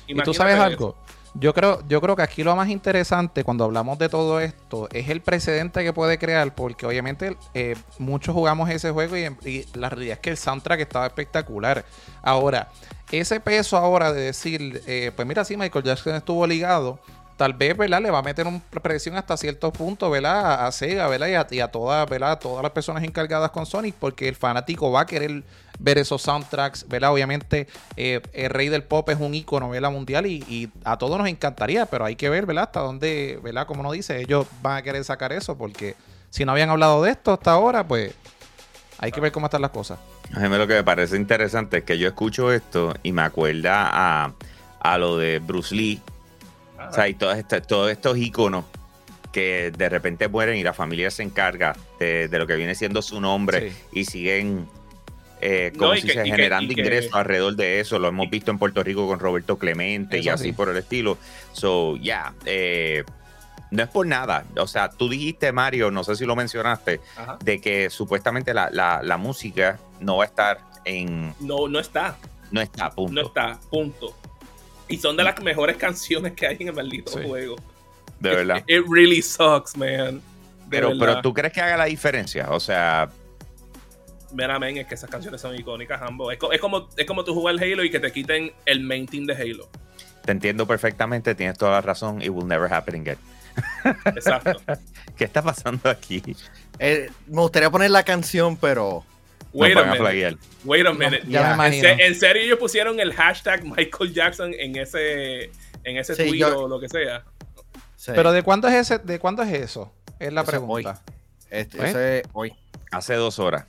¿Y 0.06 0.14
tú 0.24 0.34
sabes 0.34 0.54
algo? 0.72 0.96
Yo 1.36 1.52
creo, 1.52 1.82
yo 1.88 2.00
creo 2.00 2.14
que 2.14 2.22
aquí 2.22 2.44
lo 2.44 2.54
más 2.54 2.68
interesante 2.68 3.42
cuando 3.42 3.64
hablamos 3.64 3.98
de 3.98 4.08
todo 4.08 4.38
esto 4.38 4.88
es 4.92 5.08
el 5.08 5.20
precedente 5.20 5.82
que 5.82 5.92
puede 5.92 6.16
crear, 6.16 6.54
porque 6.54 6.86
obviamente 6.86 7.36
eh, 7.54 7.74
muchos 7.98 8.34
jugamos 8.34 8.70
ese 8.70 8.92
juego 8.92 9.16
y, 9.16 9.66
la 9.74 9.90
realidad 9.90 10.14
es 10.14 10.20
que 10.20 10.30
el 10.30 10.36
soundtrack 10.36 10.80
estaba 10.80 11.06
espectacular. 11.06 11.84
Ahora, 12.22 12.70
ese 13.10 13.40
peso 13.40 13.76
ahora 13.76 14.12
de 14.12 14.22
decir, 14.22 14.82
eh, 14.86 15.10
pues 15.14 15.26
mira, 15.26 15.44
sí, 15.44 15.56
Michael 15.56 15.84
Jackson 15.84 16.14
estuvo 16.14 16.46
ligado, 16.46 17.00
tal 17.36 17.54
vez, 17.54 17.76
¿verdad? 17.76 18.00
Le 18.00 18.10
va 18.10 18.18
a 18.18 18.22
meter 18.22 18.46
una 18.46 18.60
presión 18.82 19.16
hasta 19.16 19.36
cierto 19.36 19.72
punto, 19.72 20.10
¿verdad? 20.10 20.66
A, 20.66 20.72
Sega, 20.72 21.08
¿verdad? 21.08 21.28
Y 21.28 21.34
a, 21.34 21.46
y 21.50 21.60
a 21.60 21.68
todas, 21.68 22.08
¿verdad? 22.08 22.32
A 22.32 22.38
todas 22.38 22.62
las 22.62 22.72
personas 22.72 23.02
encargadas 23.02 23.50
con 23.50 23.66
Sonic, 23.66 23.94
porque 23.98 24.28
el 24.28 24.36
fanático 24.36 24.90
va 24.90 25.02
a 25.02 25.06
querer 25.06 25.42
ver 25.78 25.98
esos 25.98 26.22
soundtracks, 26.22 26.86
¿verdad? 26.88 27.12
Obviamente, 27.12 27.66
eh, 27.96 28.20
el 28.32 28.50
rey 28.50 28.68
del 28.68 28.84
pop 28.84 29.08
es 29.10 29.18
un 29.18 29.34
ícono, 29.34 29.70
¿verdad? 29.70 29.90
Mundial 29.90 30.26
y, 30.26 30.44
y 30.48 30.70
a 30.84 30.96
todos 30.96 31.18
nos 31.18 31.28
encantaría, 31.28 31.86
pero 31.86 32.04
hay 32.04 32.16
que 32.16 32.28
ver, 32.28 32.46
¿verdad? 32.46 32.64
Hasta 32.64 32.80
dónde, 32.80 33.40
¿verdad? 33.42 33.66
Como 33.66 33.80
uno 33.80 33.92
dice, 33.92 34.20
ellos 34.20 34.46
van 34.62 34.76
a 34.76 34.82
querer 34.82 35.04
sacar 35.04 35.32
eso, 35.32 35.58
porque 35.58 35.96
si 36.30 36.44
no 36.44 36.52
habían 36.52 36.70
hablado 36.70 37.02
de 37.02 37.10
esto 37.10 37.32
hasta 37.32 37.52
ahora, 37.52 37.86
pues 37.86 38.14
hay 38.98 39.12
que 39.12 39.20
ver 39.20 39.32
cómo 39.32 39.46
están 39.46 39.62
las 39.62 39.70
cosas. 39.70 39.98
Lo 40.30 40.66
que 40.66 40.74
me 40.74 40.84
parece 40.84 41.16
interesante 41.16 41.78
es 41.78 41.84
que 41.84 41.98
yo 41.98 42.08
escucho 42.08 42.52
esto 42.52 42.94
y 43.02 43.12
me 43.12 43.22
acuerda 43.22 43.88
a, 43.92 44.32
a 44.80 44.98
lo 44.98 45.18
de 45.18 45.40
Bruce 45.40 45.74
Lee. 45.74 46.00
Ajá. 46.84 46.90
O 46.90 46.94
sea, 46.94 47.08
y 47.08 47.14
todos 47.14 47.36
estos, 47.38 47.66
todos 47.66 47.90
estos 47.90 48.16
íconos 48.18 48.64
que 49.32 49.72
de 49.76 49.88
repente 49.88 50.28
mueren 50.28 50.56
y 50.56 50.62
la 50.62 50.72
familia 50.72 51.10
se 51.10 51.22
encarga 51.24 51.76
de, 51.98 52.28
de 52.28 52.38
lo 52.38 52.46
que 52.46 52.54
viene 52.54 52.74
siendo 52.76 53.02
su 53.02 53.20
nombre 53.20 53.70
Sí. 53.72 53.76
y 54.00 54.04
siguen 54.04 54.68
eh, 55.40 55.72
como 55.76 55.90
No, 55.90 55.96
y 55.96 56.00
si 56.00 56.06
que- 56.06 56.12
se 56.14 56.20
y 56.20 56.22
que- 56.24 56.30
generando 56.30 56.74
que- 56.74 56.80
ingresos 56.80 57.12
alrededor 57.14 57.54
de 57.56 57.80
eso. 57.80 57.98
Lo 57.98 58.08
hemos 58.08 58.30
visto 58.30 58.50
en 58.50 58.58
Puerto 58.58 58.82
Rico 58.82 59.06
con 59.06 59.18
Roberto 59.18 59.58
Clemente 59.58 60.18
y 60.20 60.28
así 60.28 60.44
sí. 60.44 60.52
por 60.52 60.68
el 60.70 60.76
estilo. 60.76 61.18
So, 61.52 61.96
ya, 61.96 62.32
eh, 62.46 63.04
no 63.70 63.82
es 63.82 63.88
por 63.90 64.06
nada. 64.06 64.44
O 64.56 64.66
sea, 64.68 64.88
tú 64.88 65.08
dijiste, 65.08 65.50
Mario, 65.52 65.90
no 65.90 66.04
sé 66.04 66.14
si 66.16 66.24
lo 66.24 66.34
mencionaste, 66.36 67.00
Ajá. 67.16 67.36
de 67.44 67.60
que 67.60 67.90
supuestamente 67.90 68.54
la, 68.54 68.70
la- 68.70 69.02
la 69.02 69.16
música 69.18 69.80
no 70.00 70.16
va 70.18 70.24
a 70.24 70.26
estar 70.28 70.60
en... 70.84 71.34
No, 71.40 71.66
no 71.68 71.78
está. 71.80 72.16
No 72.52 72.60
está, 72.60 72.90
punto. 72.90 73.12
No 73.20 73.26
está, 73.26 73.58
punto. 73.68 74.16
Y 74.88 74.96
son 74.98 75.16
de 75.16 75.24
las 75.24 75.40
mejores 75.42 75.76
canciones 75.76 76.32
que 76.32 76.46
hay 76.46 76.56
en 76.60 76.68
el 76.68 76.74
maldito 76.74 77.12
Sí. 77.12 77.20
juego. 77.26 77.56
De 78.20 78.30
verdad. 78.30 78.58
It, 78.58 78.64
it 78.80 78.84
really 78.88 79.22
sucks, 79.22 79.76
man. 79.76 80.16
De 80.16 80.22
Pero, 80.70 80.88
verdad. 80.88 81.00
pero 81.06 81.22
tú 81.22 81.32
crees 81.34 81.52
que 81.52 81.60
haga 81.60 81.76
la 81.76 81.84
diferencia. 81.86 82.48
O 82.50 82.60
sea, 82.60 83.08
Mira, 84.32 84.58
men, 84.58 84.76
es 84.78 84.86
que 84.88 84.94
esas 84.96 85.08
canciones 85.08 85.40
son 85.40 85.54
icónicas, 85.54 86.02
ambos. 86.02 86.32
Es 86.32 86.38
como, 86.60 86.88
es 86.96 87.06
como 87.06 87.22
tú 87.24 87.34
jugar 87.34 87.54
Halo 87.62 87.84
y 87.84 87.90
que 87.90 88.00
te 88.00 88.10
quiten 88.10 88.52
el 88.66 88.80
main 88.80 89.06
team 89.06 89.26
de 89.26 89.34
Halo. 89.34 89.68
te 90.24 90.32
entiendo 90.32 90.66
perfectamente, 90.66 91.34
tienes 91.36 91.56
toda 91.56 91.70
la 91.72 91.80
razón. 91.82 92.20
It 92.20 92.30
will 92.30 92.46
never 92.48 92.72
happen 92.72 93.02
again. 93.02 93.18
Exacto. 94.06 94.60
¿Qué 95.16 95.24
está 95.24 95.40
pasando 95.40 95.88
aquí? 95.88 96.20
Eh, 96.80 97.10
me 97.28 97.40
gustaría 97.42 97.70
poner 97.70 97.90
la 97.90 98.02
canción, 98.02 98.56
pero. 98.56 99.04
Wait 99.54 99.76
a 99.76 99.84
minute. 99.84 100.36
Wait 100.64 100.86
a 100.86 100.92
minute. 100.92 101.22
ya 101.28 101.42
me 101.42 101.48
En, 101.48 101.54
imagino. 101.54 101.82
se- 101.96 102.06
en 102.06 102.14
serio 102.16 102.42
ellos 102.42 102.58
pusieron 102.58 102.98
el 103.00 103.12
hashtag 103.14 103.64
Michael 103.64 104.12
Jackson 104.12 104.52
en 104.58 104.76
ese, 104.76 105.44
en 105.84 105.96
ese 105.96 106.14
Sí, 106.16 106.24
tweet 106.28 106.38
yo- 106.40 106.64
o 106.64 106.68
lo 106.68 106.80
que 106.80 106.88
sea. 106.88 107.22
sí, 107.96 108.12
Pero 108.14 108.32
¿de 108.32 108.42
cuándo 108.42 108.68
es 108.68 108.74
ese, 108.74 108.98
de 108.98 109.18
cuándo 109.18 109.42
es 109.42 109.52
eso? 109.52 109.92
Es 110.18 110.32
la 110.32 110.40
Eso 110.42 110.50
es 110.50 110.56
pregunta. 110.58 111.02
este, 111.50 111.78
¿eh? 111.78 111.88
ese 111.88 112.22
hoy. 112.32 112.52
Hace 112.90 113.14
dos 113.14 113.38
horas. 113.38 113.64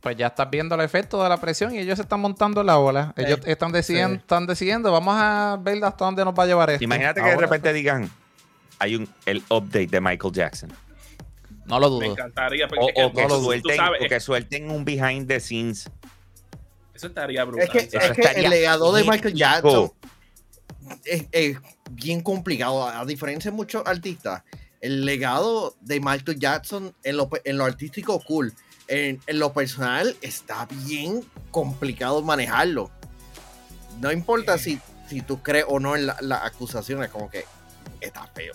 Pues 0.00 0.16
ya 0.16 0.28
estás 0.28 0.48
viendo 0.50 0.74
el 0.74 0.82
efecto 0.82 1.22
de 1.22 1.28
la 1.28 1.38
presión 1.40 1.74
y 1.74 1.78
ellos 1.78 1.96
se 1.96 2.02
están 2.02 2.20
montando 2.20 2.62
la 2.62 2.78
ola. 2.78 3.12
Ellos 3.16 3.40
Sí, 3.44 3.50
están 3.50 3.72
decidiendo, 3.72 4.14
sí. 4.14 4.20
están 4.20 4.46
decidiendo, 4.46 4.92
vamos 4.92 5.14
a 5.18 5.58
ver 5.60 5.82
hasta 5.84 6.04
dónde 6.04 6.24
nos 6.24 6.32
va 6.38 6.44
a 6.44 6.46
llevar 6.46 6.70
esto. 6.70 6.84
Imagínate 6.84 7.20
que 7.20 7.26
de 7.26 7.32
Ahora, 7.32 7.46
repente 7.46 7.72
digan, 7.72 8.10
hay 8.78 8.94
un 8.96 9.08
el 9.24 9.38
update 9.48 9.88
de 9.88 10.00
Michael 10.00 10.32
Jackson. 10.32 10.72
No 11.66 11.80
lo 11.80 11.88
Me 11.98 12.06
dudo. 12.06 12.12
encantaría. 12.12 12.66
O, 12.66 12.68
Porque 12.68 12.92
o 13.04 13.12
que 13.12 13.28
suelten, 13.28 13.76
sabes, 13.76 14.00
o 14.04 14.08
que 14.08 14.20
suelten 14.20 14.70
un 14.70 14.84
behind 14.84 15.26
the 15.28 15.40
scenes. 15.40 15.90
Eso 16.94 17.08
estaría 17.08 17.44
brutal. 17.44 17.68
Es 17.76 17.88
que, 17.90 17.98
es 17.98 18.36
el 18.36 18.48
legado 18.50 18.92
de 18.92 19.04
Michael. 19.04 19.34
Jackson 19.34 19.92
es, 21.04 21.26
es 21.32 21.58
bien 21.90 22.22
complicado. 22.22 22.86
A, 22.86 23.04
diferencia 23.04 23.50
de 23.50 23.56
muchos 23.56 23.82
artistas, 23.84 24.42
el 24.80 25.04
legado 25.04 25.74
de 25.80 26.00
Michael 26.00 26.38
Jackson 26.38 26.94
en 27.02 27.16
lo, 27.16 27.28
en 27.44 27.58
lo 27.58 27.64
artístico, 27.64 28.20
cool. 28.24 28.52
En, 28.88 29.20
en 29.26 29.38
lo 29.40 29.52
personal, 29.52 30.16
está 30.22 30.68
bien 30.84 31.24
complicado 31.50 32.22
manejarlo. 32.22 32.90
No 34.00 34.12
importa 34.12 34.56
si, 34.58 34.78
si 35.08 35.22
tú 35.22 35.42
crees 35.42 35.64
o 35.68 35.80
no 35.80 35.96
en 35.96 36.06
la- 36.06 36.16
las 36.20 36.42
acusaciones, 36.44 37.10
como 37.10 37.28
que 37.28 37.44
está 38.00 38.26
feo. 38.28 38.54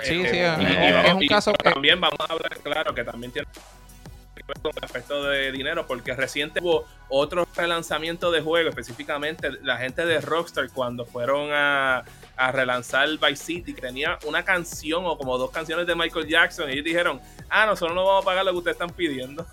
Sí, 0.00 0.08
sí, 0.08 0.14
Y- 0.14 0.24
es- 0.24 0.30
y 0.30 0.36
es 0.40 0.94
vamos- 0.94 1.14
un 1.14 1.22
y 1.22 1.28
caso 1.28 1.52
que- 1.52 1.70
También 1.70 2.00
vamos 2.00 2.18
a 2.20 2.32
hablar, 2.32 2.58
claro, 2.62 2.94
que 2.94 3.04
también 3.04 3.32
tiene 3.32 3.46
que 4.34 4.42
ver 4.46 4.60
con 4.60 4.72
el 4.76 4.84
aspecto 4.84 5.22
de 5.24 5.52
dinero, 5.52 5.86
porque 5.86 6.14
reciente 6.14 6.60
hubo 6.62 6.84
otro 7.08 7.46
relanzamiento 7.54 8.30
de 8.32 8.40
juego, 8.40 8.68
específicamente 8.70 9.50
la 9.62 9.76
gente 9.76 10.04
de 10.04 10.20
Rockstar, 10.20 10.70
cuando 10.70 11.04
fueron 11.04 11.50
a, 11.52 12.04
a 12.36 12.52
relanzar 12.52 13.08
Vice 13.08 13.36
City, 13.36 13.74
que 13.74 13.80
tenía 13.82 14.18
una 14.26 14.42
canción 14.44 15.04
o 15.06 15.16
como 15.16 15.38
dos 15.38 15.50
canciones 15.50 15.86
de 15.86 15.94
Michael 15.94 16.26
Jackson, 16.26 16.68
y 16.70 16.72
ellos 16.72 16.84
dijeron, 16.84 17.20
ah, 17.50 17.66
nosotros 17.66 17.94
no 17.94 18.04
vamos 18.04 18.22
a 18.22 18.26
pagar 18.26 18.44
lo 18.44 18.52
que 18.52 18.58
ustedes 18.58 18.74
están 18.74 18.90
pidiendo. 18.90 19.46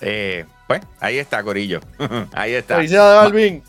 Eh, 0.00 0.44
pues 0.66 0.80
ahí 1.00 1.18
está, 1.18 1.42
Corillo. 1.44 1.80
ahí 2.32 2.54
está. 2.54 2.76
Felicidades, 2.76 3.26
Alvin. 3.26 3.62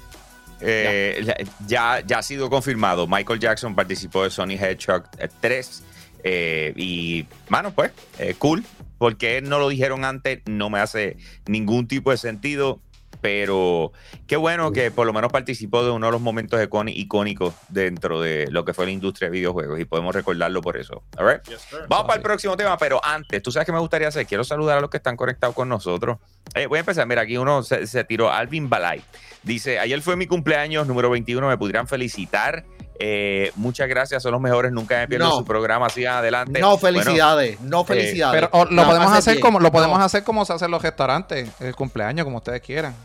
Eh, 0.65 1.45
ya, 1.67 2.01
ya 2.05 2.19
ha 2.19 2.23
sido 2.23 2.49
confirmado. 2.49 3.07
Michael 3.07 3.39
Jackson 3.39 3.75
participó 3.75 4.23
de 4.23 4.29
Sony 4.29 4.51
Hedgehog 4.59 5.03
eh, 5.17 5.27
3. 5.41 5.83
eh, 6.23 6.73
y, 6.75 7.25
mano, 7.49 7.71
pues, 7.73 7.91
eh, 8.19 8.35
cool. 8.37 8.63
Porque 8.97 9.41
no 9.41 9.59
lo 9.59 9.67
dijeron 9.69 10.05
antes, 10.05 10.39
no 10.45 10.69
me 10.69 10.79
hace 10.79 11.17
ningún 11.45 11.87
tipo 11.87 12.11
de 12.11 12.17
sentido. 12.17 12.79
Pero 13.21 13.93
qué 14.27 14.35
bueno 14.35 14.73
que 14.73 14.91
por 14.91 15.05
lo 15.07 15.13
menos 15.13 15.31
participó 15.31 15.81
de 15.85 15.91
uno 15.91 16.07
de 16.07 16.11
los 16.11 16.19
momentos 16.19 16.59
icóni- 16.59 16.91
icónicos 16.93 17.53
dentro 17.69 18.19
de 18.19 18.47
lo 18.51 18.65
que 18.65 18.73
fue 18.73 18.85
la 18.85 18.91
industria 18.91 19.29
de 19.29 19.37
videojuegos. 19.37 19.79
Y 19.79 19.85
podemos 19.85 20.13
recordarlo 20.13 20.61
por 20.61 20.75
eso. 20.75 21.03
All 21.17 21.27
right? 21.29 21.41
Yes. 21.47 21.65
Vamos 21.87 22.05
para 22.05 22.17
el 22.17 22.21
próximo 22.21 22.57
tema, 22.57 22.77
pero 22.77 22.99
antes, 23.03 23.41
tú 23.41 23.49
sabes 23.49 23.65
qué 23.65 23.71
me 23.71 23.79
gustaría 23.79 24.09
hacer. 24.09 24.25
Quiero 24.25 24.43
saludar 24.43 24.77
a 24.77 24.81
los 24.81 24.89
que 24.89 24.97
están 24.97 25.15
conectados 25.15 25.55
con 25.55 25.69
nosotros. 25.69 26.17
Eh, 26.53 26.65
voy 26.65 26.77
a 26.77 26.79
empezar. 26.81 27.07
Mira, 27.07 27.21
aquí 27.21 27.37
uno 27.37 27.63
se, 27.63 27.87
se 27.87 28.03
tiró. 28.03 28.29
Alvin 28.29 28.69
Balay 28.69 29.01
dice: 29.43 29.79
Ayer 29.79 30.01
fue 30.01 30.15
mi 30.15 30.27
cumpleaños 30.27 30.87
número 30.87 31.09
21. 31.09 31.47
Me 31.47 31.57
pudieran 31.57 31.87
felicitar. 31.87 32.65
Eh, 32.99 33.51
muchas 33.55 33.87
gracias, 33.89 34.21
son 34.23 34.31
los 34.33 34.39
mejores. 34.41 34.71
Nunca 34.71 34.97
me 34.97 35.07
pierdo 35.07 35.27
No. 35.27 35.37
su 35.37 35.45
programa. 35.45 35.89
Sigan 35.89 36.15
adelante. 36.17 36.59
No, 36.59 36.77
Bueno, 36.77 36.99
felicidades. 37.01 37.59
no, 37.61 37.83
felicidades. 37.83 38.35
Pero 38.49 38.49
o, 38.53 38.65
lo 38.65 38.85
podemos 38.85 39.11
hacer 39.11 39.33
bien. 39.33 39.41
como 39.41 39.59
lo 39.59 39.71
podemos 39.71 39.97
No, 39.99 40.05
hacer 40.05 40.23
como 40.23 40.45
se 40.45 40.53
hacen 40.53 40.71
los 40.71 40.81
restaurantes, 40.81 41.49
el 41.59 41.75
cumpleaños, 41.75 42.23
como 42.23 42.37
ustedes 42.37 42.61
quieran. 42.61 42.95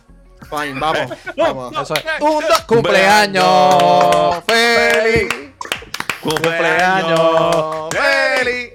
Fine, 0.48 0.78
vamos. 0.78 1.12
vamos. 1.36 1.72
Eso 1.82 1.94
es. 1.94 2.04
Un, 2.20 2.42
dos, 2.46 2.60
cumpleaños 2.66 4.44
feliz. 4.46 5.28
Cumpleaños 6.22 7.88
feliz. 7.90 8.70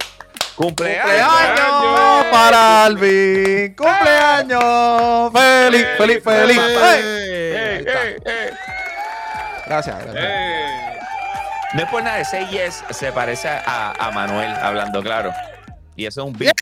cumpleaños. 0.56 1.06
Cumpleaños 1.24 2.24
para 2.30 2.84
Alvin. 2.84 3.74
Cumpleaños 3.74 5.32
feliz, 5.32 5.86
feliz, 5.96 6.22
feliz. 6.22 6.58
Eh, 6.58 6.76
eh, 6.76 7.00
eh. 7.00 7.13
Gracias. 9.66 10.04
gracias. 10.04 11.04
No 11.74 11.82
es 11.82 11.88
por 11.88 12.02
nada, 12.02 12.20
ese 12.20 12.46
yes 12.46 12.84
se 12.90 13.10
parece 13.12 13.48
a, 13.48 13.92
a 13.98 14.10
Manuel, 14.12 14.52
hablando 14.54 15.02
claro. 15.02 15.32
Y 15.96 16.06
eso 16.06 16.22
es 16.22 16.26
un 16.26 16.32
beat. 16.36 16.54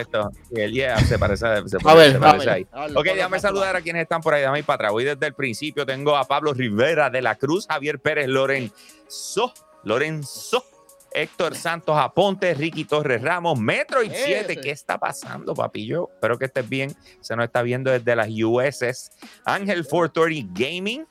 esto. 0.00 0.30
Y 0.50 0.60
el 0.60 0.72
yeah 0.72 0.98
se 0.98 1.18
parece, 1.18 1.46
se 1.68 1.78
A 1.84 1.94
ver, 1.94 2.10
se 2.12 2.16
a 2.16 2.20
parece 2.20 2.46
ver, 2.46 2.54
ahí. 2.54 2.66
a 2.72 2.86
ver, 2.86 2.96
Ok, 2.98 3.04
déjame 3.04 3.38
saludar 3.38 3.76
a 3.76 3.80
quienes 3.80 4.02
están 4.02 4.20
por 4.20 4.34
ahí. 4.34 4.42
Dame 4.42 4.62
para 4.64 4.74
atrás. 4.76 4.92
Voy 4.92 5.04
desde 5.04 5.26
el 5.26 5.34
principio. 5.34 5.86
Tengo 5.86 6.16
a 6.16 6.24
Pablo 6.24 6.52
Rivera 6.52 7.08
de 7.08 7.22
la 7.22 7.36
Cruz, 7.36 7.66
Javier 7.68 8.00
Pérez 8.00 8.26
Lorenzo, 8.28 9.52
Lorenzo, 9.84 10.64
Héctor 11.12 11.54
Santos 11.54 11.96
Aponte, 11.96 12.54
Ricky 12.54 12.84
Torres 12.84 13.22
Ramos, 13.22 13.58
Metro 13.58 14.02
y 14.02 14.10
7. 14.10 14.52
Ese. 14.52 14.60
¿Qué 14.60 14.70
está 14.70 14.98
pasando, 14.98 15.54
papillo? 15.54 16.10
Espero 16.14 16.38
que 16.38 16.46
estés 16.46 16.68
bien. 16.68 16.92
Se 17.20 17.36
nos 17.36 17.44
está 17.44 17.62
viendo 17.62 17.90
desde 17.90 18.16
las 18.16 18.28
USS. 18.30 19.10
Ángel 19.44 19.86
430 19.86 20.52
Gaming. 20.54 21.06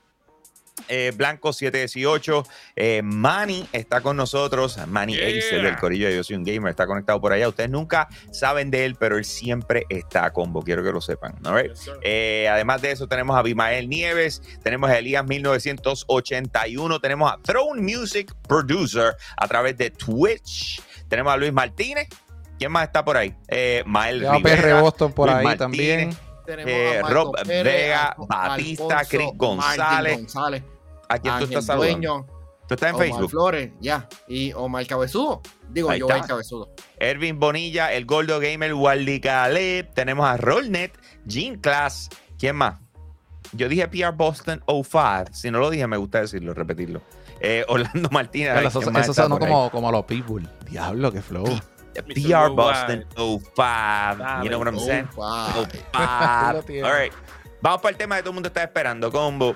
Eh, 0.87 1.11
Blanco 1.15 1.53
718, 1.53 2.43
eh, 2.75 3.01
Manny 3.03 3.67
está 3.71 4.01
con 4.01 4.17
nosotros, 4.17 4.77
Manny 4.87 5.15
Yeah. 5.15 5.27
Ace 5.27 5.55
del 5.57 5.77
Corillo 5.77 6.07
de 6.07 6.15
Yo 6.15 6.23
Soy 6.23 6.35
un 6.37 6.43
Gamer, 6.43 6.69
está 6.71 6.87
conectado 6.87 7.19
por 7.21 7.33
allá. 7.33 7.47
Ustedes 7.49 7.69
nunca 7.69 8.07
saben 8.31 8.71
de 8.71 8.85
él, 8.85 8.95
pero 8.95 9.17
él 9.17 9.25
siempre 9.25 9.85
está 9.89 10.25
a 10.25 10.33
combo, 10.33 10.61
quiero 10.61 10.83
que 10.83 10.91
lo 10.91 11.01
sepan. 11.01 11.35
right? 11.43 11.71
yes. 11.73 11.89
Eh, 12.01 12.47
además 12.49 12.81
de 12.81 12.91
eso, 12.91 13.07
tenemos 13.07 13.35
a 13.35 13.39
Abimael 13.39 13.89
Nieves, 13.89 14.41
tenemos 14.63 14.89
a 14.89 14.97
Elías 14.97 15.25
1981, 15.25 16.99
tenemos 16.99 17.31
a 17.31 17.37
Throne 17.41 17.81
Music 17.81 18.33
Producer 18.47 19.15
a 19.37 19.47
través 19.47 19.77
de 19.77 19.89
Twitch, 19.91 20.81
tenemos 21.07 21.33
a 21.33 21.37
Luis 21.37 21.53
Martínez. 21.53 22.07
¿Quién 22.57 22.71
más 22.71 22.83
está 22.83 23.03
por 23.03 23.17
ahí? 23.17 23.35
Eh, 23.47 23.83
Mael 23.87 24.19
Lleva 24.19 24.39
PR 24.39 24.55
Rivera, 24.57 24.81
Boston 24.81 25.13
por 25.13 25.27
Luis 25.27 25.37
ahí 25.39 25.43
Martínez. 25.45 25.59
también. 25.59 26.30
Tenemos 26.45 26.71
Eh, 26.71 26.97
a 26.99 27.01
Marco 27.03 27.13
Rob 27.15 27.35
Pérez, 27.45 27.63
Vega, 27.73 28.15
Batista, 28.17 28.99
Alfonso, 28.99 29.09
Chris 29.09 29.29
González. 29.35 30.17
González, 30.17 30.63
¿A 31.09 31.19
quién 31.19 31.37
tú 31.39 31.43
estás 31.45 31.65
saludando? 31.65 32.25
¿Tú 32.67 32.75
estás 32.75 32.89
en 32.89 32.95
Omar 32.95 33.07
Facebook? 33.07 33.29
Flores, 33.31 33.71
ya. 33.81 34.07
Y 34.29 34.53
Omar 34.53 34.87
Cabezudo. 34.87 35.41
Digo, 35.69 35.89
Ahí 35.89 35.99
yo 35.99 36.07
está. 36.07 36.19
el 36.21 36.25
Cabezudo. 36.25 36.69
Ervin 36.99 37.37
Bonilla, 37.37 37.91
el 37.91 38.05
Gordo 38.05 38.39
Gamer, 38.39 38.73
Wally 38.73 39.19
Caleb. 39.19 39.93
Tenemos 39.93 40.25
a 40.25 40.37
Rollnet, 40.37 40.97
Gene 41.27 41.59
Class. 41.59 42.09
¿Quién 42.39 42.55
más? 42.55 42.75
Yo 43.51 43.67
dije 43.67 43.87
PR 43.89 44.11
Boston 44.15 44.63
05. 44.65 45.25
Si 45.33 45.51
no 45.51 45.59
lo 45.59 45.69
dije, 45.69 45.85
me 45.87 45.97
gusta 45.97 46.21
decirlo, 46.21 46.53
repetirlo. 46.53 47.01
Eh, 47.41 47.65
Orlando 47.67 48.07
Martínez. 48.09 48.55
Eso, 48.65 48.79
¿quién 48.79 48.93
más 48.93 49.03
eso 49.03 49.13
sonó 49.13 49.37
como, 49.37 49.69
como 49.69 49.89
a 49.89 49.91
los 49.91 50.05
people. 50.05 50.47
Diablo, 50.69 51.11
qué 51.11 51.21
flow. 51.21 51.45
PR. 51.93 52.49
Boston 52.53 53.05
05. 53.15 54.43
You 54.43 54.49
know 54.49 54.59
what 54.59 54.67
I'm 54.67 54.77
Oh, 54.77 54.85
saying? 54.85 55.09
wow. 55.15 55.65
05. 55.93 56.53
Lo 56.53 56.63
tiene. 56.63 56.83
All 56.87 56.93
right. 56.93 57.13
Vamos 57.61 57.81
para 57.81 57.91
el 57.91 57.97
tema 57.97 58.15
que 58.15 58.21
todo 58.23 58.31
el 58.31 58.35
mundo 58.35 58.47
está 58.47 58.63
esperando. 58.63 59.11
Combo. 59.11 59.55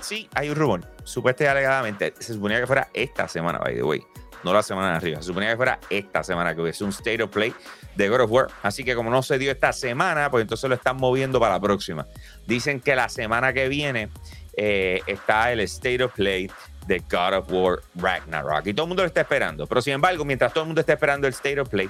Sí, 0.00 0.28
hay 0.34 0.48
un 0.50 0.56
rumor. 0.56 0.80
Supuestamente 1.04 1.44
y 1.44 1.46
alegadamente. 1.46 2.14
Se 2.18 2.34
suponía 2.34 2.60
que 2.60 2.66
fuera 2.66 2.88
esta 2.92 3.28
semana, 3.28 3.58
by 3.58 3.74
the 3.74 3.82
way. 3.82 4.02
No 4.44 4.52
la 4.52 4.62
semana 4.62 4.90
de 4.90 4.96
arriba. 4.96 5.16
Se 5.18 5.28
suponía 5.28 5.50
que 5.50 5.56
fuera 5.56 5.78
esta 5.88 6.24
semana 6.24 6.54
que 6.54 6.60
hubiese 6.60 6.82
un 6.82 6.90
State 6.90 7.22
of 7.22 7.30
Play 7.30 7.54
de 7.94 8.08
God 8.08 8.22
of 8.22 8.30
War. 8.32 8.48
Así 8.62 8.82
que 8.82 8.94
como 8.96 9.08
no 9.10 9.22
se 9.22 9.38
dio 9.38 9.52
esta 9.52 9.72
semana, 9.72 10.30
pues 10.30 10.42
entonces 10.42 10.68
lo 10.68 10.74
están 10.74 10.96
moviendo 10.96 11.38
para 11.38 11.54
la 11.54 11.60
próxima. 11.60 12.06
Dicen 12.46 12.80
que 12.80 12.96
la 12.96 13.08
semana 13.08 13.52
que 13.52 13.68
viene 13.68 14.10
eh, 14.56 15.00
está 15.06 15.52
el 15.52 15.60
State 15.60 16.02
of 16.02 16.12
Play 16.14 16.50
de 16.86 16.98
God 17.10 17.34
of 17.38 17.52
War 17.52 17.80
Ragnarok. 17.94 18.66
Y 18.66 18.74
todo 18.74 18.84
el 18.84 18.88
mundo 18.88 19.02
lo 19.02 19.06
está 19.08 19.20
esperando. 19.22 19.66
Pero 19.66 19.80
sin 19.82 19.94
embargo, 19.94 20.24
mientras 20.24 20.52
todo 20.52 20.64
el 20.64 20.68
mundo 20.68 20.80
está 20.80 20.92
esperando 20.94 21.26
el 21.26 21.32
State 21.34 21.60
of 21.60 21.68
Play, 21.68 21.88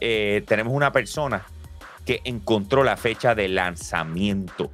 eh, 0.00 0.42
tenemos 0.46 0.72
una 0.72 0.92
persona 0.92 1.44
que 2.04 2.20
encontró 2.24 2.84
la 2.84 2.96
fecha 2.96 3.34
de 3.34 3.48
lanzamiento. 3.48 4.70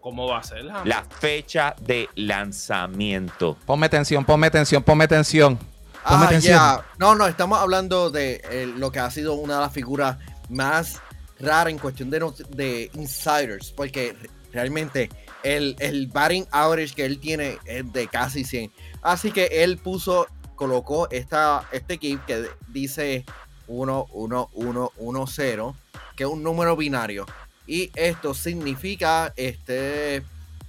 ¿Cómo 0.00 0.26
va 0.28 0.38
a 0.38 0.42
ser? 0.42 0.64
la- 0.64 0.84
La 0.84 1.02
fecha 1.02 1.74
de 1.80 2.08
lanzamiento. 2.14 3.56
Ponme 3.66 3.88
tensión, 3.88 4.24
ponme 4.24 4.50
tensión, 4.50 4.82
ponme 4.82 5.08
tensión. 5.08 5.56
Ponme 5.56 6.26
Ah, 6.26 6.28
tensión. 6.28 6.58
ya. 6.58 6.84
No, 6.98 7.14
no, 7.14 7.26
estamos 7.26 7.58
hablando 7.58 8.10
de 8.10 8.42
eh, 8.50 8.66
lo 8.76 8.92
que 8.92 8.98
ha 8.98 9.10
sido 9.10 9.32
una 9.34 9.54
de 9.54 9.60
las 9.60 9.72
figuras 9.72 10.18
más 10.50 11.00
raras 11.40 11.70
en 11.72 11.78
cuestión 11.78 12.10
de, 12.10 12.20
not- 12.20 12.46
de 12.50 12.90
insiders, 12.94 13.72
porque 13.72 14.14
re- 14.20 14.30
realmente 14.52 15.08
el, 15.44 15.76
el 15.78 16.08
batting 16.08 16.46
average 16.50 16.94
que 16.94 17.04
él 17.04 17.20
tiene 17.20 17.58
es 17.66 17.92
de 17.92 18.08
casi 18.08 18.44
100. 18.44 18.72
Así 19.02 19.30
que 19.30 19.46
él 19.62 19.78
puso, 19.78 20.26
colocó 20.56 21.08
esta, 21.10 21.68
este 21.70 21.94
equipo 21.94 22.24
que 22.26 22.48
dice 22.68 23.24
1, 23.68 24.06
1, 24.12 24.50
1, 24.52 24.92
1, 24.96 25.26
0, 25.26 25.76
que 26.16 26.24
es 26.24 26.30
un 26.30 26.42
número 26.42 26.76
binario. 26.76 27.26
Y 27.66 27.90
esto 27.94 28.34
significa 28.34 29.32
este 29.36 30.22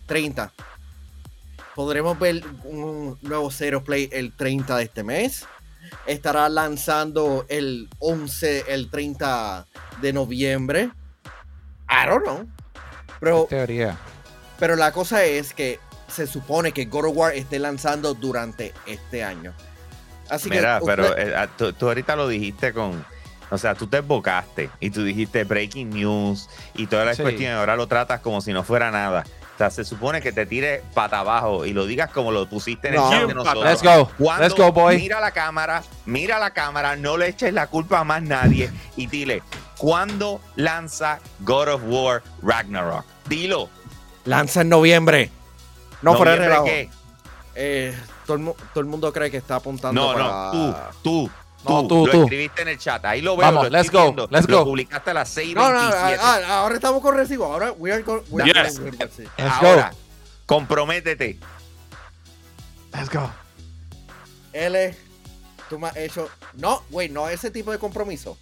30 0.05 0.53
podremos 1.75 2.17
ver 2.17 2.41
un 2.63 3.19
nuevo 3.21 3.51
Zero 3.51 3.83
Play 3.83 4.09
el 4.11 4.31
30 4.31 4.77
de 4.77 4.83
este 4.83 5.03
mes. 5.03 5.45
Estará 6.07 6.49
lanzando 6.49 7.45
el 7.49 7.89
11, 7.99 8.65
el 8.69 8.89
30 8.89 9.67
de 10.01 10.13
noviembre. 10.13 10.89
I 11.89 12.07
don't 12.07 12.23
know. 12.23 12.47
Pero, 13.19 13.45
Teoría. 13.47 13.97
Pero 14.59 14.75
la 14.75 14.91
cosa 14.91 15.23
es 15.23 15.53
que 15.53 15.79
se 16.07 16.27
supone 16.27 16.71
que 16.71 16.85
God 16.85 17.05
of 17.05 17.17
War 17.17 17.33
esté 17.33 17.59
lanzando 17.59 18.13
durante 18.13 18.73
este 18.85 19.23
año. 19.23 19.53
Así 20.29 20.49
Mira, 20.49 20.79
que 20.79 20.85
pero 20.85 21.09
usted- 21.09 21.29
eh, 21.29 21.35
ah, 21.35 21.47
tú, 21.55 21.73
tú 21.73 21.87
ahorita 21.87 22.15
lo 22.15 22.27
dijiste 22.27 22.73
con. 22.73 23.05
O 23.51 23.57
sea, 23.59 23.75
tú 23.75 23.85
te 23.87 23.97
embocaste 23.97 24.71
y 24.79 24.89
tú 24.89 25.03
dijiste 25.03 25.43
breaking 25.43 25.91
news 25.91 26.49
y 26.73 26.87
toda 26.87 27.05
la 27.05 27.13
Sí. 27.13 27.21
cuestión. 27.21 27.51
y 27.51 27.55
Ahora 27.55 27.75
lo 27.75 27.85
tratas 27.87 28.19
como 28.21 28.41
si 28.41 28.51
no 28.53 28.63
fuera 28.63 28.89
nada. 28.89 29.23
O 29.53 29.57
sea, 29.57 29.69
se 29.69 29.85
supone 29.85 30.19
que 30.19 30.31
te 30.33 30.45
tires 30.45 30.81
pata 30.93 31.19
abajo 31.19 31.65
y 31.65 31.71
lo 31.71 31.85
digas 31.85 32.09
como 32.11 32.31
lo 32.31 32.49
pusiste 32.49 32.89
en 32.89 32.95
No. 32.95 33.05
el 33.13 33.19
chat 33.19 33.27
de 33.29 33.33
nosotros. 33.35 33.63
Let's 33.63 33.83
go. 33.83 34.11
Cuando 34.17 34.43
Let's 34.43 34.55
go, 34.59 34.71
boy. 34.71 34.97
Mira 34.97 35.19
la 35.21 35.31
cámara, 35.31 35.83
mira 36.05 36.39
la 36.39 36.51
cámara, 36.51 36.95
no 36.95 37.17
le 37.17 37.27
eches 37.29 37.53
la 37.53 37.67
culpa 37.67 37.99
a 37.99 38.03
más 38.03 38.21
nadie 38.23 38.69
y 38.97 39.05
dile, 39.07 39.43
¿cuándo 39.77 40.41
lanza 40.55 41.19
God 41.41 41.67
of 41.69 41.81
War 41.85 42.23
Ragnarok? 42.41 43.05
Dilo. 43.29 43.69
Lanza 44.25 44.61
en 44.61 44.69
noviembre. 44.69 45.31
No 46.01 46.15
fuera 46.15 46.31
de 46.33 46.37
¿Noviembre 46.39 46.47
relajo. 46.47 46.65
qué? 46.65 46.89
Eh, 47.55 47.97
todo, 48.25 48.37
el, 48.37 48.43
todo 48.73 48.81
el 48.81 48.85
mundo 48.85 49.13
cree 49.13 49.31
que 49.31 49.37
está 49.37 49.55
apuntando 49.55 49.99
No, 50.01 50.13
para... 50.13 50.25
no, 50.25 50.51
tú, 50.51 50.75
tú. 51.01 51.31
No, 51.63 51.81
tú, 51.81 51.87
tú, 51.87 52.05
lo 52.05 52.11
tú. 52.11 52.23
escribiste 52.23 52.61
en 52.61 52.67
el 52.67 52.77
chat. 52.77 53.03
Ahí 53.05 53.21
lo 53.21 53.35
veo. 53.35 53.47
Vamos, 53.47 53.63
lo 53.63 53.69
let's 53.71 53.89
go, 53.91 54.13
let's 54.29 54.47
Lo 54.47 54.59
go. 54.59 54.65
publicaste 54.65 55.09
a 55.09 55.13
las 55.15 55.35
6:27. 55.35 55.53
No, 55.55 55.71
no, 55.71 55.79
ah, 55.79 56.15
ah, 56.21 56.59
ahora 56.59 56.75
estamos 56.75 57.01
con 57.01 57.15
recibo. 57.15 57.45
Ahora 57.45 57.71
we 57.71 57.91
are 57.91 58.03
go- 58.03 58.23
we 58.29 58.43
are 58.43 58.53
Yes. 58.53 58.77
Let's 58.79 59.19
Ahora, 59.63 59.91
comprométete. 60.45 61.39
Let's 62.93 63.09
go. 63.09 63.31
L, 64.53 64.95
tú 65.69 65.79
me 65.79 65.87
has 65.87 65.97
hecho. 65.97 66.29
No, 66.53 66.83
güey, 66.91 67.09
no 67.09 67.27
ese 67.29 67.49
tipo 67.51 67.71
de 67.71 67.79
compromiso. 67.79 68.37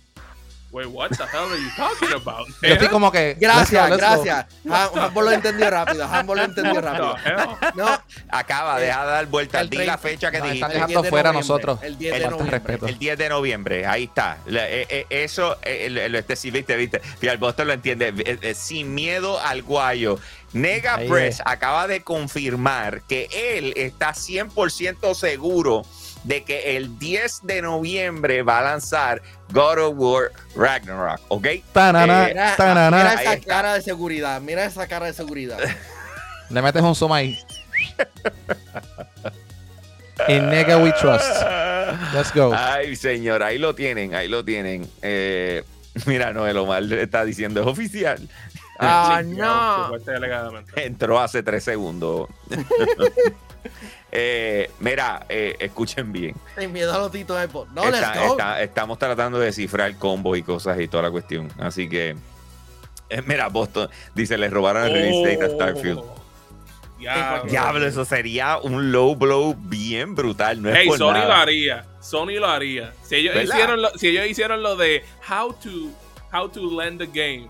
Wait, 0.74 0.88
what 0.88 1.12
the 1.12 1.24
hell 1.28 1.46
are 1.52 1.56
you 1.56 1.70
talking 1.78 2.12
about? 2.14 2.48
Yo 2.64 2.74
estoy 2.74 2.88
como 2.88 3.12
que. 3.12 3.38
Gracias, 3.40 3.90
let's 3.92 4.02
go, 4.02 4.24
let's 4.24 4.24
gracias. 4.24 4.96
Hambo 4.98 5.22
lo 5.22 5.32
entendió 5.32 5.70
rápido. 5.70 6.04
Hambo 6.06 6.34
lo 6.34 6.42
entendió 6.44 6.74
What 6.74 6.84
rápido. 6.84 7.16
the 7.24 7.30
hell? 7.30 7.74
No, 7.76 8.02
Acaba, 8.30 8.82
Eh, 8.82 8.86
deja 8.88 9.06
de 9.06 9.12
dar 9.12 9.26
vueltas. 9.28 9.62
el 9.62 9.70
Di 9.70 9.78
30. 9.78 9.92
la 9.92 9.98
fecha 10.00 10.32
que 10.32 10.40
Nos 10.40 10.48
dijiste. 10.48 10.66
están 10.66 10.72
dejando 10.72 10.88
10 11.02 11.04
de 11.04 11.10
fuera 11.12 11.30
a 11.30 11.34
nosotros. 11.34 11.80
El 11.84 11.98
10 12.00 12.14
de 12.20 12.28
noviembre. 12.28 12.58
respeto. 12.58 12.88
El 12.88 12.98
10 12.98 13.18
de 13.20 13.30
noviembre, 13.30 13.86
ahí 13.86 14.04
está. 14.06 14.40
Eh, 14.48 14.88
eh, 14.90 15.06
eso, 15.12 15.58
eh, 15.62 16.10
este 16.16 16.36
sí, 16.36 16.50
viste, 16.50 16.76
viste. 16.76 17.00
Fíjate, 17.20 17.38
Boston 17.38 17.68
lo 17.68 17.74
entiende. 17.74 18.08
Eh, 18.26 18.40
eh, 18.42 18.54
sin 18.56 18.96
miedo 18.96 19.40
al 19.40 19.62
guayo. 19.62 20.18
Nega 20.54 20.98
Press 21.08 21.36
es. 21.36 21.42
acaba 21.46 21.86
de 21.88 22.02
confirmar 22.02 23.02
que 23.04 23.28
él 23.32 23.74
está 23.76 24.14
100% 24.16 25.14
seguro 25.14 25.84
de 26.24 26.44
que 26.44 26.78
el 26.78 26.98
10 27.00 27.42
de 27.44 27.62
noviembre 27.62 28.44
va 28.44 28.60
a 28.60 28.62
lanzar 28.64 29.22
God 29.52 29.78
of 29.80 29.94
War 29.98 30.32
Ragnarok, 30.56 31.20
¿ok? 31.28 31.48
Tanana, 31.74 32.26
Eh, 32.26 32.28
Mira, 32.30 32.56
tanana. 32.56 32.98
mira 32.98 33.10
Ahí 33.12 33.18
esa 33.26 33.34
está. 33.34 33.48
cara 33.48 33.74
de 33.74 33.82
seguridad. 33.82 34.40
Mira 34.42 34.66
esa 34.66 34.88
cara 34.88 35.06
de 35.08 35.14
seguridad. 35.14 35.60
Le 36.50 36.62
metes 36.62 36.82
un 36.82 36.96
zoom 36.96 37.12
ahí. 37.14 37.38
In 40.28 40.50
Nega 40.50 40.78
We 40.78 40.94
Trust. 40.94 41.26
Let's 42.14 42.34
go. 42.34 42.54
Ay, 42.56 42.96
señor, 42.96 43.44
ahí 43.44 43.58
lo 43.58 43.76
tienen, 43.76 44.16
ahí 44.16 44.28
lo 44.28 44.46
tienen. 44.46 44.90
Eh, 45.02 45.64
mira, 46.06 46.32
Noel 46.34 46.58
Omar 46.58 46.84
le 46.84 47.02
está 47.04 47.26
diciendo, 47.26 47.62
es 47.62 47.68
oficial. 47.68 48.30
Ah, 48.80 49.22
no. 49.26 49.92
Entró 50.76 51.20
hace 51.20 51.44
tres 51.44 51.64
segundos. 51.64 52.30
Eh, 54.16 54.70
mira, 54.80 55.26
eh, 55.28 55.56
escuchen 55.60 56.12
bien. 56.12 56.36
Sin 56.56 56.72
miedo 56.72 56.94
a 56.94 57.00
los 57.00 57.12
titos 57.12 57.36
No, 57.74 57.84
Está- 57.86 58.14
let's 58.14 58.20
go. 58.28 58.32
está- 58.34 58.62
estamos 58.62 59.00
tratando 59.00 59.40
de 59.40 59.48
descifrar 59.48 59.98
combo 59.98 60.36
y 60.36 60.44
cosas 60.44 60.80
y 60.80 60.88
toda 60.88 61.02
la 61.04 61.10
cuestión. 61.12 61.50
Así 61.60 61.90
que, 61.90 62.16
eh, 63.10 63.22
mira, 63.26 63.48
Boston 63.48 63.90
dice, 64.14 64.38
le 64.38 64.50
robaron 64.52 64.84
el 64.86 64.94
release 64.94 65.32
date 65.36 65.46
a 65.46 65.50
Starfield. 65.56 65.98
Oh, 65.98 66.16
Diablo. 67.00 67.50
Diablo, 67.50 67.88
eso 67.88 68.06
sería 68.06 68.60
un 68.60 68.92
low 68.92 69.16
blow 69.16 69.56
bien 69.58 70.14
brutal. 70.14 70.62
No 70.62 70.70
es 70.70 70.76
Hey, 70.78 70.88
por 70.88 71.00
Sony 71.00 71.14
nada. 71.14 71.28
lo 71.30 71.34
haría. 71.34 71.86
Sony 72.00 72.40
lo 72.40 72.48
haría. 72.48 72.94
Si 73.02 73.16
ellos, 73.16 73.34
¿Verdad? 73.34 73.56
hicieron 73.56 73.82
lo, 73.82 73.90
si 73.98 74.08
ellos 74.10 74.28
hicieron 74.28 74.62
lo 74.62 74.76
de 74.76 75.04
how 75.28 75.52
to, 75.54 75.90
how 76.32 76.48
to 76.48 76.62
land 76.80 77.00
the 77.00 77.08
game. 77.08 77.48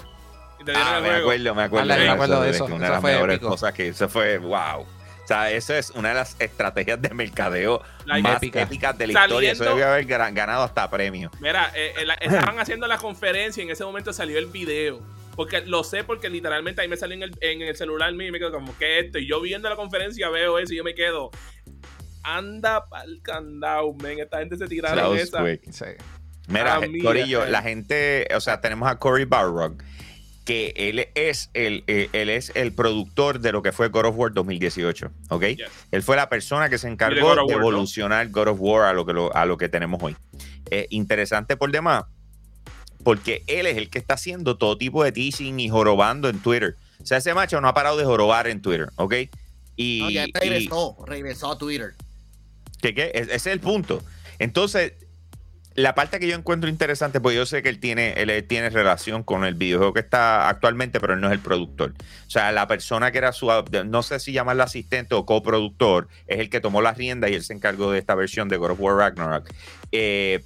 Ah, 0.73 0.99
me 1.03 1.09
acuerdo, 1.09 1.53
me 1.53 1.63
acuerdo, 1.63 1.89
Vale, 1.89 2.03
me 2.05 2.09
acuerdo 2.09 2.39
de 2.39 2.47
de 2.47 2.55
eso. 2.55 2.65
Una 2.65 2.77
de 2.77 2.83
Eso 2.85 2.91
las 2.93 3.01
fue 3.01 3.11
mejores 3.11 3.35
épico. 3.35 3.49
cosas 3.51 3.73
que 3.73 3.87
eso 3.89 4.07
fue, 4.07 4.37
wow. 4.37 4.85
O 5.23 5.27
sea, 5.27 5.49
eso 5.51 5.73
es 5.73 5.91
una 5.91 6.09
de 6.09 6.15
las 6.15 6.35
estrategias 6.39 7.01
de 7.01 7.09
mercadeo 7.13 7.81
más 8.05 8.37
épica. 8.37 8.61
épicas 8.61 8.97
de 8.97 9.07
la 9.07 9.13
historia. 9.21 9.51
Eso 9.53 9.63
Saliendo- 9.63 9.85
debe 9.85 10.05
haber 10.05 10.33
ganado 10.33 10.63
hasta 10.63 10.89
premio. 10.89 11.31
Mira, 11.39 11.71
eh, 11.75 11.93
eh, 11.97 12.05
la- 12.05 12.15
estaban 12.15 12.59
haciendo 12.59 12.87
la 12.87 12.97
conferencia 12.97 13.61
y 13.61 13.65
en 13.65 13.71
ese 13.71 13.85
momento 13.85 14.11
salió 14.11 14.37
el 14.37 14.47
video. 14.47 15.01
Porque 15.35 15.61
lo 15.61 15.83
sé 15.83 16.03
porque 16.03 16.29
literalmente 16.29 16.81
ahí 16.81 16.87
me 16.87 16.97
salió 16.97 17.15
en 17.15 17.23
el, 17.23 17.35
en 17.41 17.61
el 17.63 17.75
celular 17.75 18.13
mío 18.13 18.27
y 18.27 18.31
me 18.31 18.37
quedo 18.37 18.51
como, 18.51 18.77
¿qué 18.77 18.99
es 18.99 19.05
esto? 19.05 19.17
Y 19.17 19.27
yo 19.27 19.41
viendo 19.41 19.67
la 19.69 19.75
conferencia 19.75 20.29
veo 20.29 20.59
eso 20.59 20.73
y 20.73 20.77
yo 20.77 20.83
me 20.83 20.93
quedo, 20.93 21.31
anda 22.23 22.85
pa'l 22.89 23.19
candado, 23.21 23.93
men. 23.93 24.19
Esta 24.19 24.39
gente 24.39 24.57
se 24.57 24.67
tiraron 24.67 25.17
esa. 25.17 25.43
quick. 25.43 25.71
Sí. 25.71 25.85
Mira, 26.47 26.75
Ah, 26.75 26.79
mira, 26.81 27.03
Corillo, 27.03 27.45
eh. 27.45 27.49
la 27.49 27.61
gente, 27.61 28.27
o 28.35 28.39
sea, 28.41 28.59
tenemos 28.61 28.89
a 28.89 28.97
Cory 28.99 29.25
Barrock, 29.25 29.81
que 30.45 30.73
él 30.75 31.07
es 31.15 31.49
el, 31.53 31.83
eh, 31.87 32.09
él 32.11 32.29
es 32.29 32.51
el 32.55 32.73
productor 32.73 33.39
de 33.39 33.51
lo 33.53 33.61
que 33.61 33.71
fue 33.71 33.87
God 33.89 34.05
of 34.07 34.17
War 34.17 34.33
2018, 34.33 35.09
¿ok? 35.29 35.43
Yes. 35.45 35.67
Él 35.91 36.03
fue 36.03 36.15
la 36.17 36.27
persona 36.29 36.69
que 36.69 36.77
se 36.77 36.87
encargó 36.89 37.35
God 37.35 37.47
de 37.47 37.53
evolucionar 37.53 38.29
God 38.29 38.49
of 38.49 38.57
War 38.59 38.85
a 38.89 38.93
lo 38.93 39.05
que, 39.05 39.13
lo- 39.13 39.33
a 39.35 39.45
lo 39.45 39.57
que 39.57 39.69
tenemos 39.69 40.01
hoy. 40.03 40.15
Eh, 40.69 40.87
interesante 40.89 41.55
por 41.55 41.71
demás, 41.71 42.03
porque 43.03 43.43
él 43.47 43.65
es 43.67 43.77
el 43.77 43.89
que 43.89 43.99
está 43.99 44.15
haciendo 44.15 44.57
todo 44.57 44.77
tipo 44.77 45.03
de 45.03 45.11
teasing 45.11 45.59
y 45.59 45.69
jorobando 45.69 46.29
en 46.29 46.39
Twitter. 46.39 46.75
O 47.01 47.05
sea, 47.05 47.17
ese 47.17 47.33
macho 47.33 47.59
no 47.61 47.67
ha 47.67 47.73
parado 47.73 47.97
de 47.97 48.05
jorobar 48.05 48.47
en 48.47 48.61
Twitter, 48.61 48.89
¿ok? 48.95 49.13
Y, 49.75 49.99
No, 50.01 50.09
ya 50.09 50.25
y- 50.27 50.31
regresó, 50.33 50.97
regresó 51.07 51.51
a 51.51 51.57
Twitter. 51.57 51.93
¿Qué, 52.81 52.93
qué? 52.93 53.11
Es- 53.13 53.27
Ese 53.27 53.35
es 53.35 53.47
el 53.47 53.59
punto. 53.59 54.03
Entonces, 54.39 54.93
la 55.75 55.95
parte 55.95 56.19
que 56.19 56.27
yo 56.27 56.35
encuentro 56.35 56.69
interesante, 56.69 57.19
pues 57.19 57.35
yo 57.35 57.45
sé 57.45 57.63
que 57.63 57.69
él 57.69 57.79
tiene, 57.79 58.13
él 58.13 58.29
eh, 58.29 58.41
tiene 58.41 58.69
relación 58.69 59.23
con 59.23 59.43
el 59.43 59.55
videojuego 59.55 59.93
que 59.93 59.99
está 60.01 60.47
actualmente, 60.49 60.99
pero 60.99 61.13
él 61.13 61.21
no 61.21 61.27
es 61.27 61.33
el 61.33 61.39
productor. 61.39 61.93
O 62.27 62.29
sea, 62.29 62.51
la 62.51 62.67
persona 62.67 63.11
que 63.11 63.17
era 63.17 63.31
su, 63.31 63.49
no 63.85 64.03
sé 64.03 64.19
si 64.19 64.31
llamarlo 64.33 64.63
asistente 64.63 65.15
o 65.15 65.25
coproductor, 65.25 66.07
es 66.27 66.39
el 66.39 66.49
que 66.49 66.61
tomó 66.61 66.81
las 66.81 66.97
riendas 66.97 67.31
y 67.31 67.35
él 67.35 67.43
se 67.43 67.53
encargó 67.53 67.91
de 67.91 67.99
esta 67.99 68.15
versión 68.15 68.49
de 68.49 68.57
God 68.57 68.71
of 68.71 68.79
War 68.79 68.97
Ragnarok. 68.97 69.49
Eh, 69.91 70.43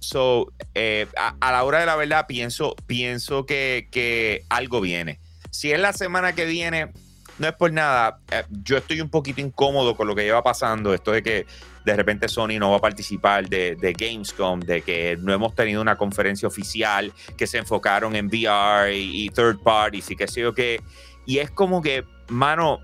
so, 0.00 0.52
eh, 0.74 1.06
a, 1.16 1.34
a 1.40 1.52
la 1.52 1.64
hora 1.64 1.80
de 1.80 1.86
la 1.86 1.96
verdad, 1.96 2.26
pienso, 2.26 2.76
pienso 2.86 3.46
que, 3.46 3.88
que 3.90 4.44
algo 4.48 4.80
viene. 4.80 5.18
Si 5.50 5.72
es 5.72 5.80
la 5.80 5.92
semana 5.92 6.34
que 6.34 6.44
viene, 6.44 6.92
no 7.38 7.48
es 7.48 7.54
por 7.54 7.72
nada. 7.72 8.18
eh, 8.30 8.44
yo 8.64 8.76
estoy 8.76 9.00
un 9.00 9.08
poquito 9.08 9.40
incómodo 9.40 9.96
con 9.96 10.06
lo 10.06 10.14
que 10.14 10.24
lleva 10.24 10.42
pasando. 10.42 10.92
Esto 10.92 11.12
de 11.12 11.22
que 11.22 11.46
de 11.92 11.96
repente 11.96 12.28
Sony 12.28 12.58
no 12.58 12.70
va 12.70 12.76
a 12.76 12.80
participar 12.80 13.48
de, 13.48 13.76
de 13.76 13.92
Gamescom, 13.92 14.60
de 14.60 14.82
que 14.82 15.16
no 15.20 15.32
hemos 15.32 15.54
tenido 15.54 15.80
una 15.80 15.96
conferencia 15.96 16.48
oficial, 16.48 17.12
que 17.36 17.46
se 17.46 17.58
enfocaron 17.58 18.14
en 18.16 18.26
VR 18.26 18.94
y, 18.94 19.24
y 19.24 19.30
third 19.30 19.58
parties 19.62 20.10
y 20.10 20.16
qué 20.16 20.28
sé 20.28 20.40
yo 20.40 20.54
qué. 20.54 20.80
Y 21.26 21.38
es 21.38 21.50
como 21.50 21.82
que, 21.82 22.04
mano, 22.28 22.80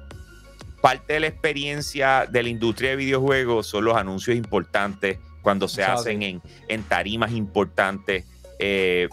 parte 0.82 1.14
de 1.14 1.20
la 1.20 1.26
experiencia 1.28 2.26
de 2.30 2.42
la 2.42 2.48
industria 2.50 2.90
de 2.90 2.96
videojuegos 2.96 3.66
son 3.66 3.86
los 3.86 3.96
anuncios 3.96 4.36
importantes 4.36 5.18
cuando 5.40 5.68
se 5.68 5.84
hacen 5.84 6.22
en, 6.22 6.42
en 6.68 6.82
tarimas 6.82 7.32
importantes. 7.32 8.24
Eh, 8.58 9.08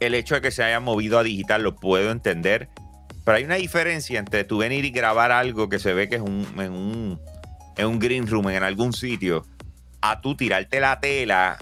el 0.00 0.14
hecho 0.14 0.34
de 0.34 0.40
que 0.40 0.50
se 0.50 0.64
hayan 0.64 0.82
movido 0.82 1.18
a 1.18 1.22
digital 1.22 1.62
lo 1.62 1.76
puedo 1.76 2.10
entender, 2.10 2.68
pero 3.24 3.36
hay 3.36 3.44
una 3.44 3.56
diferencia 3.56 4.18
entre 4.18 4.44
tú 4.44 4.58
venir 4.58 4.84
y 4.84 4.90
grabar 4.90 5.30
algo 5.30 5.68
que 5.68 5.78
se 5.78 5.92
ve 5.92 6.08
que 6.08 6.16
es 6.16 6.22
un, 6.22 6.46
en, 6.56 6.72
un, 6.72 7.20
en 7.76 7.86
un 7.86 7.98
green 7.98 8.26
room, 8.26 8.48
en 8.50 8.62
algún 8.62 8.92
sitio, 8.92 9.46
a 10.00 10.20
tú 10.20 10.34
tirarte 10.36 10.80
la 10.80 11.00
tela 11.00 11.58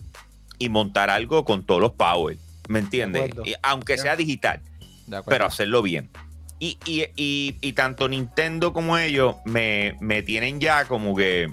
y 0.59 0.69
montar 0.69 1.11
algo 1.11 1.45
con 1.45 1.65
todos 1.65 1.81
los 1.81 1.93
power. 1.93 2.37
¿Me 2.69 2.81
entiendes? 2.81 3.31
Y 3.45 3.55
aunque 3.63 3.97
sea 3.99 4.15
digital, 4.17 4.61
pero 5.27 5.47
hacerlo 5.47 5.81
bien. 5.83 6.11
Y, 6.61 6.77
y- 6.85 7.07
y- 7.17 7.57
y 7.61 7.73
tanto 7.73 8.09
Nintendo 8.09 8.73
como 8.73 8.99
ellos 8.99 9.37
me, 9.45 9.97
me 10.01 10.23
tienen 10.23 10.61
ya 10.61 10.85
como 10.87 11.15
que. 11.15 11.49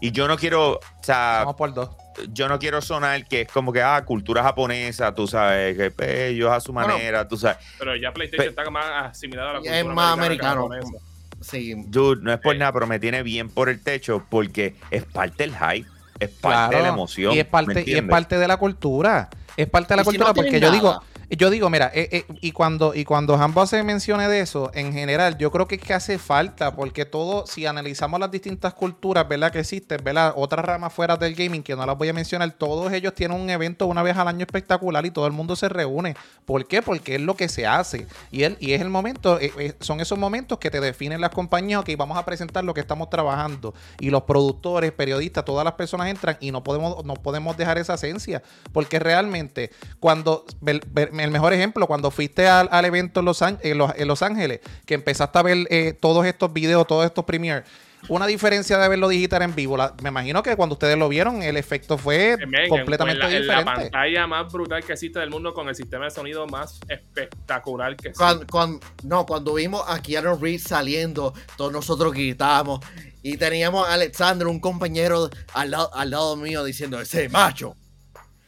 Y 0.00 0.10
yo 0.12 0.26
no 0.26 0.36
quiero. 0.38 0.72
O 0.76 0.80
sea, 1.02 1.36
Vamos 1.40 1.56
por 1.56 1.72
dos. 1.74 1.90
yo 2.30 2.48
no 2.48 2.58
quiero 2.58 2.80
sonar 2.80 3.24
que 3.28 3.42
es 3.42 3.48
como 3.48 3.70
que, 3.72 3.82
ah, 3.82 4.02
cultura 4.04 4.42
japonesa, 4.42 5.14
tú 5.14 5.28
sabes, 5.28 5.76
que 5.76 5.90
pues, 5.90 6.08
ellos 6.30 6.50
a 6.50 6.58
su 6.60 6.72
Bueno, 6.72 6.94
manera, 6.94 7.28
tú 7.28 7.36
sabes. 7.36 7.58
Pero 7.78 7.94
ya 7.94 8.12
PlayStation 8.12 8.48
está 8.48 8.68
más 8.70 9.10
asimilado 9.10 9.50
a 9.50 9.52
la 9.52 9.58
Es 9.60 9.64
cultura 9.64 9.94
más 9.94 10.12
americana 10.14 10.60
americano. 10.62 10.98
Sí. 11.42 11.74
Dude, 11.86 12.22
no 12.22 12.32
es 12.32 12.40
por 12.40 12.54
Sí. 12.54 12.58
nada, 12.58 12.72
pero 12.72 12.86
me 12.86 12.98
tiene 12.98 13.22
bien 13.22 13.48
por 13.48 13.68
el 13.68 13.80
techo 13.82 14.24
porque 14.28 14.76
es 14.90 15.04
parte 15.04 15.44
del 15.44 15.54
hype, 15.56 15.88
es 16.18 16.28
parte 16.30 16.76
de 16.76 16.82
la 16.82 16.88
emoción. 16.88 17.32
Y 17.34 17.38
es 17.38 17.44
¿me 17.44 17.50
parte, 17.50 17.84
y 17.86 17.94
es 17.94 18.02
parte 18.02 18.38
de 18.38 18.48
la 18.48 18.56
cultura. 18.56 19.28
Es 19.56 19.68
parte 19.68 19.92
de 19.92 19.96
la 19.96 20.02
si 20.02 20.06
cultura 20.06 20.28
no 20.28 20.34
porque 20.34 20.60
yo 20.60 20.70
digo. 20.70 21.02
Yo 21.36 21.50
digo, 21.50 21.70
mira, 21.70 21.90
eh, 21.94 22.08
eh, 22.12 22.24
y 22.40 22.52
cuando 22.52 22.94
y 22.94 23.04
cuando 23.04 23.36
Hambo 23.36 23.66
se 23.66 23.82
mencione 23.82 24.28
de 24.28 24.40
eso, 24.40 24.70
en 24.74 24.92
general, 24.92 25.38
yo 25.38 25.50
creo 25.50 25.66
que 25.66 25.76
es 25.76 25.80
que 25.80 25.94
hace 25.94 26.18
falta, 26.18 26.74
porque 26.76 27.04
todo, 27.04 27.46
si 27.46 27.64
analizamos 27.66 28.20
las 28.20 28.30
distintas 28.30 28.74
culturas, 28.74 29.26
¿verdad? 29.28 29.50
Que 29.50 29.60
existen, 29.60 30.02
¿verdad? 30.04 30.34
Otras 30.36 30.64
ramas 30.64 30.92
fuera 30.92 31.16
del 31.16 31.34
gaming, 31.34 31.62
que 31.62 31.74
no 31.74 31.86
las 31.86 31.96
voy 31.96 32.08
a 32.08 32.12
mencionar, 32.12 32.50
todos 32.52 32.92
ellos 32.92 33.14
tienen 33.14 33.40
un 33.40 33.48
evento 33.48 33.86
una 33.86 34.02
vez 34.02 34.16
al 34.16 34.28
año 34.28 34.40
espectacular 34.44 35.06
y 35.06 35.10
todo 35.10 35.26
el 35.26 35.32
mundo 35.32 35.56
se 35.56 35.68
reúne. 35.68 36.16
¿Por 36.44 36.66
qué? 36.66 36.82
Porque 36.82 37.14
es 37.14 37.20
lo 37.20 37.34
que 37.36 37.48
se 37.48 37.66
hace. 37.66 38.06
Y, 38.30 38.42
él, 38.42 38.56
y 38.60 38.72
es 38.72 38.80
el 38.82 38.90
momento, 38.90 39.38
eh, 39.40 39.74
son 39.80 40.00
esos 40.00 40.18
momentos 40.18 40.58
que 40.58 40.70
te 40.70 40.80
definen 40.80 41.20
las 41.20 41.30
compañías, 41.30 41.80
ok, 41.80 41.90
vamos 41.96 42.18
a 42.18 42.24
presentar 42.24 42.64
lo 42.64 42.74
que 42.74 42.80
estamos 42.80 43.08
trabajando. 43.08 43.74
Y 44.00 44.10
los 44.10 44.24
productores, 44.24 44.92
periodistas, 44.92 45.44
todas 45.44 45.64
las 45.64 45.74
personas 45.74 46.08
entran 46.08 46.36
y 46.40 46.50
no 46.50 46.62
podemos, 46.62 47.04
no 47.04 47.14
podemos 47.14 47.56
dejar 47.56 47.78
esa 47.78 47.94
esencia. 47.94 48.42
Porque 48.72 48.98
realmente, 48.98 49.70
cuando, 50.00 50.44
ver- 50.60 50.82
el 51.22 51.30
mejor 51.30 51.52
ejemplo, 51.52 51.86
cuando 51.86 52.10
fuiste 52.10 52.48
al, 52.48 52.68
al 52.70 52.84
evento 52.84 53.20
en 53.20 53.26
Los, 53.26 53.42
en 53.42 53.78
Los- 53.78 53.92
en 53.96 54.08
Los 54.08 54.22
Ángeles, 54.22 54.60
que 54.86 54.94
empezaste 54.94 55.38
a 55.38 55.42
ver 55.42 55.66
eh, 55.70 55.92
todos 55.98 56.26
estos 56.26 56.52
videos, 56.52 56.86
todos 56.86 57.04
estos 57.06 57.24
premiers, 57.24 57.64
una 58.08 58.26
diferencia 58.26 58.78
de 58.78 58.88
verlo 58.88 59.08
digital 59.08 59.42
en 59.42 59.54
vivo. 59.54 59.76
La- 59.76 59.94
me 60.02 60.08
imagino 60.08 60.42
que 60.42 60.56
cuando 60.56 60.72
ustedes 60.72 60.98
lo 60.98 61.08
vieron, 61.08 61.40
el 61.42 61.56
efecto 61.56 61.96
fue 61.98 62.36
men, 62.36 62.62
en- 62.62 62.68
completamente 62.68 63.24
en 63.24 63.30
la, 63.30 63.36
en 63.36 63.46
la 63.46 63.54
diferente. 63.58 63.90
pantalla 63.92 64.26
más 64.26 64.52
brutal 64.52 64.82
que 64.84 64.92
existe 64.94 65.20
del 65.20 65.30
mundo 65.30 65.54
con 65.54 65.68
el 65.68 65.76
sistema 65.76 66.06
de 66.06 66.10
sonido 66.10 66.46
más 66.48 66.80
espectacular 66.88 67.96
que 67.96 68.08
existe. 68.08 68.24
Cuando, 68.24 68.46
cuando- 68.50 68.80
no, 69.04 69.24
cuando 69.26 69.54
vimos 69.54 69.82
a 69.86 70.00
Keanu 70.02 70.36
Reeves 70.36 70.64
saliendo, 70.64 71.32
todos 71.56 71.72
nosotros 71.72 72.12
gritábamos. 72.12 72.80
Y 73.22 73.36
teníamos 73.36 73.88
a 73.88 73.94
Alexander, 73.94 74.48
un 74.48 74.58
compañero 74.58 75.30
al 75.54 75.70
lado, 75.70 75.94
al 75.94 76.10
lado 76.10 76.36
mío, 76.36 76.64
diciendo, 76.64 77.00
ese 77.00 77.28
macho. 77.28 77.76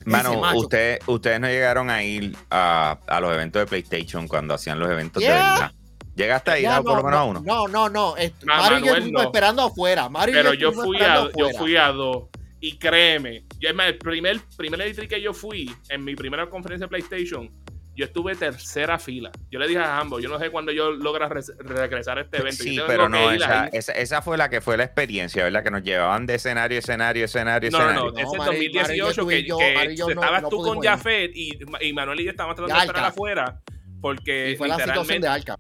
Mano, 0.05 0.41
macho". 0.41 0.59
ustedes, 0.59 1.01
ustedes 1.07 1.41
no 1.41 1.47
llegaron 1.49 1.91
a 1.91 2.03
ir 2.03 2.37
a, 2.51 2.99
a 3.07 3.21
los 3.21 3.33
eventos 3.33 3.61
de 3.61 3.67
PlayStation 3.67 4.29
cuando 4.29 4.55
hacían 4.55 4.79
los 4.79 4.91
eventos 4.91 5.21
de 5.23 5.29
Yeah. 5.29 5.53
verdad. 5.53 5.73
¿Llegaste 6.17 6.51
a 6.53 6.59
ir 6.61 6.69
a 6.69 6.81
por 6.83 6.97
lo 6.99 7.03
menos 7.03 7.19
a 7.19 7.25
uno? 7.25 7.43
No, 7.45 7.67
no, 7.67 7.89
no. 7.89 8.15
No, 8.15 8.15
Mario 8.15 8.19
y 8.19 8.21
yo 8.21 8.47
Manuel, 8.47 8.87
estuvimos 8.99 9.13
no. 9.13 9.23
esperando 9.23 9.63
afuera. 9.63 10.09
Mario 10.09 10.35
y 10.35 10.37
Pero 10.39 10.55
yo 10.55 10.73
fui, 10.73 10.97
a, 10.99 11.15
yo 11.15 11.29
afuera. 11.49 11.59
fui 11.59 11.77
a 11.77 11.89
dos. 11.89 12.25
Y 12.61 12.79
créeme, 12.79 13.45
yo, 13.59 13.69
el 13.71 13.99
primer, 13.99 14.41
primer 14.57 14.81
E3 14.81 15.09
que 15.09 15.21
yo 15.21 15.35
fui, 15.35 15.75
en 15.89 16.05
mi 16.05 16.15
primera 16.15 16.49
conferencia 16.49 16.87
de 16.87 16.89
PlayStation, 16.89 17.51
yo 17.97 18.05
estuve 18.07 18.35
tercera 18.35 18.99
fila. 18.99 19.31
Yo 19.51 19.59
le 19.59 19.69
dije 19.69 19.79
a 19.81 19.99
Hambo, 19.99 20.19
yo 20.21 20.29
no 20.29 20.39
sé 20.39 20.51
cuándo 20.51 20.73
yo 20.73 20.91
logra 20.91 21.29
re- 21.29 21.41
regresar 21.59 22.19
a 22.19 22.23
este 22.23 22.39
evento. 22.39 22.63
Sí, 22.65 22.79
pero 22.87 23.09
no, 23.09 23.31
esa, 23.31 23.67
esa, 23.69 23.93
esa 23.93 24.21
fue 24.23 24.37
la 24.37 24.51
que 24.51 24.61
fue 24.61 24.77
la 24.77 24.85
experiencia, 24.85 25.45
¿verdad? 25.45 25.63
Que 25.63 25.71
nos 25.71 25.83
llevaban 25.83 26.27
de 26.27 26.35
escenario, 26.35 26.79
escenario, 26.79 27.25
escenario, 27.25 27.71
No, 27.71 27.79
no, 27.79 27.85
escenario. 27.85 28.11
no, 28.11 28.19
ese 28.19 28.21
es 28.21 28.33
No, 28.33 28.39
Mario- 28.39 28.53
2018 28.73 29.25
Mario, 29.25 29.27
que, 29.29 29.45
yo- 29.49 29.59
que 29.59 29.97
yo 29.97 30.09
estabas 30.11 30.43
no 30.43 30.49
tú 30.49 30.63
con. 30.63 30.81
Jafet 30.81 31.31
y, 31.35 31.59
y 31.81 31.93
Manuel 31.93 32.21
y 32.21 32.25
yo 32.25 32.31
estábamos 32.31 32.57
tratando 32.57 32.77
Y 32.77 32.81
de 32.81 32.87
esperar 32.87 33.09
afuera 33.11 33.61
porque 34.01 34.51
Y 34.51 34.57
fue 34.57 34.69
la 34.69 34.75
situación 34.77 35.07
literalmente... 35.07 35.27
de 35.27 35.33
Alca. 35.33 35.59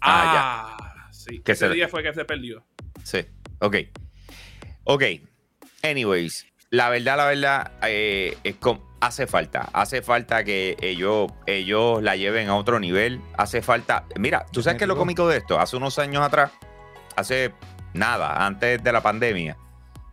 Ah, 0.00 1.08
sí. 1.12 1.40
Que 1.40 1.52
ese 1.52 1.68
se- 1.68 1.74
día 1.74 1.88
fue 1.88 2.02
que 2.02 2.12
se 2.12 2.24
perdió. 2.24 2.64
Sí, 3.04 3.18
ok. 3.60 3.76
Ok. 4.84 5.04
Anyways, 5.82 6.46
la 6.70 6.90
verdad, 6.90 7.16
la 7.16 7.26
verdad, 7.26 7.72
eh, 7.82 8.36
es 8.44 8.56
como- 8.56 8.91
hace 9.02 9.26
falta. 9.26 9.68
Hace 9.72 10.00
falta 10.00 10.44
que 10.44 10.76
ellos, 10.80 11.30
ellos 11.46 12.02
la 12.02 12.14
lleven 12.16 12.48
a 12.48 12.56
otro 12.56 12.78
nivel. 12.78 13.20
Hace 13.36 13.60
falta. 13.60 14.04
Mira, 14.16 14.46
¿tú 14.52 14.62
sabes 14.62 14.78
qué 14.78 14.84
es 14.84 14.88
lo 14.88 14.96
cómico 14.96 15.26
de 15.28 15.38
esto? 15.38 15.58
Hace 15.58 15.76
unos 15.76 15.98
años 15.98 16.22
atrás, 16.24 16.52
hace 17.16 17.52
nada, 17.94 18.46
antes 18.46 18.82
de 18.82 18.92
la 18.92 19.02
pandemia, 19.02 19.56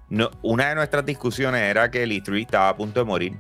no, 0.10 0.32
una 0.42 0.70
de 0.70 0.76
nuestras 0.76 1.06
discusiones 1.06 1.62
era 1.62 1.92
que 1.92 2.02
el 2.04 2.12
E3 2.12 2.42
estaba 2.42 2.70
a 2.70 2.76
punto 2.76 3.00
de 3.00 3.06
morir. 3.06 3.38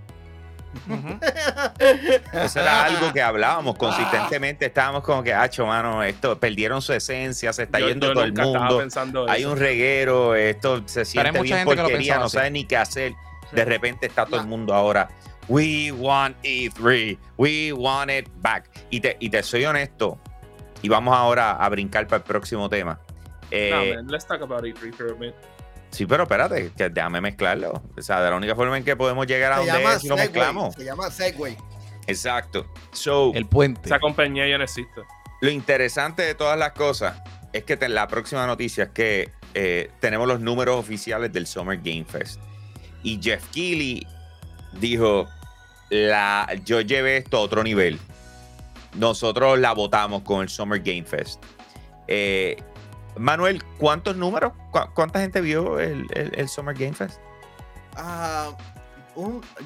Eso 2.32 2.60
era 2.60 2.86
algo 2.86 3.12
que 3.12 3.22
hablábamos 3.24 3.76
consistentemente. 3.76 4.68
Estábamos 4.68 5.02
como 5.04 5.24
que, 5.24 5.34
hacho, 5.34 5.66
mano, 5.66 6.04
esto 6.04 6.40
perdieron 6.40 6.82
su 6.84 6.94
esencia, 6.94 7.52
se 7.54 7.64
está 7.64 7.80
Yo- 7.80 7.88
yendo 7.88 8.08
yo 8.08 8.14
todo 8.14 8.24
el 8.24 8.34
mundo. 8.34 8.78
pensando 8.78 9.28
Hay 9.28 9.42
eso. 9.42 9.52
un 9.52 9.58
reguero, 9.58 10.36
esto 10.36 10.84
se 10.86 11.06
siente 11.06 11.42
bien 11.42 11.58
que 11.68 11.76
porquería, 11.76 12.20
no 12.20 12.26
así. 12.26 12.38
sabe 12.38 12.52
ni 12.52 12.66
qué 12.66 12.78
hacer. 12.78 13.14
De 13.52 13.66
repente 13.66 14.06
está 14.06 14.28
todo 14.28 14.40
el 14.40 14.46
mundo 14.46 14.76
ahora. 14.76 15.10
We 15.50 15.92
want 15.92 16.38
E3, 16.44 17.18
we 17.38 17.74
want 17.74 18.12
it 18.12 18.30
back. 18.38 18.70
Y 18.92 19.00
te, 19.02 19.18
y 19.20 19.30
te 19.30 19.42
soy 19.44 19.66
honesto, 19.66 20.20
y 20.82 20.90
vamos 20.90 21.16
ahora 21.18 21.52
a 21.54 21.68
brincar 21.70 22.06
para 22.08 22.18
el 22.18 22.24
próximo 22.24 22.70
tema. 22.70 23.00
Eh, 23.52 23.72
No, 23.72 23.96
man, 23.96 24.08
let's 24.12 24.26
talk 24.28 24.42
about 24.42 24.64
E3 24.64 24.94
for 24.94 25.12
a 25.12 25.16
minute. 25.16 25.36
sí, 25.90 26.06
pero 26.06 26.24
espérate, 26.24 26.72
que 26.78 26.90
déjame 26.90 27.20
mezclarlo. 27.20 27.82
O 27.98 28.02
sea, 28.02 28.22
de 28.22 28.30
la 28.30 28.36
única 28.38 28.56
forma 28.56 28.78
en 28.78 28.84
que 28.84 28.96
podemos 28.96 29.26
llegar 29.26 29.52
a 29.54 29.64
Se 29.64 29.66
donde 29.72 29.84
es 29.96 30.02
si 30.02 30.08
lo 30.08 30.18
mezclamos. 30.18 30.76
Se 30.76 30.86
llama 30.86 31.10
Segway. 31.10 31.58
Exacto. 32.06 32.72
So, 32.92 33.32
El 33.34 33.48
puente. 33.48 33.82
Esa 33.86 34.00
compañía 34.00 34.48
ya 34.48 34.58
no 34.58 34.64
existe. 34.66 35.02
lo 35.42 35.50
interesante 35.50 36.22
de 36.24 36.36
todas 36.36 36.58
las 36.60 36.74
cosas 36.74 37.22
es 37.54 37.64
que 37.64 37.76
la 37.90 38.08
próxima 38.08 38.46
noticia 38.46 38.84
es 38.86 38.90
que 38.92 39.32
eh, 39.56 39.90
tenemos 40.00 40.28
los 40.28 40.40
números 40.40 40.76
oficiales 40.76 41.34
del 41.34 41.48
Summer 41.48 41.78
Game 41.78 42.06
Fest. 42.06 42.40
Y 43.02 43.20
Jeff 43.22 43.44
Keighley 43.50 44.06
dijo, 44.74 45.28
la, 45.90 46.48
yo 46.66 46.82
llevé 46.82 47.18
esto 47.18 47.38
a 47.38 47.42
otro 47.42 47.64
nivel. 47.64 48.00
Nosotros 48.96 49.60
la 49.60 49.74
votamos 49.74 50.24
con 50.24 50.42
el 50.42 50.50
Summer 50.50 50.80
Game 50.80 51.04
Fest. 51.04 51.44
Eh, 52.08 52.58
Manuel, 53.18 53.64
¿cuántos 53.78 54.16
números? 54.16 54.54
¿Cuánta 54.94 55.20
gente 55.20 55.42
vio 55.42 55.80
el, 55.80 56.08
Summer 56.48 56.76
Game 56.76 56.94
Fest? 56.94 57.20
Ah, 57.96 58.56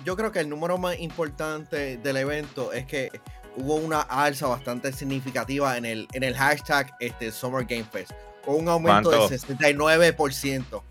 yo 0.03 0.15
creo 0.15 0.31
que 0.31 0.39
el 0.39 0.49
número 0.49 0.77
más 0.77 0.99
importante 0.99 1.97
del 1.97 2.17
evento 2.17 2.73
es 2.73 2.85
que 2.85 3.11
hubo 3.55 3.75
una 3.75 4.01
alza 4.01 4.47
bastante 4.47 4.91
significativa 4.91 5.77
en 5.77 5.85
el, 5.85 6.07
en 6.13 6.23
el 6.23 6.35
hashtag 6.35 6.95
este, 6.99 7.31
Summer 7.31 7.65
Game 7.65 7.85
Fest. 7.85 8.11
Con 8.43 8.55
un 8.55 8.67
aumento 8.67 9.09
del 9.09 9.21
69%. 9.21 10.81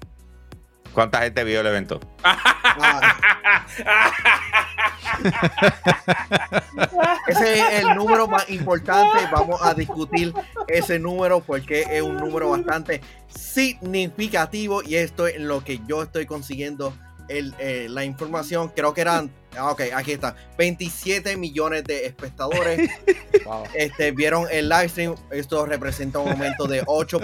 ¿Cuánta 0.92 1.22
gente 1.22 1.44
vio 1.44 1.60
el 1.60 1.66
evento? 1.66 2.00
ese 7.26 7.58
es 7.58 7.64
el 7.80 7.94
número 7.94 8.28
más 8.28 8.48
importante. 8.50 9.18
Vamos 9.30 9.60
a 9.62 9.74
discutir 9.74 10.32
ese 10.68 10.98
número 10.98 11.40
porque 11.40 11.86
es 11.90 12.02
un 12.02 12.16
número 12.16 12.50
bastante 12.50 13.00
significativo 13.28 14.82
y 14.82 14.96
esto 14.96 15.26
es 15.26 15.40
lo 15.40 15.64
que 15.64 15.80
yo 15.86 16.02
estoy 16.02 16.26
consiguiendo 16.26 16.92
eh, 17.28 17.86
la 17.88 18.04
información. 18.04 18.70
Creo 18.74 18.92
que 18.92 19.00
eran, 19.00 19.32
ah, 19.56 19.70
ok, 19.70 19.82
aquí 19.94 20.12
está, 20.12 20.36
27 20.58 21.38
millones 21.38 21.84
de 21.84 22.04
espectadores 22.04 22.90
este, 23.74 24.12
vieron 24.12 24.46
el 24.50 24.68
live 24.68 24.88
stream. 24.88 25.14
Esto 25.30 25.64
representa 25.64 26.18
un 26.18 26.30
aumento 26.30 26.66
de 26.66 26.82
8, 26.86 27.20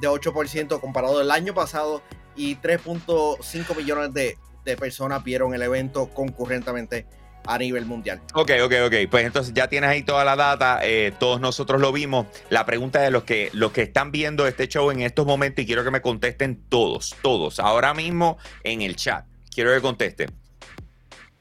de 0.00 0.08
8% 0.08 0.80
comparado 0.80 1.18
al 1.18 1.32
año 1.32 1.54
pasado 1.54 2.02
y 2.38 2.56
3.5 2.56 3.76
millones 3.76 4.14
de, 4.14 4.38
personas 4.76 5.24
vieron 5.24 5.54
el 5.54 5.62
evento 5.62 6.10
concurrentemente 6.10 7.06
a 7.46 7.56
nivel 7.56 7.86
mundial. 7.86 8.20
Ok, 8.34 8.50
ok, 8.62 8.74
ok. 8.86 8.94
Pues 9.10 9.24
entonces 9.24 9.54
ya 9.54 9.66
tienes 9.66 9.88
ahí 9.88 10.02
toda 10.02 10.26
la 10.26 10.36
data. 10.36 10.80
Eh, 10.82 11.14
todos 11.18 11.40
nosotros 11.40 11.80
lo 11.80 11.90
vimos. 11.90 12.26
La 12.50 12.66
pregunta 12.66 13.00
de 13.00 13.10
los 13.10 13.24
que, 13.24 13.48
los 13.54 13.72
que 13.72 13.82
están 13.82 14.12
viendo 14.12 14.46
este 14.46 14.68
show 14.68 14.90
en 14.90 15.00
estos 15.00 15.24
momentos 15.24 15.62
y 15.62 15.66
quiero 15.66 15.84
que 15.84 15.90
me 15.90 16.02
contesten 16.02 16.62
todos, 16.68 17.16
todos, 17.22 17.58
ahora 17.60 17.94
mismo 17.94 18.36
en 18.62 18.82
el 18.82 18.94
chat. 18.94 19.24
Quiero 19.54 19.72
que 19.74 19.80
conteste. 19.80 20.26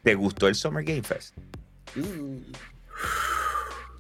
¿Te 0.04 0.16
gustó 0.16 0.48
el 0.48 0.56
Summer 0.56 0.86
Game 0.86 1.04
Fest? 1.04 1.36
Mm. 1.96 2.54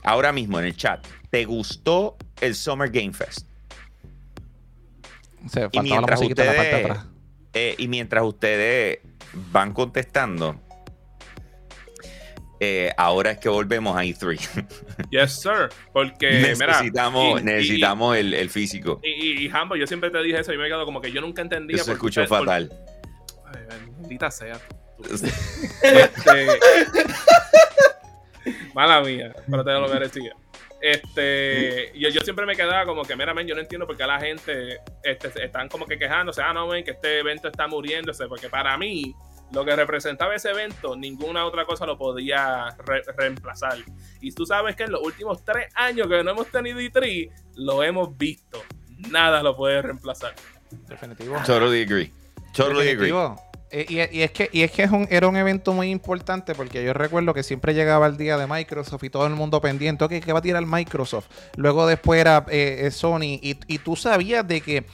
Ahora 0.04 0.32
mismo 0.32 0.58
en 0.58 0.66
el 0.68 0.78
chat. 0.78 1.06
¿Te 1.30 1.44
gustó 1.44 2.16
el 2.40 2.56
Summer 2.56 2.90
Game 2.90 3.12
Fest? 3.12 3.47
Y, 5.72 5.80
mientras 5.82 6.22
ustedes, 6.22 6.98
eh, 7.54 7.76
y 7.78 7.88
mientras 7.88 8.24
ustedes 8.24 9.00
van 9.52 9.74
contestando, 9.74 10.60
eh, 12.60 12.92
ahora 12.98 13.32
es 13.32 13.38
que 13.38 13.50
volvemos 13.50 13.96
a 13.96 14.04
E3. 14.04 14.68
yes, 15.12 15.42
sir. 15.42 15.70
Porque 15.94 16.42
necesitamos, 16.42 17.44
necesitamos 17.44 18.18
el, 18.18 18.50
físico. 18.50 19.00
Y, 19.04 19.46
y, 19.46 19.50
Hambo, 19.50 19.76
yo 19.76 19.86
siempre 19.86 20.10
te 20.10 20.22
dije 20.24 20.40
eso 20.40 20.54
y 20.54 20.58
me 20.58 20.66
he 20.66 20.68
quedado 20.68 20.86
como 20.86 21.02
que 21.02 21.12
yo 21.12 21.22
nunca 21.22 21.42
entendía. 21.42 21.76
Eso 21.76 21.86
se 21.86 21.94
escuchó 21.94 22.26
fatal. 22.26 22.72
Ay, 23.46 23.62
bendita 24.00 24.32
sea. 24.32 24.60
este... 25.04 25.32
Mala 28.74 29.02
mía, 29.02 29.36
pero 29.50 29.64
te 29.64 29.72
lo 29.72 29.88
merecía. 29.88 30.34
Este, 30.82 31.92
yo, 31.98 32.10
yo 32.10 32.22
siempre 32.22 32.46
me 32.46 32.56
quedaba 32.56 32.86
como 32.86 33.04
que, 33.04 33.16
mira, 33.16 33.34
yo 33.44 33.56
no 33.56 33.62
entiendo 33.62 33.88
por 33.88 33.98
qué 33.98 34.06
la 34.06 34.20
gente 34.20 34.80
este, 35.04 35.44
están 35.44 35.70
como 35.70 35.86
que 35.86 35.98
quejándose, 35.98 36.42
ah, 36.42 36.54
no, 36.54 36.68
ven 36.68 36.84
que 36.84 36.92
este 36.92 37.20
evento 37.20 37.48
está 37.48 37.68
muriéndose, 37.68 38.28
porque 38.28 38.50
para 38.50 38.78
mí, 38.78 39.16
lo 39.52 39.66
que 39.66 39.76
representaba 39.76 40.36
ese 40.36 40.52
evento, 40.52 40.96
ninguna 40.96 41.46
otra 41.46 41.66
cosa 41.66 41.86
lo 41.86 41.98
podía 41.98 42.76
reemplazar. 43.18 43.78
Y 44.22 44.32
tú 44.32 44.46
sabes 44.46 44.76
que 44.76 44.84
en 44.84 44.92
los 44.92 45.02
últimos 45.02 45.44
tres 45.44 45.68
años 45.76 46.08
que 46.08 46.24
no 46.24 46.32
hemos 46.32 46.48
tenido 46.48 46.80
E3, 46.80 47.32
lo 47.56 47.82
hemos 47.84 48.18
visto. 48.18 48.62
Nada 49.10 49.42
lo 49.42 49.56
puede 49.56 49.82
reemplazar. 49.82 50.34
Definitivo. 50.88 51.38
Totally 51.46 51.84
agree. 51.84 52.12
Totally 52.54 52.90
agree. 52.90 53.12
Eh, 53.70 53.86
y, 53.90 54.22
es 54.22 54.32
que, 54.32 54.50
y 54.54 54.62
es 54.62 54.72
que 54.72 54.90
era 55.10 55.28
un 55.28 55.36
evento 55.36 55.74
muy 55.74 55.90
importante 55.90 56.56
porque 56.56 56.86
yo 56.86 56.94
recuerdo 56.94 57.34
que 57.34 57.44
siempre 57.44 57.74
llegaba 57.74 58.08
el 58.08 58.16
día 58.16 58.38
de 58.38 58.48
Microsoft 58.48 59.04
y 59.04 59.10
todo 59.10 59.28
el 59.28 59.34
mundo 59.34 59.60
pendiente, 59.60 60.06
ok, 60.06 60.14
¿qué 60.24 60.32
va 60.32 60.40
a 60.40 60.42
tirar 60.42 60.66
Microsoft? 60.66 61.28
Luego 61.58 61.86
después 61.86 62.22
era 62.22 62.46
eh, 62.50 62.84
eh, 62.86 62.92
Sony 62.92 63.40
y, 63.42 63.60
y, 63.68 63.78
tú 63.80 63.98
sabías 63.98 64.48
de 64.48 64.62
que 64.62 64.86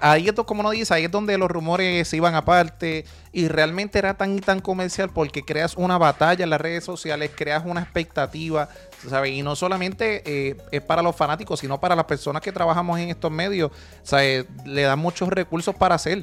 ahí 0.00 0.28
es 0.28 0.34
como 0.34 0.62
no 0.62 0.70
dice, 0.70 0.94
ahí 0.94 1.04
es 1.04 1.10
donde 1.10 1.36
los 1.36 1.50
rumores 1.50 2.06
se 2.06 2.16
iban 2.16 2.36
aparte 2.36 3.04
y 3.32 3.48
realmente 3.48 3.98
era 3.98 4.14
tan 4.14 4.36
y 4.36 4.40
tan 4.40 4.60
comercial 4.60 5.10
porque 5.12 5.42
creas 5.42 5.74
una 5.76 5.98
batalla 5.98 6.44
en 6.44 6.50
las 6.50 6.60
redes 6.60 6.84
sociales, 6.84 7.32
creas 7.34 7.64
una 7.66 7.80
expectativa, 7.80 8.68
¿sabes? 9.08 9.32
Y 9.32 9.42
no 9.42 9.56
solamente 9.56 10.56
es 10.70 10.82
para 10.82 11.02
los 11.02 11.16
fanáticos, 11.16 11.58
sino 11.58 11.80
para 11.80 11.96
las 11.96 12.04
personas 12.04 12.40
que 12.42 12.52
trabajamos 12.52 13.00
en 13.00 13.08
estos 13.08 13.32
medios, 13.32 13.72
¿sabes? 14.04 14.46
Le 14.64 14.82
dan 14.82 14.98
muchos 15.00 15.28
recursos 15.28 15.74
para 15.74 15.96
hacer. 15.96 16.22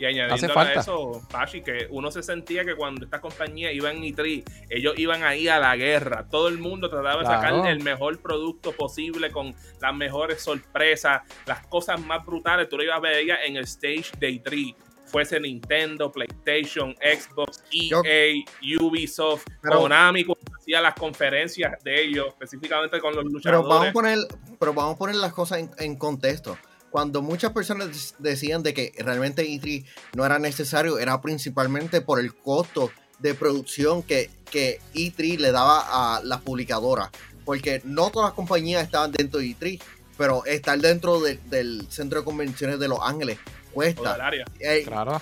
Y 0.00 0.06
añadiendo 0.06 0.58
a 0.58 0.72
eso, 0.72 1.22
Pachi, 1.30 1.60
que 1.60 1.86
uno 1.90 2.10
se 2.10 2.22
sentía 2.22 2.64
que 2.64 2.74
cuando 2.74 3.04
esta 3.04 3.20
compañía 3.20 3.70
iba 3.70 3.90
en 3.90 4.00
E3, 4.00 4.42
ellos 4.70 4.94
iban 4.96 5.24
ahí 5.24 5.46
a 5.46 5.58
la 5.58 5.76
guerra. 5.76 6.26
Todo 6.30 6.48
el 6.48 6.56
mundo 6.56 6.88
trataba 6.88 7.20
de 7.20 7.26
sacar 7.26 7.66
el 7.66 7.82
mejor 7.82 8.18
producto 8.18 8.72
posible 8.72 9.30
con 9.30 9.54
las 9.78 9.94
mejores 9.94 10.40
sorpresas, 10.40 11.20
las 11.44 11.66
cosas 11.66 12.00
más 12.00 12.24
brutales. 12.24 12.70
Tú 12.70 12.78
lo 12.78 12.84
ibas 12.84 12.96
a 12.96 13.00
ver 13.00 13.28
en 13.44 13.56
el 13.58 13.64
stage 13.64 14.10
de 14.18 14.42
E3 14.42 14.74
fuese 15.04 15.38
Nintendo, 15.38 16.10
PlayStation, 16.10 16.94
Xbox, 16.94 17.62
EA, 17.72 18.44
Ubisoft, 18.80 19.44
Konami, 19.60 20.24
hacía 20.56 20.80
las 20.80 20.94
conferencias 20.94 21.82
de 21.82 22.04
ellos, 22.04 22.28
específicamente 22.28 23.00
con 23.00 23.14
los 23.14 23.24
luchadores. 23.24 23.42
Pero 23.42 23.68
vamos 23.68 23.88
a 23.88 23.92
poner, 23.92 24.18
pero 24.58 24.72
vamos 24.72 24.94
a 24.94 24.98
poner 24.98 25.16
las 25.16 25.32
cosas 25.32 25.58
en, 25.58 25.70
en 25.78 25.96
contexto 25.96 26.56
cuando 26.90 27.22
muchas 27.22 27.52
personas 27.52 28.14
decían 28.18 28.62
de 28.62 28.74
que 28.74 28.92
realmente 28.98 29.46
E3 29.46 29.84
no 30.14 30.24
era 30.24 30.38
necesario, 30.38 30.98
era 30.98 31.20
principalmente 31.20 32.00
por 32.00 32.20
el 32.20 32.34
costo 32.34 32.90
de 33.18 33.34
producción 33.34 34.02
que, 34.02 34.30
que 34.50 34.80
E3 34.94 35.38
le 35.38 35.52
daba 35.52 36.16
a 36.16 36.22
las 36.22 36.40
publicadoras. 36.40 37.10
Porque 37.44 37.80
no 37.84 38.10
todas 38.10 38.28
las 38.28 38.34
compañías 38.34 38.82
estaban 38.82 39.12
dentro 39.12 39.40
de 39.40 39.46
E3, 39.46 39.80
pero 40.18 40.44
estar 40.44 40.78
dentro 40.78 41.20
del 41.20 41.86
centro 41.90 42.20
de 42.20 42.24
convenciones 42.24 42.78
de 42.78 42.88
Los 42.88 42.98
Ángeles 43.02 43.38
cuesta. 43.72 44.30
Eh, 44.58 44.82
claro. 44.84 45.20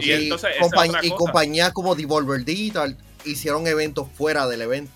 y, 0.00 0.32
y 1.02 1.10
compañías 1.10 1.72
como 1.72 1.94
Devolver 1.94 2.44
Digital 2.44 2.96
hicieron 3.24 3.66
eventos 3.66 4.08
fuera 4.14 4.46
del 4.46 4.62
evento. 4.62 4.92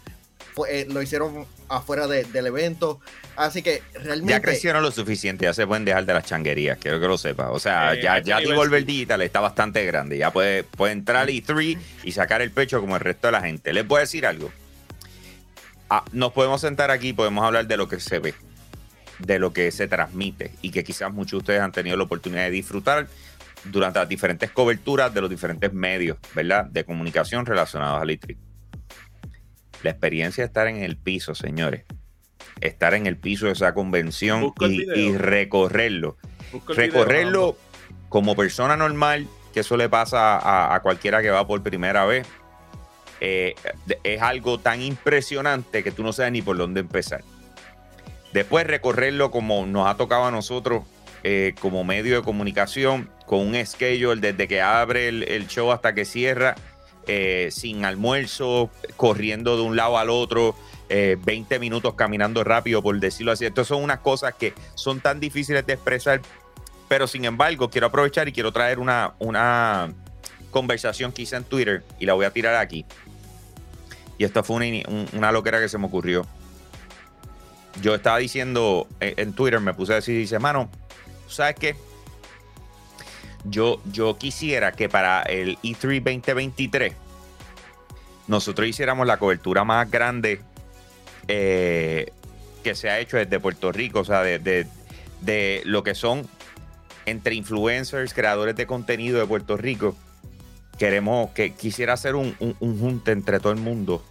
Eh, 0.69 0.87
lo 0.89 1.01
hicieron 1.01 1.47
afuera 1.71 2.07
del 2.07 2.47
evento. 2.47 3.01
Así 3.37 3.63
que 3.63 3.83
realmente. 3.95 4.33
Ya 4.33 4.41
crecieron 4.41 4.83
lo 4.83 4.91
suficiente, 4.91 5.45
ya 5.45 5.55
se 5.55 5.67
pueden 5.67 5.85
dejar 5.85 6.05
de 6.05 6.13
las 6.13 6.25
changuerías, 6.25 6.77
quiero 6.79 7.01
que 7.01 7.07
lo 7.07 7.17
sepa. 7.17 7.51
O 7.51 7.59
sea, 7.59 7.95
ya, 7.95 8.21
ya 8.21 8.41
Devolver 8.41 8.85
Digital 8.85 9.23
está 9.23 9.41
bastante 9.41 9.85
grande. 9.87 10.19
Ya 10.19 10.33
puede, 10.33 10.65
puede 10.65 10.93
entrar 10.93 11.29
E3 11.29 11.79
y 12.05 12.13
sacar 12.13 12.43
el 12.43 12.51
pecho 12.51 12.81
como 12.81 12.97
el 12.97 13.01
resto 13.01 13.29
de 13.29 13.33
la 13.33 13.41
gente. 13.41 13.73
Les 13.73 13.87
voy 13.87 13.99
a 13.99 14.01
decir 14.01 14.27
algo. 14.27 14.51
Ah, 15.89 16.05
nos 16.13 16.33
podemos 16.33 16.61
sentar 16.61 16.91
aquí, 16.91 17.13
podemos 17.13 17.45
hablar 17.45 17.67
de 17.67 17.77
lo 17.77 17.89
que 17.89 17.99
se 17.99 18.19
ve, 18.19 18.35
de 19.19 19.39
lo 19.39 19.53
que 19.53 19.73
se 19.73 19.89
transmite 19.89 20.53
y 20.63 20.71
que 20.71 20.85
quizás 20.85 21.13
muchos 21.13 21.33
de 21.33 21.37
ustedes 21.39 21.61
han 21.63 21.73
tenido 21.73 21.97
la 21.97 22.05
oportunidad 22.05 22.45
de 22.45 22.51
disfrutar 22.51 23.09
durante 23.65 23.99
las 23.99 24.09
diferentes 24.09 24.51
coberturas 24.51 25.13
de 25.13 25.21
los 25.21 25.29
diferentes 25.29 25.73
medios, 25.73 26.19
¿verdad? 26.35 26.67
De 26.67 26.85
comunicación 26.85 27.45
relacionados 27.45 28.01
al 28.01 28.09
E3. 28.09 28.37
La 29.83 29.91
experiencia 29.91 30.43
de 30.43 30.47
estar 30.47 30.67
en 30.67 30.83
el 30.83 30.97
piso, 30.97 31.35
señores 31.35 31.85
estar 32.61 32.95
en 32.95 33.07
el 33.07 33.17
piso 33.17 33.47
de 33.47 33.53
esa 33.53 33.75
convención 33.75 34.53
y, 34.61 35.13
recorrerlo. 35.13 36.17
Recorrerlo 36.69 37.57
como 38.09 38.37
persona 38.37 38.77
normal, 38.77 39.29
que 39.53 39.61
eso 39.61 39.77
le 39.77 39.89
pasa 39.89 40.75
a, 40.75 40.81
cualquiera 40.81 41.23
que 41.23 41.31
va 41.31 41.47
por 41.47 41.63
primera 41.63 42.05
vez. 42.05 42.27
Eh, 43.21 43.55
es 44.03 44.23
algo 44.23 44.59
tan 44.59 44.81
impresionante 44.81 45.85
que 45.85 45.91
tú 45.91 46.03
no 46.03 46.13
sabes 46.13 46.33
ni 46.33 46.43
por 46.43 46.57
dónde 46.57 46.81
empezar. 46.81 47.23
Después 48.33 48.67
recorrerlo 48.67 49.31
como 49.31 49.67
nos 49.67 49.89
ha 49.89 49.97
tocado 49.97 50.25
a 50.25 50.31
nosotros 50.31 50.85
eh, 51.23 51.55
como 51.61 51.85
medio 51.85 52.17
de 52.17 52.23
comunicación, 52.23 53.11
con 53.27 53.41
un 53.41 53.67
schedule 53.67 54.21
desde 54.21 54.49
que 54.49 54.63
abre 54.63 55.09
el, 55.09 55.47
show 55.49 55.71
hasta 55.71 55.95
que 55.95 56.05
cierra, 56.05 56.55
eh, 57.13 57.49
sin 57.51 57.85
almuerzo, 57.85 58.71
corriendo 58.97 59.57
de 59.57 59.63
un 59.65 59.75
lado 59.75 59.99
al 59.99 60.11
otro, 60.11 60.55
20 60.89 61.27
eh, 61.27 61.59
minutos 61.59 61.95
caminando 61.95 62.45
rápido, 62.45 62.85
por 62.85 63.01
decirlo 63.01 63.33
así. 63.33 63.45
Estas 63.45 63.67
son 63.67 63.83
unas 63.83 63.99
cosas 63.99 64.35
que 64.35 64.55
son 64.77 65.01
tan 65.01 65.19
difíciles 65.19 65.67
de 65.67 65.73
expresar, 65.73 66.23
pero 66.89 67.09
sin 67.09 67.25
embargo 67.25 67.69
quiero 67.69 67.89
aprovechar 67.89 68.29
y 68.29 68.33
quiero 68.33 68.53
traer 68.53 68.79
una, 68.79 69.15
una 69.19 69.93
conversación 70.53 71.11
que 71.11 71.23
hice 71.23 71.35
en 71.35 71.43
Twitter 71.43 71.83
y 71.99 72.07
la 72.07 72.13
voy 72.13 72.27
a 72.27 72.31
tirar 72.31 72.55
aquí. 72.55 72.87
Y 74.17 74.23
esta 74.23 74.45
fue 74.45 74.55
una, 74.55 75.09
una 75.13 75.33
loquera 75.33 75.59
que 75.59 75.69
se 75.69 75.79
me 75.79 75.87
ocurrió. 75.87 76.25
yo 77.83 77.97
estaba 77.97 78.19
diciendo 78.19 78.87
en, 79.01 79.15
en 79.17 79.33
Twitter, 79.33 79.59
me 79.59 79.75
puse 79.75 79.95
a 79.95 79.97
decir, 79.97 80.17
dice, 80.17 80.39
mano, 80.39 80.71
¿sabes 81.27 81.57
qué? 81.57 81.75
Yo, 83.45 83.81
yo 83.91 84.19
quisiera 84.19 84.73
que 84.73 84.89
para 84.89 85.23
el 85.23 85.59
E 85.63 85.69
E3 85.75 86.03
2023 86.03 86.93
nosotros 88.29 88.69
hiciéramos 88.69 89.07
la 89.07 89.17
cobertura 89.17 89.65
más 89.65 89.91
grande 89.91 90.41
eh, 91.29 92.13
que 92.63 92.75
se 92.75 92.91
ha 92.91 92.99
hecho 92.99 93.17
desde 93.17 93.41
Puerto 93.41 93.73
Rico, 93.73 94.01
o 94.01 94.05
sea, 94.05 94.23
de, 94.23 94.39
de- 94.39 94.67
de 95.23 95.63
lo 95.67 95.83
que 95.83 95.95
son 95.95 96.27
entre 97.07 97.35
influencers, 97.35 98.15
creadores 98.15 98.57
de 98.57 98.67
contenido 98.67 99.19
de 99.19 99.27
Puerto 99.27 99.57
Rico. 99.57 99.95
Queremos 100.79 101.31
que 101.33 101.53
quisiera 101.55 101.93
hacer 101.95 102.15
un, 102.15 102.35
un, 102.41 102.57
un 102.61 102.79
junte 102.81 103.13
entre 103.13 103.39
todo 103.41 103.53
el 103.53 103.59
mundo. 103.59 104.03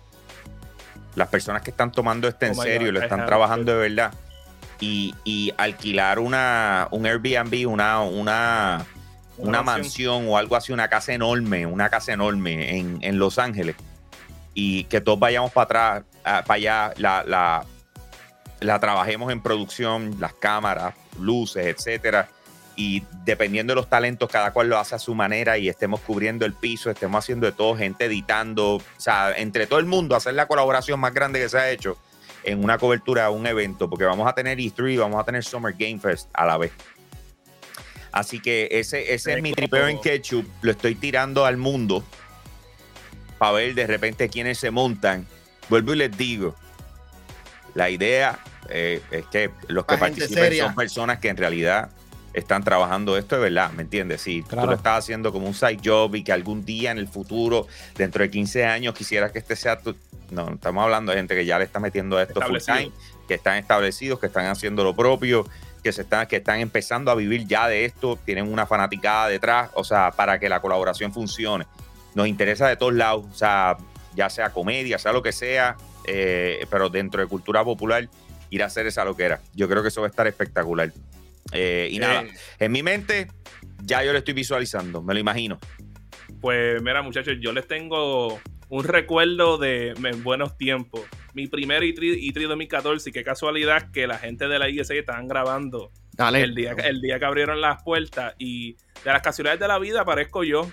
Las 1.15 1.29
personas 1.29 1.61
que 1.63 1.71
están 1.71 1.91
tomando 1.91 2.27
esto 2.27 2.45
en 2.45 2.51
Oh 2.51 2.61
serio, 2.61 2.87
God, 2.87 2.93
lo 2.93 3.01
están 3.01 3.25
trabajando 3.25 3.71
de 3.73 3.89
verdad. 3.89 4.13
Y, 4.79 5.15
y 5.23 5.51
alquilar 5.57 6.19
una, 6.19 6.87
un 6.91 7.05
Airbnb, 7.07 7.67
una, 7.67 8.01
una, 8.01 8.85
una 9.39 9.63
mansión 9.63 10.27
o 10.27 10.37
algo 10.37 10.55
así, 10.55 10.71
una 10.71 10.87
casa 10.87 11.13
enorme, 11.13 11.65
una 11.65 11.89
casa 11.89 12.13
enorme 12.13 12.77
en, 12.77 12.99
en 13.01 13.19
Los 13.19 13.39
Ángeles. 13.39 13.75
Y 14.53 14.85
que 14.85 15.01
todos 15.01 15.19
vayamos 15.19 15.51
para 15.51 15.63
atrás, 15.63 16.03
ah, 16.23 16.43
para 16.45 16.55
allá, 16.55 16.93
la, 16.97 17.23
la, 17.25 17.65
la 18.59 18.79
trabajemos 18.79 19.31
en 19.31 19.41
producción, 19.41 20.15
las 20.19 20.33
cámaras, 20.33 20.95
luces, 21.19 21.65
etcétera. 21.65 22.29
Y 22.75 23.03
dependiendo 23.25 23.71
de 23.71 23.75
los 23.75 23.89
talentos, 23.89 24.29
cada 24.29 24.51
cual 24.51 24.69
lo 24.69 24.77
hace 24.77 24.95
a 24.95 24.99
su 24.99 25.13
manera 25.13 25.57
y 25.57 25.67
estemos 25.67 25.99
cubriendo 26.01 26.45
el 26.45 26.53
piso, 26.53 26.89
estemos 26.89 27.23
haciendo 27.23 27.45
de 27.45 27.51
todo, 27.51 27.75
gente 27.75 28.05
editando, 28.05 28.75
o 28.75 28.81
sea, 28.97 29.33
entre 29.35 29.67
todo 29.67 29.79
el 29.79 29.85
mundo, 29.85 30.15
hacer 30.15 30.33
la 30.33 30.47
colaboración 30.47 30.99
más 30.99 31.13
grande 31.13 31.39
que 31.39 31.49
se 31.49 31.57
ha 31.57 31.69
hecho 31.69 31.97
en 32.43 32.63
una 32.63 32.77
cobertura 32.77 33.25
a 33.25 33.29
un 33.31 33.45
evento, 33.47 33.89
porque 33.89 34.05
vamos 34.05 34.27
a 34.27 34.33
tener 34.33 34.57
E3, 34.57 34.97
vamos 34.97 35.19
a 35.19 35.25
tener 35.25 35.43
Summer 35.43 35.75
Game 35.77 35.99
Fest 35.99 36.29
a 36.33 36.45
la 36.45 36.57
vez. 36.57 36.71
Así 38.11 38.39
que 38.39 38.67
ese, 38.71 39.13
ese 39.13 39.33
es 39.33 39.41
mi 39.41 39.53
tripeo 39.53 39.87
en 39.87 39.99
ketchup, 40.01 40.45
lo 40.61 40.71
estoy 40.71 40.95
tirando 40.95 41.45
al 41.45 41.57
mundo 41.57 42.03
para 43.37 43.53
ver 43.53 43.73
de 43.75 43.87
repente 43.87 44.29
quiénes 44.29 44.57
se 44.57 44.71
montan. 44.71 45.25
Vuelvo 45.69 45.93
y 45.93 45.97
les 45.97 46.17
digo, 46.17 46.55
la 47.75 47.89
idea 47.89 48.39
eh, 48.69 49.01
es 49.11 49.25
que 49.27 49.51
los 49.67 49.85
que 49.85 49.97
participen 49.97 50.43
seria. 50.43 50.65
son 50.65 50.75
personas 50.75 51.19
que 51.19 51.29
en 51.29 51.37
realidad 51.37 51.89
están 52.33 52.63
trabajando 52.63 53.17
esto 53.17 53.35
de 53.35 53.41
verdad, 53.41 53.71
¿me 53.71 53.83
entiendes? 53.83 54.21
Si 54.21 54.41
tú 54.43 54.49
Claro. 54.49 54.67
lo 54.67 54.75
estás 54.75 54.99
haciendo 54.99 55.31
como 55.31 55.47
un 55.47 55.53
side 55.53 55.79
job 55.83 56.13
y 56.15 56.23
que 56.23 56.31
algún 56.31 56.63
día 56.65 56.91
en 56.91 56.97
el 56.97 57.07
futuro, 57.07 57.67
dentro 57.95 58.23
de 58.23 58.29
15 58.29 58.65
años, 58.65 58.93
quisieras 58.93 59.31
que 59.31 59.39
este 59.39 59.55
sea 59.55 59.79
tu... 59.79 59.95
No, 60.29 60.49
estamos 60.53 60.83
hablando 60.83 61.11
de 61.11 61.17
gente 61.17 61.35
que 61.35 61.45
ya 61.45 61.57
le 61.57 61.65
está 61.65 61.79
metiendo 61.79 62.17
a 62.17 62.23
esto 62.23 62.39
full 62.41 62.59
time, 62.63 62.91
que 63.27 63.33
están 63.33 63.57
establecidos, 63.57 64.19
que 64.19 64.27
están 64.27 64.45
haciendo 64.45 64.83
lo 64.83 64.95
propio, 64.95 65.47
que 65.89 65.93
se 65.93 66.03
están, 66.03 66.27
que 66.27 66.35
están 66.35 66.59
empezando 66.59 67.09
a 67.09 67.15
vivir 67.15 67.47
ya 67.47 67.67
de 67.67 67.83
esto, 67.83 68.19
tienen 68.23 68.51
una 68.51 68.67
fanaticada 68.67 69.27
detrás, 69.27 69.71
o 69.73 69.83
sea, 69.83 70.11
para 70.11 70.39
que 70.39 70.47
la 70.47 70.61
colaboración 70.61 71.11
funcione. 71.11 71.65
Nos 72.13 72.27
interesa 72.27 72.67
de 72.67 72.75
todos 72.75 72.93
lados, 72.93 73.25
o 73.31 73.33
sea, 73.33 73.75
ya 74.13 74.29
sea 74.29 74.51
comedia, 74.51 74.99
sea 74.99 75.13
lo 75.13 75.23
que 75.23 75.31
sea, 75.31 75.77
eh, 76.05 76.63
pero 76.69 76.89
dentro 76.89 77.21
de 77.21 77.27
cultura 77.27 77.63
popular, 77.63 78.07
ir 78.51 78.61
a 78.61 78.67
hacer 78.67 78.85
esa 78.85 79.03
loquera. 79.03 79.41
Yo 79.55 79.67
creo 79.67 79.81
que 79.81 79.87
eso 79.87 80.01
va 80.01 80.07
a 80.07 80.11
estar 80.11 80.27
espectacular. 80.27 80.93
Eh, 81.51 81.89
y 81.91 81.97
nada, 81.97 82.23
en 82.59 82.71
mi 82.71 82.83
mente, 82.83 83.27
ya 83.81 84.03
yo 84.03 84.11
lo 84.11 84.19
estoy 84.19 84.35
visualizando, 84.35 85.01
me 85.01 85.15
lo 85.15 85.19
imagino. 85.19 85.57
Pues 86.39 86.83
mira, 86.83 87.01
muchachos, 87.01 87.33
yo 87.41 87.51
les 87.51 87.67
tengo 87.67 88.39
un 88.69 88.83
recuerdo 88.83 89.57
de 89.57 89.95
buenos 90.21 90.55
tiempos. 90.55 91.01
Mi 91.39 91.47
primer 91.47 91.81
E 91.83 91.95
E3, 91.95 92.33
E3 92.33 92.47
2014, 92.49 93.09
y 93.09 93.13
qué 93.13 93.23
casualidad 93.23 93.91
que 93.91 94.07
la 94.07 94.17
gente 94.17 94.47
de 94.49 94.59
la 94.59 94.67
ISA 94.69 94.93
estaban 94.95 95.27
grabando 95.27 95.91
Dale. 96.11 96.41
el 96.41 96.53
día, 96.53 96.73
el 96.83 96.99
día 96.99 97.17
que 97.17 97.23
abrieron 97.25 97.61
las 97.61 97.81
puertas. 97.81 98.35
Y 98.37 98.73
de 99.05 99.13
las 99.13 99.21
casualidades 99.21 99.59
de 99.61 99.67
la 99.69 99.79
vida 99.79 100.01
aparezco 100.01 100.43
yo, 100.43 100.69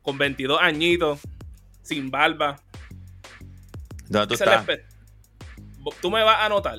con 0.00 0.16
22 0.16 0.58
añitos, 0.60 1.20
sin 1.82 2.10
barba. 2.10 2.58
¿Dónde 4.08 4.28
tú 4.28 4.34
estás? 4.42 4.66
Tú 6.00 6.10
me 6.10 6.22
vas 6.22 6.38
a 6.40 6.48
notar, 6.48 6.78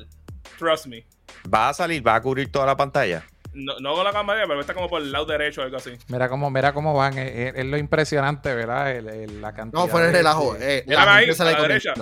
trust 0.57 0.87
me. 0.87 1.05
¿Vas 1.47 1.71
a 1.71 1.83
salir? 1.83 2.01
¿Vas 2.01 2.17
a 2.17 2.21
cubrir 2.21 2.51
toda 2.51 2.65
la 2.65 2.75
pantalla? 2.75 3.23
No, 3.53 3.79
no 3.79 3.93
con 3.93 4.03
la 4.03 4.11
cámara, 4.11 4.45
pero 4.47 4.59
está 4.59 4.73
como 4.73 4.89
por 4.89 5.01
el 5.01 5.11
lado 5.11 5.25
derecho 5.27 5.61
o 5.61 5.63
algo 5.63 5.77
así. 5.77 5.91
Mira 6.07 6.27
cómo, 6.27 6.49
mira 6.49 6.73
cómo 6.73 6.93
van. 6.95 7.17
Es, 7.19 7.31
es- 7.31 7.53
es 7.55 7.65
lo 7.65 7.77
impresionante, 7.77 8.53
¿verdad? 8.53 8.91
El- 8.95 9.07
el- 9.07 9.41
la 9.41 9.53
cantidad. 9.53 9.83
No, 9.83 9.87
fuera 9.87 10.07
el 10.07 10.13
relajo. 10.13 10.55
de- 10.55 10.79
Eh, 10.79 10.83
la 10.87 11.15
ahí, 11.15 11.29
a 11.29 11.43
la 11.43 11.61
derecha. 11.61 11.93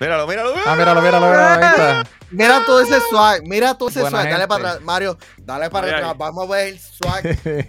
Míralo, 0.00 0.26
míralo. 0.26 0.54
Ah, 0.66 0.76
míralo, 0.76 1.02
míralo, 1.02 1.26
míralo. 1.26 1.64
Ahí 1.64 1.70
está. 1.70 2.06
Mira 2.30 2.64
todo 2.66 2.80
ese 2.80 3.00
swag, 3.10 3.42
mira 3.46 3.74
todo 3.74 3.88
ese 3.88 4.00
Buena 4.02 4.18
swag. 4.22 4.30
Dale 4.32 4.46
para 4.48 4.68
atrás, 4.68 4.84
Mario. 4.84 5.18
Dale 5.38 5.70
para 5.70 5.86
atrás. 5.96 6.14
Vamos 6.18 6.48
a 6.48 6.52
ver 6.52 6.68
el 6.68 6.78
swag. 6.78 7.22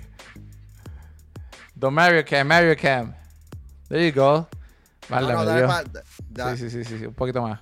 Don 1.75 1.93
Mario 1.93 2.23
Cam, 2.25 2.47
Mario 2.47 2.75
Cam. 2.79 3.13
There 3.87 4.05
you 4.05 4.13
go. 4.13 4.47
Vale, 5.07 5.27
No, 5.27 5.33
no, 5.33 5.39
me 5.39 5.45
dale 5.45 5.59
dio. 5.61 5.67
pa- 5.67 5.83
da- 6.29 6.55
Sí, 6.57 6.69
sí, 6.69 6.69
sí, 6.69 6.83
sí, 6.83 6.99
sí, 6.99 7.05
un 7.05 7.13
poquito 7.13 7.41
más. 7.41 7.61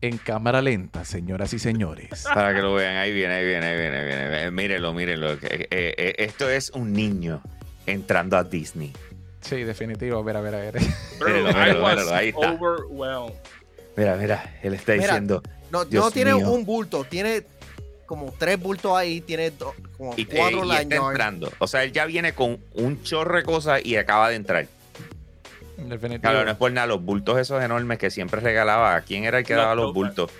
En 0.00 0.16
cámara 0.18 0.62
lenta, 0.62 1.04
señoras 1.04 1.52
y 1.52 1.58
señores. 1.58 2.24
Para 2.34 2.54
que 2.54 2.62
lo 2.62 2.72
vean, 2.74 2.96
ahí 2.96 3.12
viene, 3.12 3.34
ahí 3.34 3.44
viene, 3.44 3.66
ahí 3.66 3.76
viene, 3.76 3.96
ahí 3.98 4.04
viene. 4.06 4.42
Eh, 4.44 4.50
Mírenlo, 4.52 4.92
mírenlo. 4.94 5.38
que, 5.38 5.46
eh, 5.46 5.68
eh, 5.70 6.14
esto 6.18 6.48
es 6.48 6.70
un 6.70 6.92
niño 6.92 7.42
entrando 7.86 8.36
a 8.38 8.44
Disney. 8.44 8.92
Sí, 9.40 9.64
definitivo. 9.64 10.22
Mira, 10.24 10.40
mira, 10.42 10.58
mira. 10.58 10.80
Bro, 11.18 11.28
Míralo, 11.28 11.50
I 11.50 11.54
míralo, 11.54 11.82
was 11.82 11.92
míralo, 11.96 12.14
ahí 12.14 12.28
está. 12.28 12.52
overwhelmed. 12.52 13.34
Mira, 13.96 14.16
mira, 14.16 14.58
él 14.62 14.74
está 14.74 14.92
Mira, 14.92 15.04
diciendo. 15.06 15.42
No, 15.70 15.84
Dios 15.84 16.04
no 16.04 16.10
tiene 16.10 16.34
mío. 16.34 16.48
un 16.50 16.64
bulto, 16.64 17.04
tiene 17.04 17.42
como 18.06 18.32
tres 18.38 18.58
bultos 18.58 18.96
ahí, 18.96 19.20
tiene 19.20 19.50
do- 19.50 19.74
como 19.96 20.14
Y, 20.16 20.22
eh, 20.22 20.28
cuatro 20.34 20.64
y 20.64 20.70
está 20.76 20.96
entrando. 20.96 21.52
O 21.58 21.66
sea, 21.66 21.84
él 21.84 21.92
ya 21.92 22.06
viene 22.06 22.32
con 22.32 22.58
un 22.74 23.02
chorro 23.02 23.36
de 23.36 23.42
cosas 23.42 23.84
y 23.84 23.96
acaba 23.96 24.28
de 24.30 24.36
entrar. 24.36 24.66
Definitivo. 25.76 26.22
Claro, 26.22 26.44
no 26.44 26.50
es 26.50 26.56
por 26.56 26.72
nada, 26.72 26.86
los 26.86 27.02
bultos 27.02 27.38
esos 27.38 27.62
enormes 27.62 27.98
que 27.98 28.10
siempre 28.10 28.40
regalaba. 28.40 29.00
¿Quién 29.02 29.24
era 29.24 29.38
el 29.38 29.44
que 29.44 29.54
daba 29.54 29.74
los 29.74 29.92
bultos? 29.94 30.30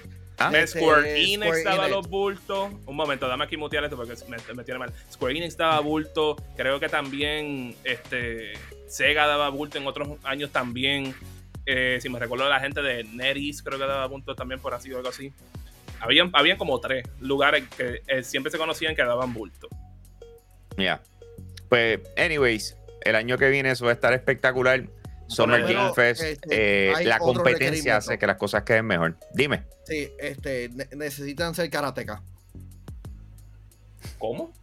¿Ah? 0.41 0.51
Ese 0.55 0.79
Square 0.81 1.21
Enix 1.21 1.65
daba 1.65 1.87
Enix. 1.87 1.91
los 1.97 2.09
bultos. 2.09 2.71
Un 2.87 2.97
momento, 2.97 3.27
dame 3.29 3.45
aquí 3.45 3.57
mutear 3.57 3.85
esto 3.85 3.97
porque 3.97 4.15
me, 4.29 4.37
me 4.55 4.65
tiene 4.65 4.79
mal. 4.79 4.93
Square 5.13 5.37
Enix 5.37 5.57
daba 5.57 5.81
bulto. 5.81 6.37
Creo 6.57 6.79
que 6.81 6.89
también 6.89 7.75
este, 7.85 8.53
Sega 8.89 9.27
daba 9.27 9.49
bulto 9.51 9.79
en 9.79 9.87
otros 9.87 10.09
años 10.25 10.51
también. 10.51 11.15
Eh, 11.67 11.99
si 12.01 12.09
me 12.09 12.19
recuerdo 12.19 12.49
la 12.49 12.61
gente 12.61 12.81
de 12.81 13.05
NetEase 13.05 13.63
creo 13.63 13.79
que 13.79 13.85
daba 13.87 14.07
bulto 14.07 14.35
también 14.35 14.61
por 14.61 14.73
así 14.75 14.91
o 14.93 14.97
algo 14.97 15.11
así. 15.11 15.33
Habían, 16.01 16.31
habían 16.33 16.57
como 16.57 16.81
tres 16.81 17.05
lugares 17.21 17.65
que 17.77 18.03
eh, 18.07 18.23
siempre 18.23 18.51
se 18.51 18.59
conocían 18.59 18.95
que 18.95 19.03
daban 19.05 19.35
bulto. 19.35 19.69
Ya. 20.77 21.03
Pues, 21.69 22.01
anyways, 22.17 22.77
el 23.03 23.17
año 23.17 23.37
que 23.37 23.51
viene 23.51 23.71
eso 23.71 23.85
va 23.85 23.91
a 23.91 23.95
estar 23.95 24.13
espectacular. 24.15 24.85
Summer 25.27 25.63
Game 25.63 25.93
Fest. 25.93 26.23
este, 26.23 26.91
eh, 26.91 27.05
la 27.05 27.19
competencia 27.19 27.99
hace 27.99 28.19
que 28.19 28.27
las 28.27 28.37
cosas 28.37 28.63
queden 28.63 28.87
mejor. 28.87 29.19
Dime. 29.35 29.65
Sí, 29.85 30.09
este, 30.19 30.71
ne- 30.71 30.89
necesitan 30.97 31.55
ser 31.55 31.69
karateca. 31.69 32.23
¿Cómo? 34.19 34.55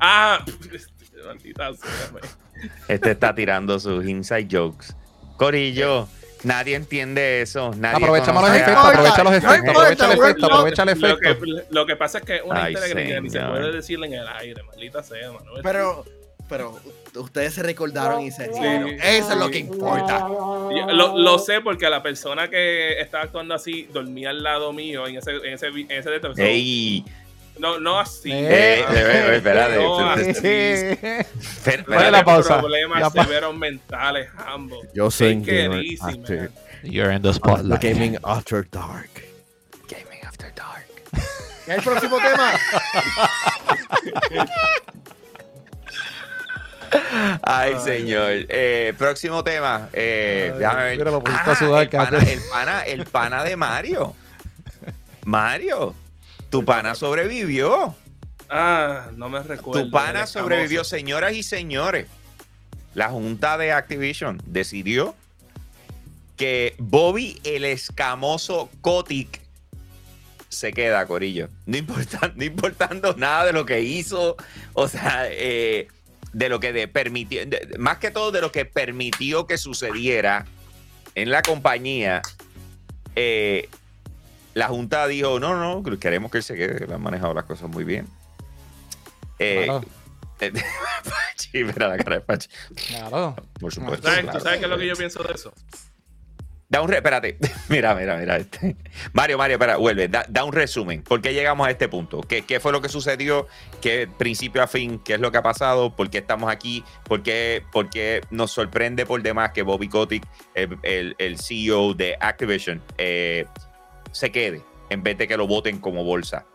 Ah, 0.00 0.44
maldita 1.26 1.74
sea. 1.74 2.20
Este 2.88 3.10
está 3.10 3.34
tirando 3.34 3.78
sus 3.78 4.04
inside 4.06 4.48
jokes. 4.50 4.94
Corillo, 5.36 6.08
nadie 6.44 6.74
entiende 6.76 7.42
eso. 7.42 7.72
Nadie 7.76 7.96
Aprovechamos 7.96 8.42
los 8.42 8.50
a- 8.50 8.56
efectos, 8.56 8.84
aprovecha 8.86 9.22
los 9.24 9.32
no 9.32 9.36
efectos, 9.38 9.70
aprovecha 9.76 10.04
el 10.06 10.12
efecto, 10.18 10.40
not- 10.48 10.52
aprovecha 10.52 10.82
el 10.82 10.88
Lo 10.88 11.18
que, 11.18 11.28
efecto. 11.30 11.46
lo 11.74 11.86
que 11.86 11.96
pasa 11.96 12.18
es 12.18 12.24
que 12.24 12.40
una 12.42 12.64
Ay, 12.64 12.72
inteligencia 12.74 13.20
ni 13.20 13.28
se 13.30 13.38
señor. 13.38 13.50
puede 13.52 13.72
decirle 13.72 14.06
en 14.06 14.12
el 14.14 14.28
aire, 14.28 14.62
maldita 14.62 15.02
sea, 15.02 15.32
mano. 15.32 15.50
Pero, 15.62 16.04
pero 16.48 16.78
ustedes 17.16 17.52
se 17.54 17.62
recordaron 17.62 18.22
y 18.22 18.30
se 18.30 18.44
Sí, 18.46 18.58
rieron. 18.60 18.88
Eso 19.02 19.32
es 19.32 19.36
lo 19.38 19.50
que 19.50 19.58
importa. 19.58 20.20
Lo, 20.28 21.18
lo 21.18 21.38
sé 21.38 21.60
porque 21.60 21.90
la 21.90 22.02
persona 22.02 22.48
que 22.48 23.00
estaba 23.00 23.24
actuando 23.24 23.54
así 23.54 23.88
dormía 23.92 24.30
al 24.30 24.42
lado 24.42 24.72
mío 24.72 25.06
en 25.06 25.16
ese, 25.16 25.32
en 25.32 25.52
ese, 25.54 25.66
en 25.66 25.90
ese. 25.90 26.20
Ey, 26.38 27.04
No, 27.58 27.80
no 27.80 27.98
así. 27.98 28.30
Eh, 28.32 28.80
eh, 28.80 28.84
eh, 28.90 29.36
espérate. 29.36 29.76
No, 29.76 30.10
así. 30.10 30.30
Espera- 30.30 32.10
la 32.10 32.24
pausa. 32.24 32.58
problemas 32.58 33.00
Ya 33.00 33.10
pa- 33.10 33.24
severos 33.24 33.54
mentales, 33.56 34.28
ambos. 34.46 34.86
Yo 34.92 35.10
soy 35.10 35.36
man. 35.36 36.50
You're 36.82 37.12
in 37.14 37.22
the 37.22 37.32
spotlight. 37.32 37.80
Gaming 37.82 38.18
After 38.22 38.66
Dark. 38.70 39.10
Gaming 39.88 40.24
After 40.24 40.52
Dark. 40.54 40.86
¿El 41.66 41.82
próximo 41.82 42.18
tema? 42.18 42.52
Ay, 47.42 47.74
señor. 47.82 48.32
Eh, 48.48 48.94
próximo 48.96 49.42
tema. 49.42 49.88
Eh, 49.92 50.50
Ay, 50.52 50.58
déjame 50.58 50.84
ver. 50.84 51.08
Ah, 51.28 51.54
el, 51.82 51.88
pana, 51.90 52.18
el, 52.32 52.40
pana, 52.50 52.82
el 52.82 53.04
pana 53.06 53.44
de 53.44 53.56
Mario. 53.56 54.14
Mario, 55.24 55.94
tu 56.56 56.64
pana 56.64 56.94
sobrevivió. 56.94 57.94
Ah, 58.48 59.10
no 59.14 59.28
me 59.28 59.42
recuerdo. 59.42 59.84
Tu 59.84 59.90
pana 59.90 60.26
sobrevivió, 60.26 60.84
señoras 60.84 61.34
y 61.34 61.42
señores. 61.42 62.06
La 62.94 63.10
junta 63.10 63.58
de 63.58 63.72
Activision 63.72 64.40
decidió 64.46 65.14
que 66.38 66.74
Bobby 66.78 67.38
el 67.44 67.66
escamoso 67.66 68.70
Kotick 68.80 69.42
se 70.48 70.72
queda, 70.72 71.04
Corillo. 71.04 71.50
No, 71.66 71.76
no 72.36 72.44
importando 72.44 73.14
nada 73.18 73.44
de 73.44 73.52
lo 73.52 73.66
que 73.66 73.82
hizo, 73.82 74.36
o 74.72 74.88
sea, 74.88 75.26
eh, 75.28 75.88
de 76.32 76.48
lo 76.48 76.58
que 76.58 76.72
de 76.72 76.88
permitió, 76.88 77.42
más 77.78 77.98
que 77.98 78.10
todo 78.10 78.32
de 78.32 78.40
lo 78.40 78.50
que 78.50 78.64
permitió 78.64 79.46
que 79.46 79.58
sucediera 79.58 80.46
en 81.14 81.30
la 81.30 81.42
compañía. 81.42 82.22
Eh, 83.14 83.68
la 84.56 84.68
Junta 84.68 85.06
dijo, 85.06 85.38
no, 85.38 85.54
no, 85.54 85.98
queremos 85.98 86.30
que 86.30 86.38
él 86.38 86.42
se 86.42 86.54
quede, 86.54 86.86
le 86.86 86.94
han 86.94 87.02
manejado 87.02 87.34
las 87.34 87.44
cosas 87.44 87.68
muy 87.68 87.84
bien. 87.84 88.08
Eh, 89.38 89.68
Pachi, 90.38 91.64
mira 91.64 91.88
la 91.88 91.96
cara 91.98 92.16
de 92.16 92.20
Pachi. 92.22 92.48
Claro. 92.88 93.36
Por 93.60 93.72
supuesto. 93.72 94.08
¿Tú 94.08 94.40
sabes, 94.40 94.58
qué 94.58 94.64
es 94.64 94.70
lo 94.70 94.78
que 94.78 94.86
yo 94.86 94.94
pienso 94.96 95.22
de 95.22 95.34
eso? 95.34 95.52
Da 96.68 96.80
un 96.80 96.88
re, 96.88 96.96
espérate, 96.96 97.38
mira, 97.68 97.94
mira, 97.94 98.16
mira. 98.16 98.38
Este. 98.38 98.76
Mario, 99.12 99.38
Mario, 99.38 99.56
espera, 99.56 99.76
vuelve, 99.76 100.08
da, 100.08 100.44
un 100.44 100.52
resumen. 100.52 101.02
¿Por 101.02 101.20
qué 101.20 101.34
llegamos 101.34 101.66
a 101.66 101.70
este 101.70 101.88
punto? 101.88 102.22
¿Qué, 102.22 102.42
¿Qué, 102.42 102.60
fue 102.60 102.72
lo 102.72 102.80
que 102.80 102.88
sucedió? 102.88 103.46
¿Qué 103.80 104.08
principio 104.18 104.62
a 104.62 104.66
fin? 104.66 104.98
¿Qué 104.98 105.14
es 105.14 105.20
lo 105.20 105.30
que 105.30 105.38
ha 105.38 105.42
pasado? 105.42 105.94
¿Por 105.94 106.10
qué 106.10 106.18
estamos 106.18 106.50
aquí? 106.50 106.82
¿Por 107.04 107.22
qué, 107.22 107.62
por 107.72 107.90
qué 107.90 108.22
nos 108.30 108.52
sorprende 108.52 109.06
por 109.06 109.22
demás 109.22 109.52
que 109.52 109.62
Bobby 109.62 109.88
Kotick, 109.88 110.26
el, 110.54 111.14
el, 111.18 111.38
CEO 111.38 111.94
de 111.94 112.16
Activision, 112.20 112.82
eh, 112.98 113.46
se 114.16 114.32
quede 114.32 114.62
en 114.88 115.02
vez 115.02 115.18
de 115.18 115.28
que 115.28 115.36
lo 115.36 115.46
voten 115.46 115.78
como 115.78 116.02
bolsa. 116.02 116.46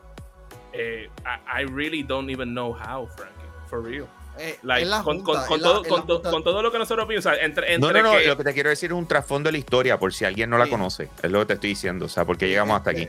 Eh, 0.74 1.10
I, 1.26 1.66
really 1.66 2.02
don't 2.02 2.30
even 2.30 2.54
know 2.54 2.74
how, 2.74 3.08
Frankie, 3.08 3.36
for 3.70 3.84
real. 3.84 4.08
Eh, 4.40 4.58
con, 5.04 5.24
todo, 5.24 6.62
lo 6.62 6.72
que 6.72 6.80
nosotros 6.80 7.08
vimos, 7.08 7.26
entre, 7.40 7.78
no, 7.78 7.92
no, 7.92 8.02
no, 8.02 8.20
lo 8.20 8.38
que 8.38 8.44
te 8.44 8.54
quiero 8.54 8.70
decir 8.70 8.90
es 8.90 8.98
un 8.98 9.06
trasfondo 9.06 9.50
de 9.50 9.52
la 9.52 9.58
historia, 9.58 10.00
por 10.00 10.14
si 10.14 10.26
alguien 10.26 10.50
no 10.50 10.58
la 10.58 10.68
conoce. 10.68 11.10
Es 11.22 11.30
lo 11.30 11.40
que 11.40 11.46
te 11.48 11.54
estoy 11.54 11.70
diciendo, 11.72 12.06
o 12.06 12.10
sea, 12.10 12.26
porque 12.26 12.48
llegamos 12.48 12.78
hasta 12.78 12.92
aquí. 12.92 13.08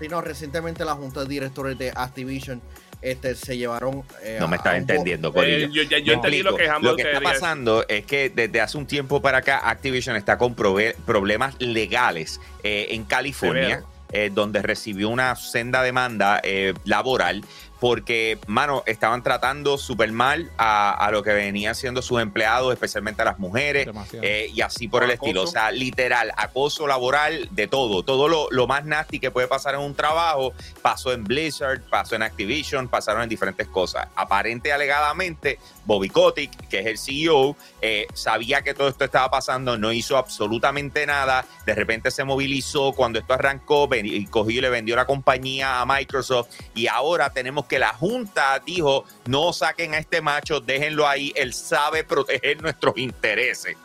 Sí, 0.00 0.08
no, 0.08 0.20
recientemente 0.20 0.84
la 0.84 0.94
junta 0.94 1.20
de 1.20 1.26
directores 1.26 1.78
de 1.78 1.92
Activision 1.94 2.60
este, 3.02 3.34
se 3.34 3.56
llevaron. 3.56 4.02
Eh, 4.22 4.38
no 4.40 4.48
me 4.48 4.56
estás 4.56 4.76
entendiendo, 4.76 5.32
eh, 5.42 5.68
yo, 5.72 5.82
yo 5.82 6.12
entendí 6.12 6.42
lo 6.42 6.56
que 6.56 6.68
Lo 6.80 6.96
que 6.96 7.02
está 7.02 7.20
pasando 7.20 7.84
es 7.88 8.04
que 8.06 8.30
desde 8.30 8.60
hace 8.60 8.78
un 8.78 8.86
tiempo 8.86 9.20
para 9.22 9.38
acá, 9.38 9.68
Activision 9.68 10.16
está 10.16 10.38
con 10.38 10.54
problemas 10.54 11.54
legales 11.60 12.40
eh, 12.62 12.88
en 12.90 13.04
California. 13.04 13.82
donde 14.32 14.62
recibió 14.62 15.10
una 15.10 15.34
senda 15.36 15.82
demanda 15.82 16.40
laboral 16.84 17.42
porque, 17.80 18.38
mano, 18.46 18.82
estaban 18.86 19.22
tratando 19.22 19.78
súper 19.78 20.12
mal 20.12 20.50
a, 20.58 21.08
lo 21.12 21.22
que 21.22 21.32
venían 21.32 21.74
siendo 21.74 22.02
sus 22.02 22.20
empleados, 22.20 22.72
especialmente 22.72 23.22
a 23.22 23.26
las 23.26 23.38
mujeres, 23.38 23.88
eh, 24.22 24.50
y 24.52 24.60
así 24.60 24.88
por 24.88 25.04
el 25.04 25.10
estilo. 25.10 25.42
O 25.42 25.46
sea, 25.46 25.70
literal, 25.70 26.32
acoso 26.36 26.86
laboral 26.86 27.48
de 27.52 27.68
todo. 27.68 28.02
Todo 28.02 28.28
lo, 28.28 28.48
lo, 28.50 28.66
más 28.66 28.84
nasty 28.84 29.20
que 29.20 29.30
puede 29.30 29.46
pasar 29.46 29.74
en 29.74 29.80
un 29.80 29.94
trabajo 29.94 30.52
pasó 30.82 31.12
en 31.12 31.24
Blizzard, 31.24 31.82
pasó 31.88 32.16
en 32.16 32.22
Activision, 32.22 32.88
pasaron 32.88 33.22
en 33.22 33.28
diferentes 33.28 33.66
cosas. 33.68 34.08
Aparente 34.16 34.72
alegadamente, 34.72 35.58
Bobby 35.84 36.08
Kotick, 36.08 36.68
que 36.68 36.80
es 36.80 36.86
el 36.86 36.98
CEO, 36.98 37.56
eh, 37.80 38.06
sabía 38.14 38.62
que 38.62 38.74
todo 38.74 38.88
esto 38.88 39.04
estaba 39.04 39.30
pasando, 39.30 39.78
no 39.78 39.92
hizo 39.92 40.16
absolutamente 40.16 41.06
nada. 41.06 41.44
De 41.64 41.74
repente 41.74 42.10
se 42.10 42.24
movilizó 42.24 42.92
cuando 42.92 43.18
esto 43.18 43.34
arrancó 43.34 43.88
y 43.94 44.26
cogió 44.26 44.58
y 44.58 44.60
le 44.62 44.70
vendió 44.70 44.96
la 44.96 45.06
compañía 45.06 45.80
a 45.80 45.86
Microsoft. 45.86 46.48
Y 46.74 46.88
ahora 46.88 47.30
tenemos 47.30 47.65
que 47.66 47.78
la 47.78 47.92
Junta 47.94 48.60
dijo: 48.64 49.04
no 49.26 49.52
saquen 49.52 49.94
a 49.94 49.98
este 49.98 50.20
macho, 50.20 50.60
déjenlo 50.60 51.06
ahí, 51.06 51.32
él 51.36 51.52
sabe 51.52 52.04
proteger 52.04 52.62
nuestros 52.62 52.96
intereses. 52.96 53.76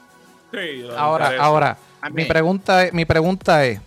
ahora, 0.98 1.36
ahora, 1.40 1.78
mi 2.12 2.26
pregunta, 2.26 2.90
mi 2.92 3.06
pregunta 3.06 3.66
es: 3.66 3.80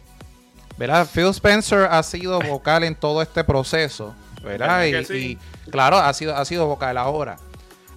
¿verdad? 0.76 1.08
Phil 1.12 1.28
Spencer 1.28 1.88
ha 1.90 2.02
sido 2.02 2.40
vocal 2.48 2.84
en 2.84 2.94
todo 2.94 3.22
este 3.22 3.44
proceso, 3.44 4.14
¿verdad? 4.42 4.84
Y, 4.86 5.38
claro, 5.70 5.96
ha 5.96 6.12
sido, 6.12 6.36
ha 6.36 6.44
sido 6.44 6.66
vocal 6.66 6.96
ahora 6.98 7.36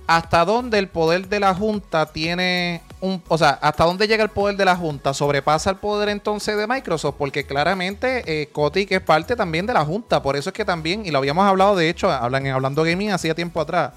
hasta 0.08 0.46
dónde 0.46 0.80
el 0.80 0.88
poder 0.88 1.28
de 1.28 1.42
la 1.42 1.54
Junta 1.54 2.06
tiene 2.06 2.82
un, 3.02 3.22
o 3.28 3.38
sea, 3.38 3.60
hasta 3.62 3.84
dónde 3.84 4.08
llega 4.08 4.24
el 4.24 4.30
poder 4.30 4.56
de 4.56 4.64
la 4.64 4.76
Junta, 4.76 5.14
sobrepasa 5.14 5.70
el 5.72 5.76
poder 5.76 6.08
entonces 6.10 6.58
de 6.58 6.66
Microsoft, 6.66 7.16
porque 7.18 7.46
claramente 7.46 8.24
eh, 8.26 8.48
Kotick 8.48 8.94
es 8.94 9.02
parte 9.02 9.36
también 9.36 9.66
de 9.66 9.74
la 9.74 9.84
Junta, 9.84 10.24
por 10.24 10.38
eso 10.38 10.50
es 10.50 10.54
que 10.54 10.64
también, 10.64 11.06
y 11.06 11.12
lo 11.12 11.18
habíamos 11.18 11.46
hablado 11.46 11.76
de 11.76 11.90
hecho, 11.90 12.10
hablan, 12.10 12.48
hablando 12.48 12.84
gaming 12.84 13.12
hacía 13.12 13.36
tiempo 13.36 13.60
atrás, 13.60 13.92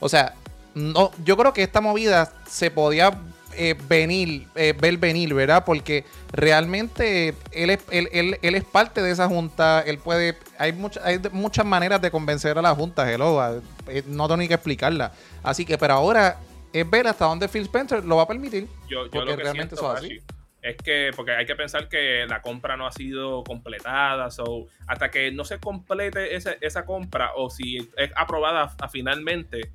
o 0.00 0.08
sea, 0.08 0.34
no, 0.74 1.12
yo 1.24 1.36
creo 1.36 1.52
que 1.52 1.62
esta 1.62 1.80
movida 1.80 2.32
se 2.46 2.70
podía 2.70 3.18
eh, 3.56 3.76
venir, 3.88 4.46
eh, 4.54 4.74
ver 4.78 4.96
venir, 4.98 5.34
¿verdad? 5.34 5.64
Porque 5.64 6.04
realmente 6.32 7.34
él 7.52 7.70
es, 7.70 7.80
él, 7.90 8.08
él, 8.12 8.38
él 8.42 8.54
es 8.54 8.64
parte 8.64 9.02
de 9.02 9.10
esa 9.10 9.28
junta, 9.28 9.82
él 9.82 9.98
puede, 9.98 10.36
hay, 10.58 10.72
muchas 10.72 11.04
hay 11.04 11.20
muchas 11.32 11.64
maneras 11.64 12.00
de 12.00 12.10
convencer 12.10 12.58
a 12.58 12.62
la 12.62 12.74
junta, 12.74 13.10
hello, 13.10 13.62
eh, 13.88 14.02
no 14.06 14.28
tengo 14.28 14.38
ni 14.38 14.48
que 14.48 14.54
explicarla. 14.54 15.12
Así 15.42 15.64
que, 15.64 15.78
pero 15.78 15.94
ahora 15.94 16.38
es 16.72 16.88
ver 16.88 17.06
hasta 17.06 17.24
dónde 17.24 17.48
Phil 17.48 17.62
Spencer 17.62 18.04
lo 18.04 18.16
va 18.16 18.22
a 18.22 18.28
permitir. 18.28 18.68
Yo, 18.88 19.10
yo 19.10 19.24
lo 19.24 19.36
que 19.36 19.42
realmente 19.42 19.76
siento, 19.76 19.90
así. 19.90 20.20
Es 20.66 20.76
que, 20.78 21.10
porque 21.14 21.30
hay 21.30 21.46
que 21.46 21.54
pensar 21.54 21.88
que 21.88 22.26
la 22.26 22.42
compra 22.42 22.76
no 22.76 22.88
ha 22.88 22.92
sido 22.92 23.44
completada, 23.44 24.32
so, 24.32 24.66
hasta 24.88 25.12
que 25.12 25.30
no 25.30 25.44
se 25.44 25.60
complete 25.60 26.34
esa, 26.34 26.56
esa 26.60 26.84
compra 26.84 27.30
o 27.36 27.50
si 27.50 27.88
es 27.96 28.10
aprobada 28.16 28.74
finalmente, 28.90 29.70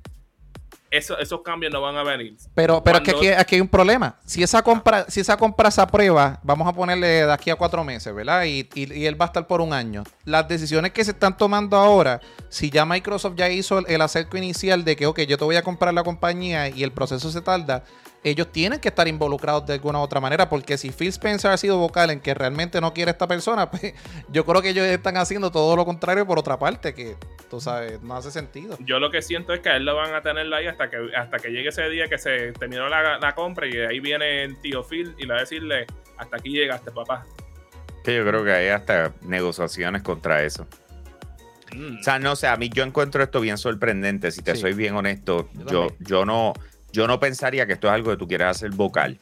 esos 0.92 1.42
cambios 1.42 1.72
no 1.72 1.80
van 1.80 1.96
a 1.96 2.02
venir. 2.02 2.36
Pero, 2.54 2.84
pero 2.84 2.98
es 2.98 3.04
que 3.04 3.34
aquí, 3.34 3.54
hay 3.54 3.60
un 3.60 3.68
problema. 3.68 4.16
Si 4.26 4.42
esa 4.42 4.62
compra, 4.62 5.06
si 5.08 5.20
esa 5.20 5.36
compra 5.36 5.70
se 5.70 5.80
aprueba, 5.80 6.38
vamos 6.42 6.68
a 6.68 6.72
ponerle 6.72 7.06
de 7.06 7.32
aquí 7.32 7.50
a 7.50 7.56
cuatro 7.56 7.82
meses, 7.82 8.14
¿verdad? 8.14 8.44
Y, 8.44 8.68
y, 8.74 9.06
él 9.06 9.20
va 9.20 9.24
a 9.24 9.28
estar 9.28 9.46
por 9.46 9.62
un 9.62 9.72
año. 9.72 10.04
Las 10.24 10.46
decisiones 10.46 10.92
que 10.92 11.02
se 11.04 11.12
están 11.12 11.36
tomando 11.36 11.78
ahora, 11.78 12.20
si 12.50 12.70
ya 12.70 12.84
Microsoft 12.84 13.34
ya 13.36 13.48
hizo 13.48 13.78
el, 13.78 13.86
el 13.88 14.02
acerco 14.02 14.36
inicial 14.36 14.84
de 14.84 14.94
que, 14.94 15.06
ok, 15.06 15.20
yo 15.22 15.38
te 15.38 15.44
voy 15.44 15.56
a 15.56 15.62
comprar 15.62 15.94
la 15.94 16.04
compañía 16.04 16.68
y 16.68 16.82
el 16.82 16.92
proceso 16.92 17.30
se 17.30 17.40
tarda, 17.40 17.84
ellos 18.24 18.52
tienen 18.52 18.78
que 18.78 18.88
estar 18.88 19.08
involucrados 19.08 19.66
de 19.66 19.74
alguna 19.74 19.98
u 19.98 20.02
otra 20.02 20.20
manera, 20.20 20.48
porque 20.48 20.78
si 20.78 20.90
Phil 20.90 21.08
Spencer 21.08 21.50
ha 21.50 21.56
sido 21.56 21.78
vocal 21.78 22.10
en 22.10 22.20
que 22.20 22.34
realmente 22.34 22.80
no 22.80 22.94
quiere 22.94 23.10
esta 23.10 23.26
persona, 23.26 23.70
pues 23.70 23.94
yo 24.28 24.44
creo 24.44 24.62
que 24.62 24.70
ellos 24.70 24.86
están 24.86 25.16
haciendo 25.16 25.50
todo 25.50 25.74
lo 25.76 25.84
contrario 25.84 26.26
por 26.26 26.38
otra 26.38 26.58
parte, 26.58 26.94
que 26.94 27.16
tú 27.50 27.60
sabes, 27.60 28.00
no 28.02 28.16
hace 28.16 28.30
sentido. 28.30 28.76
Yo 28.80 28.98
lo 28.98 29.10
que 29.10 29.22
siento 29.22 29.52
es 29.52 29.60
que 29.60 29.70
a 29.70 29.76
él 29.76 29.84
lo 29.84 29.96
van 29.96 30.14
a 30.14 30.22
tenerlo 30.22 30.56
ahí 30.56 30.66
hasta 30.66 30.88
que, 30.88 30.98
hasta 31.16 31.38
que 31.38 31.50
llegue 31.50 31.70
ese 31.70 31.88
día 31.88 32.06
que 32.08 32.18
se 32.18 32.52
terminó 32.52 32.88
la, 32.88 33.32
compra 33.34 33.66
y 33.66 33.76
ahí 33.78 33.98
viene 33.98 34.44
el 34.44 34.60
tío 34.60 34.84
Phil 34.84 35.14
y 35.18 35.22
le 35.22 35.28
va 35.28 35.36
a 35.38 35.40
decirle, 35.40 35.86
hasta 36.18 36.36
aquí 36.36 36.50
llegaste, 36.50 36.90
papá. 36.90 37.24
Sí, 38.04 38.14
yo 38.14 38.26
creo 38.26 38.44
que 38.44 38.52
hay 38.52 38.68
hasta 38.68 39.12
negociaciones 39.22 40.02
contra 40.02 40.42
eso. 40.42 40.66
Mm. 41.74 42.00
O 42.00 42.02
sea, 42.02 42.18
no 42.18 42.36
sé, 42.36 42.46
a 42.46 42.56
mí 42.56 42.68
yo 42.68 42.84
encuentro 42.84 43.22
esto 43.22 43.40
bien 43.40 43.56
sorprendente, 43.58 44.30
si 44.30 44.42
te 44.42 44.54
soy 44.54 44.74
bien 44.74 44.94
honesto. 44.94 45.48
Yo, 45.70 45.88
yo 46.00 46.26
no 46.26 46.52
yo 46.92 47.06
no 47.06 47.18
pensaría 47.18 47.66
que 47.66 47.72
esto 47.72 47.88
es 47.88 47.94
algo 47.94 48.10
que 48.10 48.16
tú 48.16 48.28
quieras 48.28 48.56
hacer 48.56 48.70
vocal. 48.70 49.18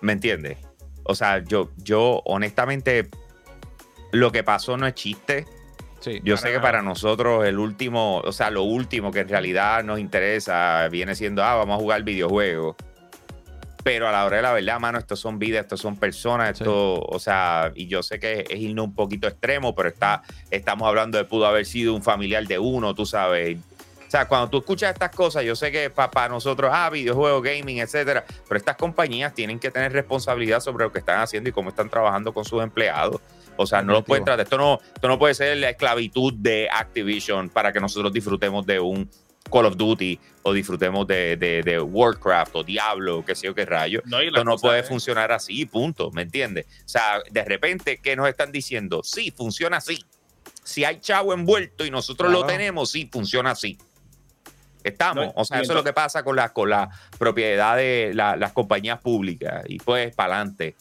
¿Me 0.00 0.12
entiendes? 0.12 0.58
O 1.04 1.14
sea, 1.14 1.42
yo, 1.44 1.70
yo 1.76 2.22
honestamente, 2.24 3.08
lo 4.12 4.32
que 4.32 4.42
pasó 4.42 4.76
no 4.76 4.86
es 4.86 4.94
chiste. 4.94 5.46
yo 6.22 6.36
sé 6.36 6.52
que 6.52 6.60
para 6.60 6.82
nosotros 6.82 7.44
el 7.46 7.58
último, 7.58 8.18
o 8.18 8.32
sea, 8.32 8.50
lo 8.50 8.62
último 8.62 9.10
que 9.10 9.20
en 9.20 9.28
realidad 9.28 9.84
nos 9.84 9.98
interesa 9.98 10.88
viene 10.88 11.14
siendo, 11.14 11.42
ah, 11.44 11.54
vamos 11.54 11.78
a 11.78 11.80
jugar 11.80 12.02
videojuegos. 12.02 12.76
Pero 13.84 14.08
a 14.08 14.12
la 14.12 14.24
hora 14.24 14.38
de 14.38 14.42
la 14.42 14.52
verdad, 14.52 14.80
mano, 14.80 14.98
estos 14.98 15.20
son 15.20 15.38
vidas, 15.38 15.62
estos 15.62 15.80
son 15.80 15.96
personas, 15.96 16.58
esto, 16.58 17.00
o 17.00 17.18
sea, 17.20 17.70
y 17.76 17.86
yo 17.86 18.02
sé 18.02 18.18
que 18.18 18.44
es 18.50 18.58
irnos 18.58 18.86
un 18.86 18.94
poquito 18.96 19.28
extremo, 19.28 19.76
pero 19.76 19.88
está, 19.88 20.22
estamos 20.50 20.88
hablando 20.88 21.18
de 21.18 21.24
pudo 21.24 21.46
haber 21.46 21.64
sido 21.66 21.94
un 21.94 22.02
familiar 22.02 22.44
de 22.48 22.58
uno, 22.58 22.96
tú 22.96 23.06
sabes. 23.06 23.58
Sea, 24.16 24.26
cuando 24.26 24.48
tú 24.48 24.56
escuchas 24.56 24.94
estas 24.94 25.10
cosas, 25.10 25.44
yo 25.44 25.54
sé 25.54 25.70
que 25.70 25.90
para 25.90 26.30
nosotros, 26.30 26.70
ah, 26.72 26.88
videojuegos, 26.88 27.42
gaming, 27.42 27.80
etcétera, 27.80 28.24
pero 28.48 28.56
estas 28.56 28.74
compañías 28.76 29.34
tienen 29.34 29.58
que 29.58 29.70
tener 29.70 29.92
responsabilidad 29.92 30.60
sobre 30.60 30.86
lo 30.86 30.90
que 30.90 31.00
están 31.00 31.20
haciendo 31.20 31.50
y 31.50 31.52
cómo 31.52 31.68
están 31.68 31.90
trabajando 31.90 32.32
con 32.32 32.42
sus 32.46 32.62
empleados. 32.62 33.20
O 33.58 33.66
sea, 33.66 33.82
no 33.82 33.92
lo 33.92 34.02
pueden 34.02 34.24
tratar. 34.24 34.44
Esto 34.44 34.56
no, 34.56 34.80
esto 34.94 35.06
no 35.06 35.18
puede 35.18 35.34
ser 35.34 35.58
la 35.58 35.68
esclavitud 35.68 36.32
de 36.32 36.66
Activision 36.72 37.50
para 37.50 37.74
que 37.74 37.78
nosotros 37.78 38.10
disfrutemos 38.10 38.64
de 38.64 38.80
un 38.80 39.06
Call 39.52 39.66
of 39.66 39.76
Duty 39.76 40.18
o 40.44 40.54
disfrutemos 40.54 41.06
de, 41.06 41.36
de, 41.36 41.78
Warcraft 41.78 42.56
o 42.56 42.64
Diablo, 42.64 43.22
qué 43.22 43.34
sé 43.34 43.48
yo 43.48 43.54
qué 43.54 43.66
rayo. 43.66 44.00
No, 44.06 44.20
esto 44.20 44.44
no 44.44 44.56
puede 44.56 44.82
funcionar 44.82 45.30
así, 45.30 45.66
punto, 45.66 46.10
¿me 46.12 46.22
entiendes? 46.22 46.64
O 46.86 46.88
sea, 46.88 47.20
de 47.30 47.44
repente, 47.44 47.98
¿qué 47.98 48.16
nos 48.16 48.30
están 48.30 48.50
diciendo? 48.50 49.02
Sí, 49.04 49.30
funciona 49.30 49.76
así. 49.76 50.02
Si 50.64 50.84
hay 50.84 51.00
chavo 51.00 51.34
envuelto 51.34 51.84
y 51.84 51.90
nosotros 51.90 52.32
lo 52.32 52.46
tenemos, 52.46 52.90
sí, 52.90 53.06
funciona 53.12 53.50
así. 53.50 53.76
Estamos. 54.88 55.32
o 55.34 55.44
sea, 55.44 55.60
eso 55.60 55.72
es 55.72 55.76
lo 55.76 55.84
que 55.84 55.92
pasa 55.92 56.22
con 56.22 56.36
la, 56.36 56.52
con 56.52 56.70
la 56.70 56.90
propiedad 57.18 57.76
de 57.76 58.12
las 58.14 58.52
compañías 58.52 59.00
públicas. 59.00 59.64
Y 59.68 59.78
pues, 59.78 60.14
para 60.14 60.36
adelante. 60.36 60.76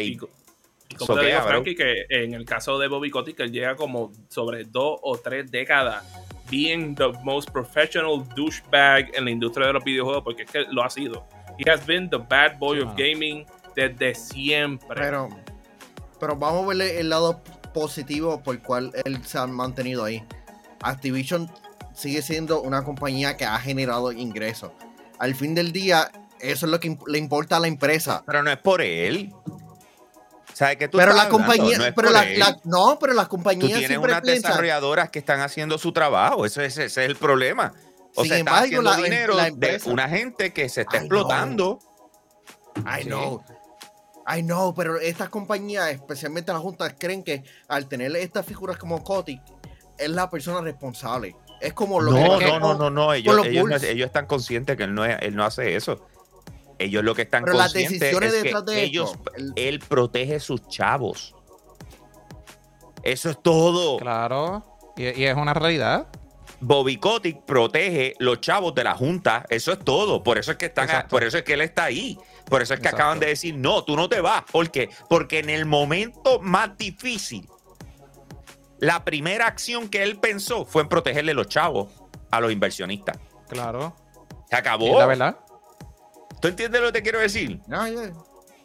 Y, 0.00 0.16
como 0.16 1.18
te 1.18 1.26
digo, 1.26 1.40
Frankie, 1.42 1.74
que 1.74 2.06
en 2.08 2.34
el 2.34 2.44
caso 2.44 2.78
de 2.78 2.88
Bobby 2.88 3.10
Kotick, 3.10 3.40
él 3.40 3.52
llega 3.52 3.74
como 3.74 4.12
sobre 4.28 4.64
dos 4.64 4.98
o 5.02 5.18
tres 5.18 5.50
décadas 5.50 6.04
being 6.50 6.94
the 6.94 7.12
most 7.22 7.50
professional 7.50 8.24
douchebag 8.36 9.10
en 9.14 9.24
la 9.24 9.30
industria 9.30 9.66
de 9.68 9.72
los 9.72 9.84
videojuegos, 9.84 10.22
porque 10.22 10.42
es 10.42 10.50
que 10.50 10.64
lo 10.70 10.82
ha 10.82 10.90
sido. 10.90 11.26
He 11.58 11.70
has 11.70 11.84
been 11.86 12.08
the 12.10 12.18
bad 12.18 12.58
boy 12.58 12.80
of 12.80 12.94
gaming 12.96 13.46
desde 13.74 14.14
siempre. 14.14 14.88
Pero, 14.94 15.28
pero 16.20 16.36
vamos 16.36 16.64
a 16.64 16.68
verle 16.68 17.00
el 17.00 17.08
lado 17.08 17.42
positivo 17.72 18.42
por 18.42 18.56
el 18.56 18.62
cual 18.62 18.92
él 19.04 19.24
se 19.24 19.38
ha 19.38 19.46
mantenido 19.46 20.04
ahí. 20.04 20.22
Activision 20.82 21.50
sigue 21.94 22.20
siendo 22.22 22.60
una 22.60 22.84
compañía 22.84 23.36
que 23.36 23.44
ha 23.44 23.58
generado 23.58 24.12
ingresos. 24.12 24.72
Al 25.18 25.34
fin 25.34 25.54
del 25.54 25.72
día, 25.72 26.10
eso 26.40 26.66
es 26.66 26.72
lo 26.72 26.80
que 26.80 26.98
le 27.06 27.18
importa 27.18 27.56
a 27.56 27.60
la 27.60 27.68
empresa. 27.68 28.22
Pero 28.26 28.42
no 28.42 28.50
es 28.50 28.58
por 28.58 28.82
él. 28.82 29.32
¿Sabes 30.52 30.76
que 30.76 30.86
tú 30.88 30.98
pero 30.98 31.12
la 31.14 31.28
compañía? 31.28 31.78
No 31.78 31.84
pero 31.96 32.10
la, 32.10 32.24
la- 32.24 32.60
no, 32.64 32.96
pero 33.00 33.12
las 33.12 33.24
Tú 33.24 33.30
compañías 33.30 33.66
tienes 33.70 33.88
siempre 33.88 34.12
unas 34.12 34.22
piensan, 34.22 34.50
desarrolladoras 34.52 35.10
que 35.10 35.18
están 35.18 35.40
haciendo 35.40 35.78
su 35.78 35.92
trabajo. 35.92 36.46
Eso 36.46 36.62
es, 36.62 36.78
ese 36.78 36.84
es 37.04 37.08
el 37.10 37.16
problema. 37.16 37.72
O 38.14 38.22
Sin 38.22 38.30
sea, 38.30 38.38
embargo, 38.38 38.64
haciendo 38.64 38.90
la- 38.90 38.96
dinero 38.96 39.34
la 39.34 39.50
de 39.50 39.80
una 39.86 40.08
gente 40.08 40.52
que 40.52 40.68
se 40.68 40.82
está 40.82 40.98
I 40.98 41.00
explotando. 41.00 41.80
I 42.76 43.02
Sí. 43.02 43.08
know. 43.08 43.42
I 44.26 44.42
know, 44.42 44.72
pero 44.74 44.98
estas 45.00 45.28
compañías, 45.28 45.90
especialmente 45.90 46.52
las 46.52 46.62
juntas, 46.62 46.94
creen 46.98 47.24
que 47.24 47.42
al 47.68 47.88
tener 47.88 48.14
estas 48.16 48.46
figuras 48.46 48.76
como 48.78 49.02
Kotick, 49.02 49.42
es 49.98 50.08
la 50.08 50.30
persona 50.30 50.60
responsable. 50.60 51.36
Es 51.64 51.72
como 51.72 52.00
lo 52.00 52.12
No, 52.12 52.38
que 52.38 52.46
no, 52.46 52.58
no, 52.60 52.74
no, 52.74 52.90
no. 52.90 53.12
Ellos, 53.12 53.34
los 53.34 53.46
ellos, 53.46 53.68
no- 53.68 53.76
ellos 53.76 54.06
están 54.06 54.26
conscientes 54.26 54.76
que 54.76 54.84
él 54.84 54.94
no, 54.94 55.04
es- 55.04 55.16
él 55.20 55.34
no 55.34 55.44
hace 55.44 55.76
eso. 55.76 56.06
Ellos 56.78 57.04
lo 57.04 57.14
que 57.14 57.22
están 57.22 57.44
Pero 57.44 57.56
las 57.56 57.72
conscientes 57.72 58.00
decisiones 58.00 58.32
es 58.34 58.38
que 58.38 58.42
detrás 58.48 58.64
de 58.66 58.82
ellos, 58.82 59.12
esto, 59.12 59.32
el- 59.36 59.52
él 59.56 59.78
protege 59.80 60.40
sus 60.40 60.66
chavos. 60.68 61.34
Eso 63.02 63.30
es 63.30 63.42
todo. 63.42 63.98
Claro. 63.98 64.64
Y, 64.96 65.04
y 65.20 65.24
es 65.24 65.36
una 65.36 65.54
realidad. 65.54 66.06
Bobby 66.60 66.96
Kotick 66.96 67.42
protege 67.44 68.14
los 68.18 68.40
chavos 68.40 68.74
de 68.74 68.84
la 68.84 68.94
junta. 68.94 69.44
Eso 69.50 69.72
es 69.72 69.78
todo. 69.80 70.22
Por 70.22 70.38
eso 70.38 70.52
es 70.52 70.56
que 70.56 70.66
están, 70.66 71.06
por 71.08 71.22
eso 71.24 71.36
es 71.38 71.44
que 71.44 71.54
él 71.54 71.60
está 71.60 71.84
ahí. 71.84 72.18
Por 72.48 72.62
eso 72.62 72.74
es 72.74 72.80
que 72.80 72.86
Exacto. 72.86 73.02
acaban 73.02 73.20
de 73.20 73.26
decir, 73.26 73.54
no, 73.56 73.84
tú 73.84 73.96
no 73.96 74.08
te 74.08 74.20
vas. 74.20 74.44
¿Por 74.50 74.70
qué? 74.70 74.88
Porque 75.08 75.40
en 75.40 75.50
el 75.50 75.66
momento 75.66 76.40
más 76.40 76.76
difícil, 76.78 77.46
la 78.84 79.04
primera 79.04 79.46
acción 79.46 79.88
que 79.88 80.02
él 80.02 80.18
pensó 80.18 80.64
fue 80.64 80.82
en 80.82 80.88
protegerle 80.88 81.34
los 81.34 81.48
chavos 81.48 81.88
a 82.30 82.40
los 82.40 82.52
inversionistas. 82.52 83.18
Claro. 83.48 83.94
Se 84.50 84.56
acabó. 84.56 84.86
es 84.92 84.98
la 84.98 85.06
verdad. 85.06 85.38
¿Tú 86.40 86.48
entiendes 86.48 86.80
lo 86.80 86.88
que 86.88 86.92
te 86.92 87.02
quiero 87.02 87.20
decir? 87.20 87.60
Ah, 87.70 87.88
yeah. 87.88 88.12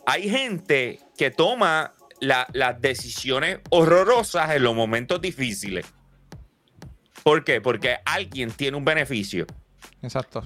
Hay 0.06 0.30
gente 0.30 1.00
que 1.18 1.32
toma 1.32 1.94
la- 2.20 2.48
las 2.54 2.82
decisiones 2.82 3.60
horrorosas 3.70 4.50
en 4.52 4.64
los 4.64 4.76
momentos 4.76 5.22
difíciles. 5.22 5.86
¿Por 7.24 7.44
qué? 7.44 7.62
Porque 7.62 7.98
alguien 8.06 8.52
tiene 8.52 8.76
un 8.78 8.84
beneficio. 8.86 9.46
Exacto. 10.02 10.44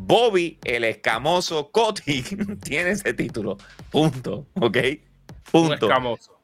Bobby, 0.00 0.58
el 0.64 0.84
escamoso 0.84 1.70
Kotick, 1.70 2.60
tiene 2.62 2.90
ese 2.90 3.14
título. 3.14 3.56
Punto. 3.90 4.46
¿Ok? 4.60 4.76
Un 5.52 5.68
Punto. 5.68 5.86
escamoso. 5.86 6.38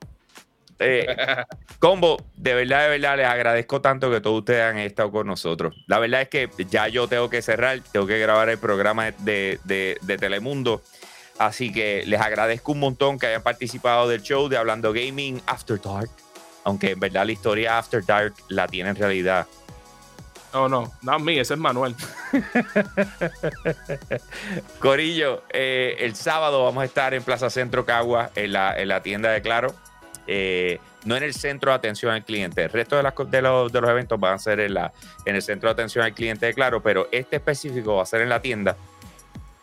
Eh, 0.83 1.07
combo, 1.79 2.23
de 2.37 2.55
verdad, 2.55 2.83
de 2.85 2.89
verdad, 2.91 3.17
les 3.17 3.27
agradezco 3.27 3.81
tanto 3.81 4.11
que 4.11 4.21
todos 4.21 4.41
ustedes 4.41 4.63
han 4.63 4.79
estado 4.79 5.11
con 5.11 5.27
nosotros. 5.27 5.75
La 5.87 5.99
verdad 5.99 6.23
es 6.23 6.29
que 6.29 6.49
ya 6.69 6.89
yo 6.89 7.09
tengo 7.09 7.31
que 7.31 7.43
cerrar, 7.43 7.81
tengo 7.93 8.07
que 8.07 8.19
grabar 8.19 8.49
el 8.49 8.59
programa 8.59 9.11
de, 9.11 9.59
de- 9.65 9.99
de 10.03 10.19
Telemundo. 10.19 10.83
Así 11.39 11.73
que 11.73 12.05
les 12.07 12.21
agradezco 12.21 12.73
un 12.73 12.81
montón 12.81 13.19
que 13.19 13.27
hayan 13.27 13.43
participado 13.43 14.09
del 14.09 14.23
show 14.23 14.49
de 14.49 14.57
Hablando 14.59 14.93
Gaming 14.93 15.41
After 15.47 15.81
Dark. 15.81 16.11
Aunque 16.65 16.91
en 16.91 17.01
verdad 17.01 17.27
la 17.27 17.33
historia 17.33 17.79
After 17.79 18.05
Dark 18.05 18.35
la 18.49 18.69
tiene 18.69 18.91
en 18.91 18.97
realidad 18.97 19.47
No, 20.53 20.69
no, 20.69 20.93
no 21.03 21.19
me, 21.19 21.41
ese 21.41 21.55
es 21.55 21.61
Manuel. 21.61 21.97
Corillo, 24.79 25.43
eh, 25.51 25.97
el 26.01 26.15
sábado 26.15 26.65
vamos 26.65 26.83
a 26.83 26.85
estar 26.85 27.15
en 27.15 27.23
Plaza 27.23 27.51
Centro 27.51 27.85
Cagua, 27.85 28.31
en 28.35 28.53
la, 28.53 28.77
en 28.79 28.89
la 28.89 29.03
tienda 29.03 29.31
de 29.31 29.43
Claro. 29.43 29.75
Eh, 30.27 30.79
no 31.05 31.17
en 31.17 31.23
el 31.23 31.35
centro 31.35 31.71
de 31.73 31.77
atención 31.77 32.13
al 32.13 32.25
cliente. 32.25 32.65
El 32.65 32.71
resto 32.71 32.97
de, 32.97 33.03
los, 33.43 33.75
eventos 33.75 34.21
van 34.21 34.35
a 34.35 34.39
ser 34.39 34.61
en, 34.61 34.77
el 35.25 35.43
centro 35.43 35.69
de 35.69 35.73
atención 35.73 36.05
al 36.05 36.15
cliente 36.15 36.53
Claro, 36.55 36.83
pero 36.83 37.09
este 37.11 37.37
específico 37.37 37.97
va 37.97 38.03
a 38.03 38.07
ser 38.07 38.23
en 38.23 38.29
la 38.29 38.41
tienda. 38.41 38.77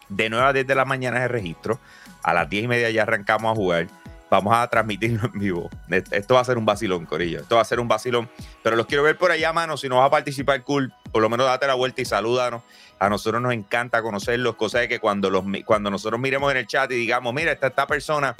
De 0.10 0.30
9 0.30 0.46
a 0.46 0.54
10 0.54 0.68
de 0.68 0.76
la 0.76 0.86
mañana 0.86 1.24
es 1.24 1.32
registro. 1.32 1.80
A 2.24 2.34
las 2.34 2.50
10 2.50 2.66
y 2.66 2.68
media 2.68 2.90
ya 2.90 3.04
arrancamos 3.04 3.52
a 3.52 3.56
jugar. 3.56 3.88
Vamos 4.30 4.54
a 4.56 4.68
transmitirlo 4.68 5.28
en 5.34 5.40
vivo. 5.40 5.70
Esto 5.90 6.36
va 6.36 6.42
a 6.42 6.46
ser 6.46 6.58
un 6.58 6.66
vacilón, 6.66 7.06
Corillo. 7.06 7.40
Esto 7.40 7.56
va 7.56 7.62
a 7.62 7.66
ser 7.66 7.80
un 7.80 7.88
vacilón. 7.88 8.30
Pero 8.62 8.76
los 8.76 8.86
quiero 8.86 9.04
ver 9.04 9.18
por 9.18 9.32
allá, 9.32 9.52
mano. 9.54 9.76
Si 9.78 9.90
no 9.90 9.98
vas 9.98 10.08
a 10.08 10.12
participar, 10.12 10.62
cool. 10.64 10.94
Por 11.12 11.22
lo 11.22 11.30
menos 11.30 11.48
date 11.48 11.66
la 11.66 11.74
vuelta 11.74 12.02
y 12.02 12.06
salúdanos. 12.06 12.62
A 13.00 13.10
nosotros 13.10 13.42
nos 13.42 13.54
encanta 13.54 14.02
conocerlos. 14.02 14.56
Cosa 14.56 14.80
de 14.80 14.88
que 14.88 15.00
cuando, 15.00 15.30
los, 15.32 15.44
cuando 15.66 15.90
nosotros 15.90 16.20
miremos 16.20 16.52
en 16.52 16.58
el 16.58 16.68
chat 16.68 16.92
y 16.92 16.96
digamos, 16.96 17.34
mira, 17.34 17.52
está 17.52 17.68
esta 17.68 17.88
persona, 17.88 18.36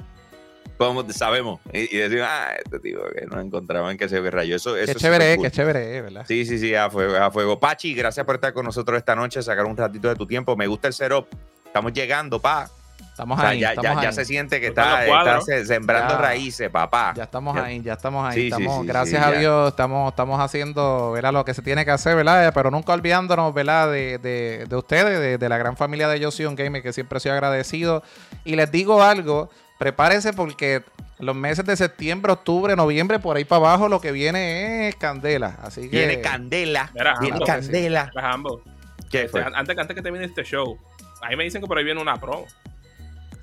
sabemos. 1.14 1.60
Y, 1.74 1.96
y 1.96 2.00
decimos, 2.00 2.28
ah, 2.30 2.54
este 2.64 2.80
tipo 2.80 3.02
que 3.14 3.26
nos 3.26 3.44
encontraban 3.44 3.98
que 3.98 4.08
se 4.10 4.20
ve 4.20 4.32
rayo. 4.32 4.56
Eso, 4.56 4.76
eso 4.76 4.86
Qué 4.86 4.92
es 4.92 4.98
chévere, 4.98 5.32
es, 5.32 5.38
cool. 5.38 5.46
qué 5.46 5.52
chévere, 5.52 6.02
¿verdad? 6.02 6.26
Sí, 6.28 6.46
sí, 6.46 6.58
sí, 6.60 6.74
a 6.76 6.90
fuego, 6.90 7.16
a 7.18 7.30
fuego. 7.32 7.60
Pachi, 7.60 7.94
gracias 7.94 8.26
por 8.26 8.36
estar 8.36 8.54
con 8.54 8.66
nosotros 8.66 8.98
esta 8.98 9.16
noche, 9.16 9.42
sacar 9.42 9.66
un 9.66 9.76
ratito 9.78 10.08
de 10.08 10.16
tu 10.16 10.26
tiempo. 10.26 10.56
Me 10.56 10.68
gusta 10.68 10.88
el 10.88 10.94
setup. 10.94 11.28
Estamos 11.66 11.94
llegando, 11.94 12.40
pa. 12.40 12.70
Estamos 13.12 13.38
O 13.38 13.42
sea, 13.42 13.50
ahí. 13.52 13.60
ya, 13.60 13.70
estamos 13.72 13.96
ya, 13.98 14.02
ya 14.04 14.08
ahí. 14.10 14.14
se 14.16 14.26
siente 14.26 14.62
que 14.62 14.68
está, 14.68 15.06
está 15.06 15.42
se- 15.42 15.66
sembrando 15.66 16.14
Ya. 16.16 16.22
raíces, 16.22 16.70
papá. 16.70 17.14
Ya 17.16 17.24
estamos 17.24 17.56
Ya. 17.56 17.64
ahí, 17.66 17.82
ya 17.82 17.94
estamos 17.94 18.26
ahí. 18.30 18.36
Sí, 18.36 18.48
estamos, 18.48 18.82
sí, 18.82 18.88
gracias 18.88 19.24
sí, 19.24 19.30
a 19.30 19.34
ya. 19.34 19.40
Dios, 19.40 19.70
estamos, 19.70 20.10
estamos 20.12 20.40
haciendo 20.40 21.12
¿verdad? 21.12 21.34
lo 21.34 21.44
que 21.46 21.54
se 21.54 21.62
tiene 21.62 21.84
que 21.86 21.92
hacer, 21.92 22.16
¿verdad? 22.16 22.48
Eh, 22.48 22.52
Pero 22.54 22.72
nunca 22.72 22.94
olvidándonos, 22.94 23.54
¿verdad? 23.54 23.92
De, 23.92 24.18
de, 24.20 24.66
de 24.70 24.76
ustedes, 24.76 25.20
de, 25.20 25.38
de 25.38 25.50
la 25.50 25.58
gran 25.58 25.76
familia 25.76 26.08
de 26.08 26.20
Yo 26.20 26.32
Soy 26.32 26.46
un 26.46 26.56
Gamer, 26.56 26.82
que 26.82 26.94
siempre 26.94 27.20
soy 27.20 27.32
agradecido. 27.32 28.04
Y 28.46 28.56
les 28.56 28.72
digo 28.72 29.02
algo, 29.04 29.50
prepárense 29.80 30.34
porque 30.34 30.84
los 31.18 31.36
meses 31.36 31.66
de 31.66 31.76
septiembre, 31.76 32.32
octubre, 32.32 32.76
noviembre, 32.76 33.18
por 33.18 33.36
ahí 33.36 33.46
para 33.46 33.58
abajo, 33.66 33.90
lo 33.90 34.00
que 34.00 34.12
viene 34.12 34.90
es 34.90 34.96
candela. 34.96 35.58
Así 35.64 35.90
que. 35.90 35.98
Viene 35.98 36.22
candela. 36.22 36.92
Mira, 36.94 37.16
viene 37.20 37.34
ambos, 37.38 37.48
candela. 37.48 38.12
Ambos. 38.16 38.62
¿Qué 39.10 39.22
Este, 39.24 39.30
fue? 39.30 39.42
antes, 39.56 39.76
antes 39.76 39.96
que 39.96 40.02
termine 40.04 40.26
este 40.26 40.44
show, 40.44 40.78
ahí 41.24 41.36
me 41.36 41.44
dicen 41.46 41.62
que 41.62 41.68
por 41.68 41.80
ahí 41.80 41.84
viene 41.84 42.00
una 42.00 42.18
promo. 42.18 42.46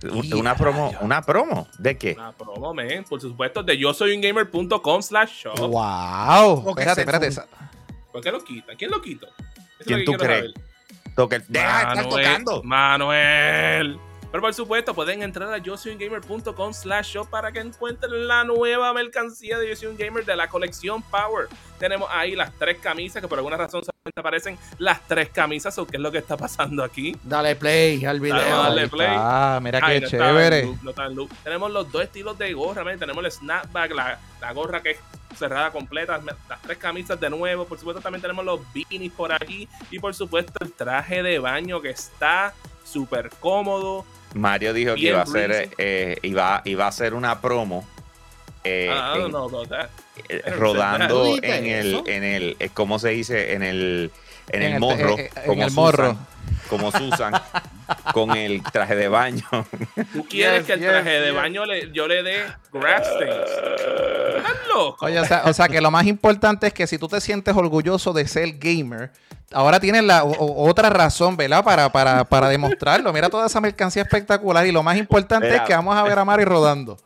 Un- 0.05 0.34
Una 0.34 0.55
promo, 0.55 0.93
una 1.01 1.22
promo. 1.22 1.66
¿De 1.78 1.97
qué? 1.97 2.12
Una 2.16 2.30
promo, 2.32 2.72
men. 2.74 3.03
Por 3.05 3.18
supuesto, 3.20 3.62
de 3.62 3.76
yo 3.78 3.93
soy 3.95 4.14
un 4.14 4.20
gamer.com 4.20 5.03
slash 5.03 5.43
shop. 5.45 5.59
¡Wow! 5.59 6.57
¿Cómo 6.62 6.74
que 6.76 6.82
Espérate, 6.82 7.01
espérate. 7.01 7.26
esa- 7.28 7.47
¿Por 8.12 8.22
qué 8.22 8.30
lo 8.30 8.45
quitan? 8.45 8.76
¿Quién 8.76 8.91
lo 8.91 9.01
quita? 9.01 9.26
¿Quién 9.84 10.01
lo 10.01 10.05
tú 10.05 10.12
crees? 10.18 10.53
Toque- 11.16 11.43
Deja 11.49 11.95
de 11.95 12.01
estar 12.03 12.09
tocando. 12.11 12.62
Manuel. 12.62 13.99
Pero 14.37 14.49
por 14.49 14.53
supuesto, 14.53 14.93
pueden 14.93 15.22
entrar 15.22 15.51
a 15.51 15.57
yosoyungamer.com 15.57 16.74
slash 16.74 17.14
shop 17.14 17.30
para 17.30 17.51
que 17.53 17.61
encuentren 17.61 18.28
la 18.28 18.45
nueva 18.45 18.93
mercancía 18.93 19.59
de 19.59 19.70
Yo 19.70 19.74
Soy 19.74 19.89
un 19.89 19.97
Gamer 19.97 20.26
de 20.26 20.37
la 20.37 20.47
colección 20.47 21.01
Power. 21.05 21.49
Tenemos 21.78 22.07
ahí 22.12 22.37
las 22.37 22.53
tres 22.59 22.76
camisas, 22.76 23.22
que 23.22 23.28
por 23.28 23.39
alguna 23.39 23.57
razón 23.57 23.82
solamente 23.82 24.20
aparecen 24.20 24.59
las 24.76 25.01
tres 25.09 25.30
camisas. 25.30 25.78
¿O 25.78 25.87
qué 25.87 25.97
es 25.97 26.03
lo 26.03 26.12
que 26.12 26.18
está 26.18 26.37
pasando 26.37 26.84
aquí? 26.84 27.16
Dale 27.22 27.57
play 27.57 28.05
al 28.05 28.20
video. 28.20 28.37
Dale, 28.62 28.89
play. 28.89 29.07
está, 29.07 29.59
mira 29.62 29.80
Ay, 29.82 30.01
qué 30.01 30.01
no 30.03 30.11
chévere. 30.11 30.62
loop, 30.66 30.97
no 30.99 31.09
loop. 31.09 31.30
Tenemos 31.43 31.70
los 31.70 31.91
dos 31.91 32.03
estilos 32.03 32.37
de 32.37 32.53
gorra, 32.53 32.84
man. 32.84 32.99
tenemos 32.99 33.24
el 33.24 33.32
snapback, 33.32 33.95
la, 33.95 34.18
la 34.43 34.53
gorra 34.53 34.82
que 34.82 34.91
es 34.91 34.99
cerrada 35.34 35.70
completa, 35.70 36.20
las 36.47 36.61
tres 36.61 36.76
camisas 36.76 37.18
de 37.18 37.30
nuevo, 37.30 37.64
por 37.64 37.78
supuesto 37.78 38.03
también 38.03 38.20
tenemos 38.20 38.45
los 38.45 38.61
beanies 38.74 39.12
por 39.12 39.32
aquí 39.32 39.66
y 39.91 39.99
por 39.99 40.14
supuesto 40.14 40.53
el 40.61 40.72
traje 40.72 41.22
de 41.22 41.39
baño 41.39 41.80
que 41.80 41.89
está 41.89 42.53
súper 42.84 43.30
cómodo. 43.41 44.05
Mario 44.35 44.72
dijo 44.72 44.95
que 44.95 45.01
iba 45.01 45.20
a 45.20 45.22
hacer, 45.22 45.70
eh, 45.79 46.16
iba, 46.22 46.62
iba 46.64 46.85
a 46.85 46.89
hacer 46.89 47.14
una 47.14 47.41
promo. 47.41 47.87
eh, 48.64 48.89
Ah, 48.93 49.14
en- 49.16 49.31
no, 49.31 49.49
no, 49.49 49.64
that- 49.66 49.89
eh, 50.29 50.43
¿Tú 50.45 50.51
rodando 50.55 51.37
en 51.41 51.66
el, 51.66 52.03
en 52.07 52.24
el, 52.24 52.57
eh, 52.59 52.68
¿cómo 52.74 52.99
se 52.99 53.11
dice? 53.11 53.53
En 53.55 53.62
el, 53.62 54.11
en 54.51 54.62
el 54.62 54.68
En 54.68 54.74
el- 54.74 54.81
morro. 54.81 55.16
eh, 55.18 55.31
en 55.37 55.47
como 55.47 55.64
el 55.64 55.70
morro. 55.72 56.09
Susan, 56.11 56.27
como 56.68 56.91
Susan, 56.93 57.33
con 58.12 58.31
el 58.37 58.62
traje 58.64 58.97
de 58.97 59.07
baño. 59.09 59.45
Tú 60.12 60.27
quieres 60.29 60.59
Yes, 60.59 60.66
que 60.66 60.72
el 60.72 60.81
yes, 60.81 60.89
traje 60.89 61.11
de 61.20 61.27
yes. 61.27 61.35
baño 61.37 61.64
le- 61.64 61.93
yo 61.93 62.09
le 62.09 62.22
dé 62.24 62.43
grass 62.72 63.07
stains. 63.07 63.51
¿Estás 64.79 64.85
loco? 64.91 65.05
Oye, 65.07 65.20
o 65.20 65.24
sea, 65.24 65.43
o 65.47 65.53
sea, 65.53 65.68
que 65.68 65.81
lo 65.81 65.91
más 65.91 66.07
importante 66.07 66.66
es 66.68 66.72
que 66.72 66.87
si 66.87 66.99
tú 66.99 67.09
te 67.09 67.20
sientes 67.20 67.55
orgulloso 67.55 68.12
de 68.12 68.27
ser 68.27 68.59
gamer, 68.59 69.11
ahora 69.53 69.81
tienes 69.81 70.05
la 70.05 70.24
o- 70.24 70.68
otra 70.68 70.91
razón, 70.91 71.37
¿verdad? 71.37 71.64
Para, 71.64 71.91
para, 71.91 72.24
para 72.24 72.49
demostrarlo. 72.49 73.12
Mira 73.12 73.29
toda 73.29 73.47
esa 73.47 73.61
mercancía 73.61 74.03
espectacular 74.03 74.66
y 74.66 74.72
lo 74.72 74.83
más 74.83 74.97
importante 74.97 75.47
Mira. 75.49 75.62
es 75.62 75.68
que 75.68 75.74
vamos 75.74 75.97
a 75.97 76.03
ver 76.03 76.18
a 76.18 76.24
Mari 76.24 76.45
rodando. 76.45 76.97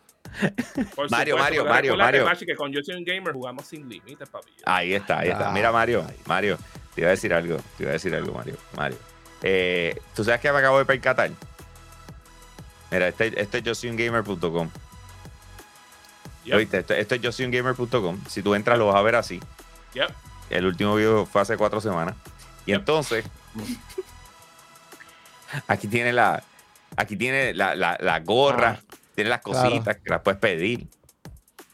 Por 0.94 1.10
Mario, 1.10 1.36
Mario, 1.36 1.62
supuesto, 1.62 1.64
Mario, 1.68 1.92
que, 1.92 1.98
Mario. 2.24 2.56
Con 2.56 2.72
Yo 2.72 2.80
Soy 2.84 2.94
un 2.94 3.04
Gamer 3.04 3.32
jugamos 3.32 3.66
sin 3.66 3.88
límites, 3.88 4.28
papi. 4.28 4.50
Ahí 4.64 4.94
está, 4.94 5.18
ahí 5.18 5.28
está. 5.28 5.48
Ah. 5.48 5.52
Mira, 5.52 5.72
Mario, 5.72 6.04
Mario, 6.26 6.56
te 6.94 7.00
iba 7.00 7.08
a 7.08 7.10
decir 7.10 7.34
algo, 7.34 7.56
te 7.76 7.82
iba 7.82 7.90
a 7.90 7.94
decir 7.94 8.14
algo, 8.14 8.32
Mario, 8.32 8.56
Mario. 8.76 8.96
Eh, 9.42 9.98
¿Tú 10.14 10.22
sabes 10.22 10.40
que 10.40 10.52
me 10.52 10.58
acabo 10.58 10.78
de 10.78 10.84
percatar? 10.84 11.30
Mira, 12.90 13.08
este, 13.08 13.40
este 13.40 13.58
es 13.58 13.64
yo 13.64 13.74
soy 13.74 13.90
un 13.90 13.96
gamer.com. 13.96 14.70
Yep. 16.50 16.56
¿Oíste? 16.58 16.78
Esto, 16.78 16.94
esto 16.94 17.14
es 17.14 17.20
yo 17.20 17.32
soy 17.32 17.44
un 17.46 17.50
gamer.com. 17.52 18.18
Si 18.28 18.42
tú 18.42 18.54
entras, 18.54 18.78
lo 18.78 18.86
vas 18.86 18.96
a 18.96 19.02
ver 19.02 19.14
así. 19.14 19.40
Yep. 19.94 20.10
El 20.50 20.66
último 20.66 20.94
video 20.96 21.26
fue 21.26 21.42
hace 21.42 21.56
cuatro 21.56 21.80
semanas. 21.80 22.16
Y 22.66 22.72
Yep. 22.72 22.80
entonces, 22.80 23.24
aquí 25.66 25.88
tiene 25.88 26.12
la, 26.12 26.42
aquí 26.96 27.16
tiene 27.16 27.54
la, 27.54 27.74
la, 27.74 27.96
la 28.00 28.20
gorra, 28.20 28.80
tiene 29.14 29.30
las 29.30 29.40
claro. 29.42 29.68
cositas 29.70 29.96
que 29.98 30.10
las 30.10 30.20
puedes 30.22 30.40
pedir. 30.40 30.86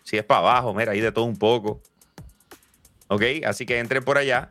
Si 0.05 0.17
es 0.17 0.25
para 0.25 0.41
abajo, 0.41 0.75
mira, 0.75 0.93
ahí 0.93 1.01
de 1.01 1.11
todo 1.13 1.25
un 1.25 1.37
poco. 1.39 1.83
Ok, 3.09 3.23
así 3.47 3.67
que 3.67 3.79
entren 3.79 4.05
por 4.05 4.19
allá. 4.19 4.51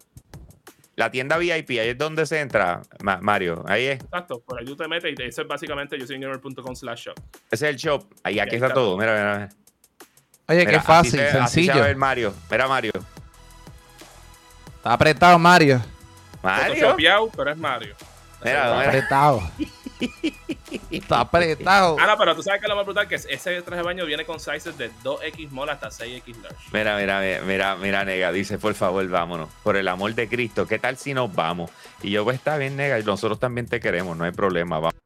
La 0.96 1.12
tienda 1.12 1.38
VIP, 1.38 1.72
ahí 1.72 1.90
es 1.90 1.98
donde 1.98 2.26
se 2.26 2.40
entra, 2.40 2.82
Mario. 3.22 3.66
Ahí 3.68 3.86
es. 3.86 4.02
Exacto, 4.02 4.40
por 4.40 4.60
ahí 4.60 4.66
tú 4.66 4.78
te 4.78 4.88
metes 4.88 5.14
y 5.20 5.24
eso 5.24 5.42
es 5.42 5.48
básicamente 5.48 5.98
yo 6.00 6.06
slash 6.06 7.08
shop. 7.08 7.20
Ese 7.52 7.70
es 7.70 7.74
el 7.74 7.76
shop. 7.76 8.06
Ahí 8.24 8.40
aquí 8.40 8.56
está, 8.56 8.74
todo. 8.74 8.98
Mira, 8.98 9.12
mira, 9.14 9.34
mira. 9.38 9.65
Oye, 10.48 10.66
qué 10.66 10.80
fácil, 10.80 11.20
sencillo. 11.20 11.44
Así 11.44 11.66
se 11.66 11.82
ver 11.82 11.96
Mario. 11.96 12.34
Mira, 12.50 12.68
Mario. 12.68 12.92
Está 14.78 14.94
apretado 14.94 15.40
Mario. 15.40 15.82
Mario. 16.44 17.32
pero 17.36 17.52
es 17.52 17.58
Mario. 17.58 17.96
Mira, 18.44 18.66
Está 18.66 18.88
apretado. 18.88 19.52
Está 20.92 21.20
apretado. 21.22 21.98
Ah, 22.00 22.06
no, 22.06 22.18
pero 22.18 22.36
tú 22.36 22.44
sabes 22.44 22.62
que 22.62 22.68
lo 22.68 22.76
más 22.76 22.86
brutal 22.86 23.08
que 23.08 23.16
es 23.16 23.26
ese 23.28 23.62
traje 23.64 23.78
de 23.78 23.84
baño 23.84 24.06
viene 24.06 24.26
con 24.26 24.40
sizes 24.40 24.78
de 24.78 24.92
2X 25.04 25.50
small 25.50 25.70
hasta 25.70 25.88
6X 25.90 26.42
large. 26.44 26.58
Mira, 26.72 26.98
mira, 26.98 27.42
mira, 27.44 27.76
mira, 27.76 28.06
nega, 28.06 28.32
dice, 28.32 28.60
por 28.60 28.76
favor, 28.76 29.08
vámonos. 29.08 29.50
Por 29.64 29.78
el 29.78 29.88
amor 29.88 30.14
de 30.14 30.28
Cristo, 30.28 30.68
¿qué 30.68 30.78
tal 30.78 30.98
si 30.98 31.16
nos 31.16 31.34
vamos? 31.34 31.72
Y 32.04 32.12
yo, 32.12 32.24
pues 32.24 32.38
está 32.38 32.58
bien, 32.58 32.76
nega, 32.76 33.00
y 33.00 33.04
nosotros 33.04 33.40
también 33.40 33.68
te 33.68 33.80
queremos, 33.80 34.16
no 34.16 34.26
hay 34.26 34.32
problema, 34.32 34.78
vamos. 34.78 35.05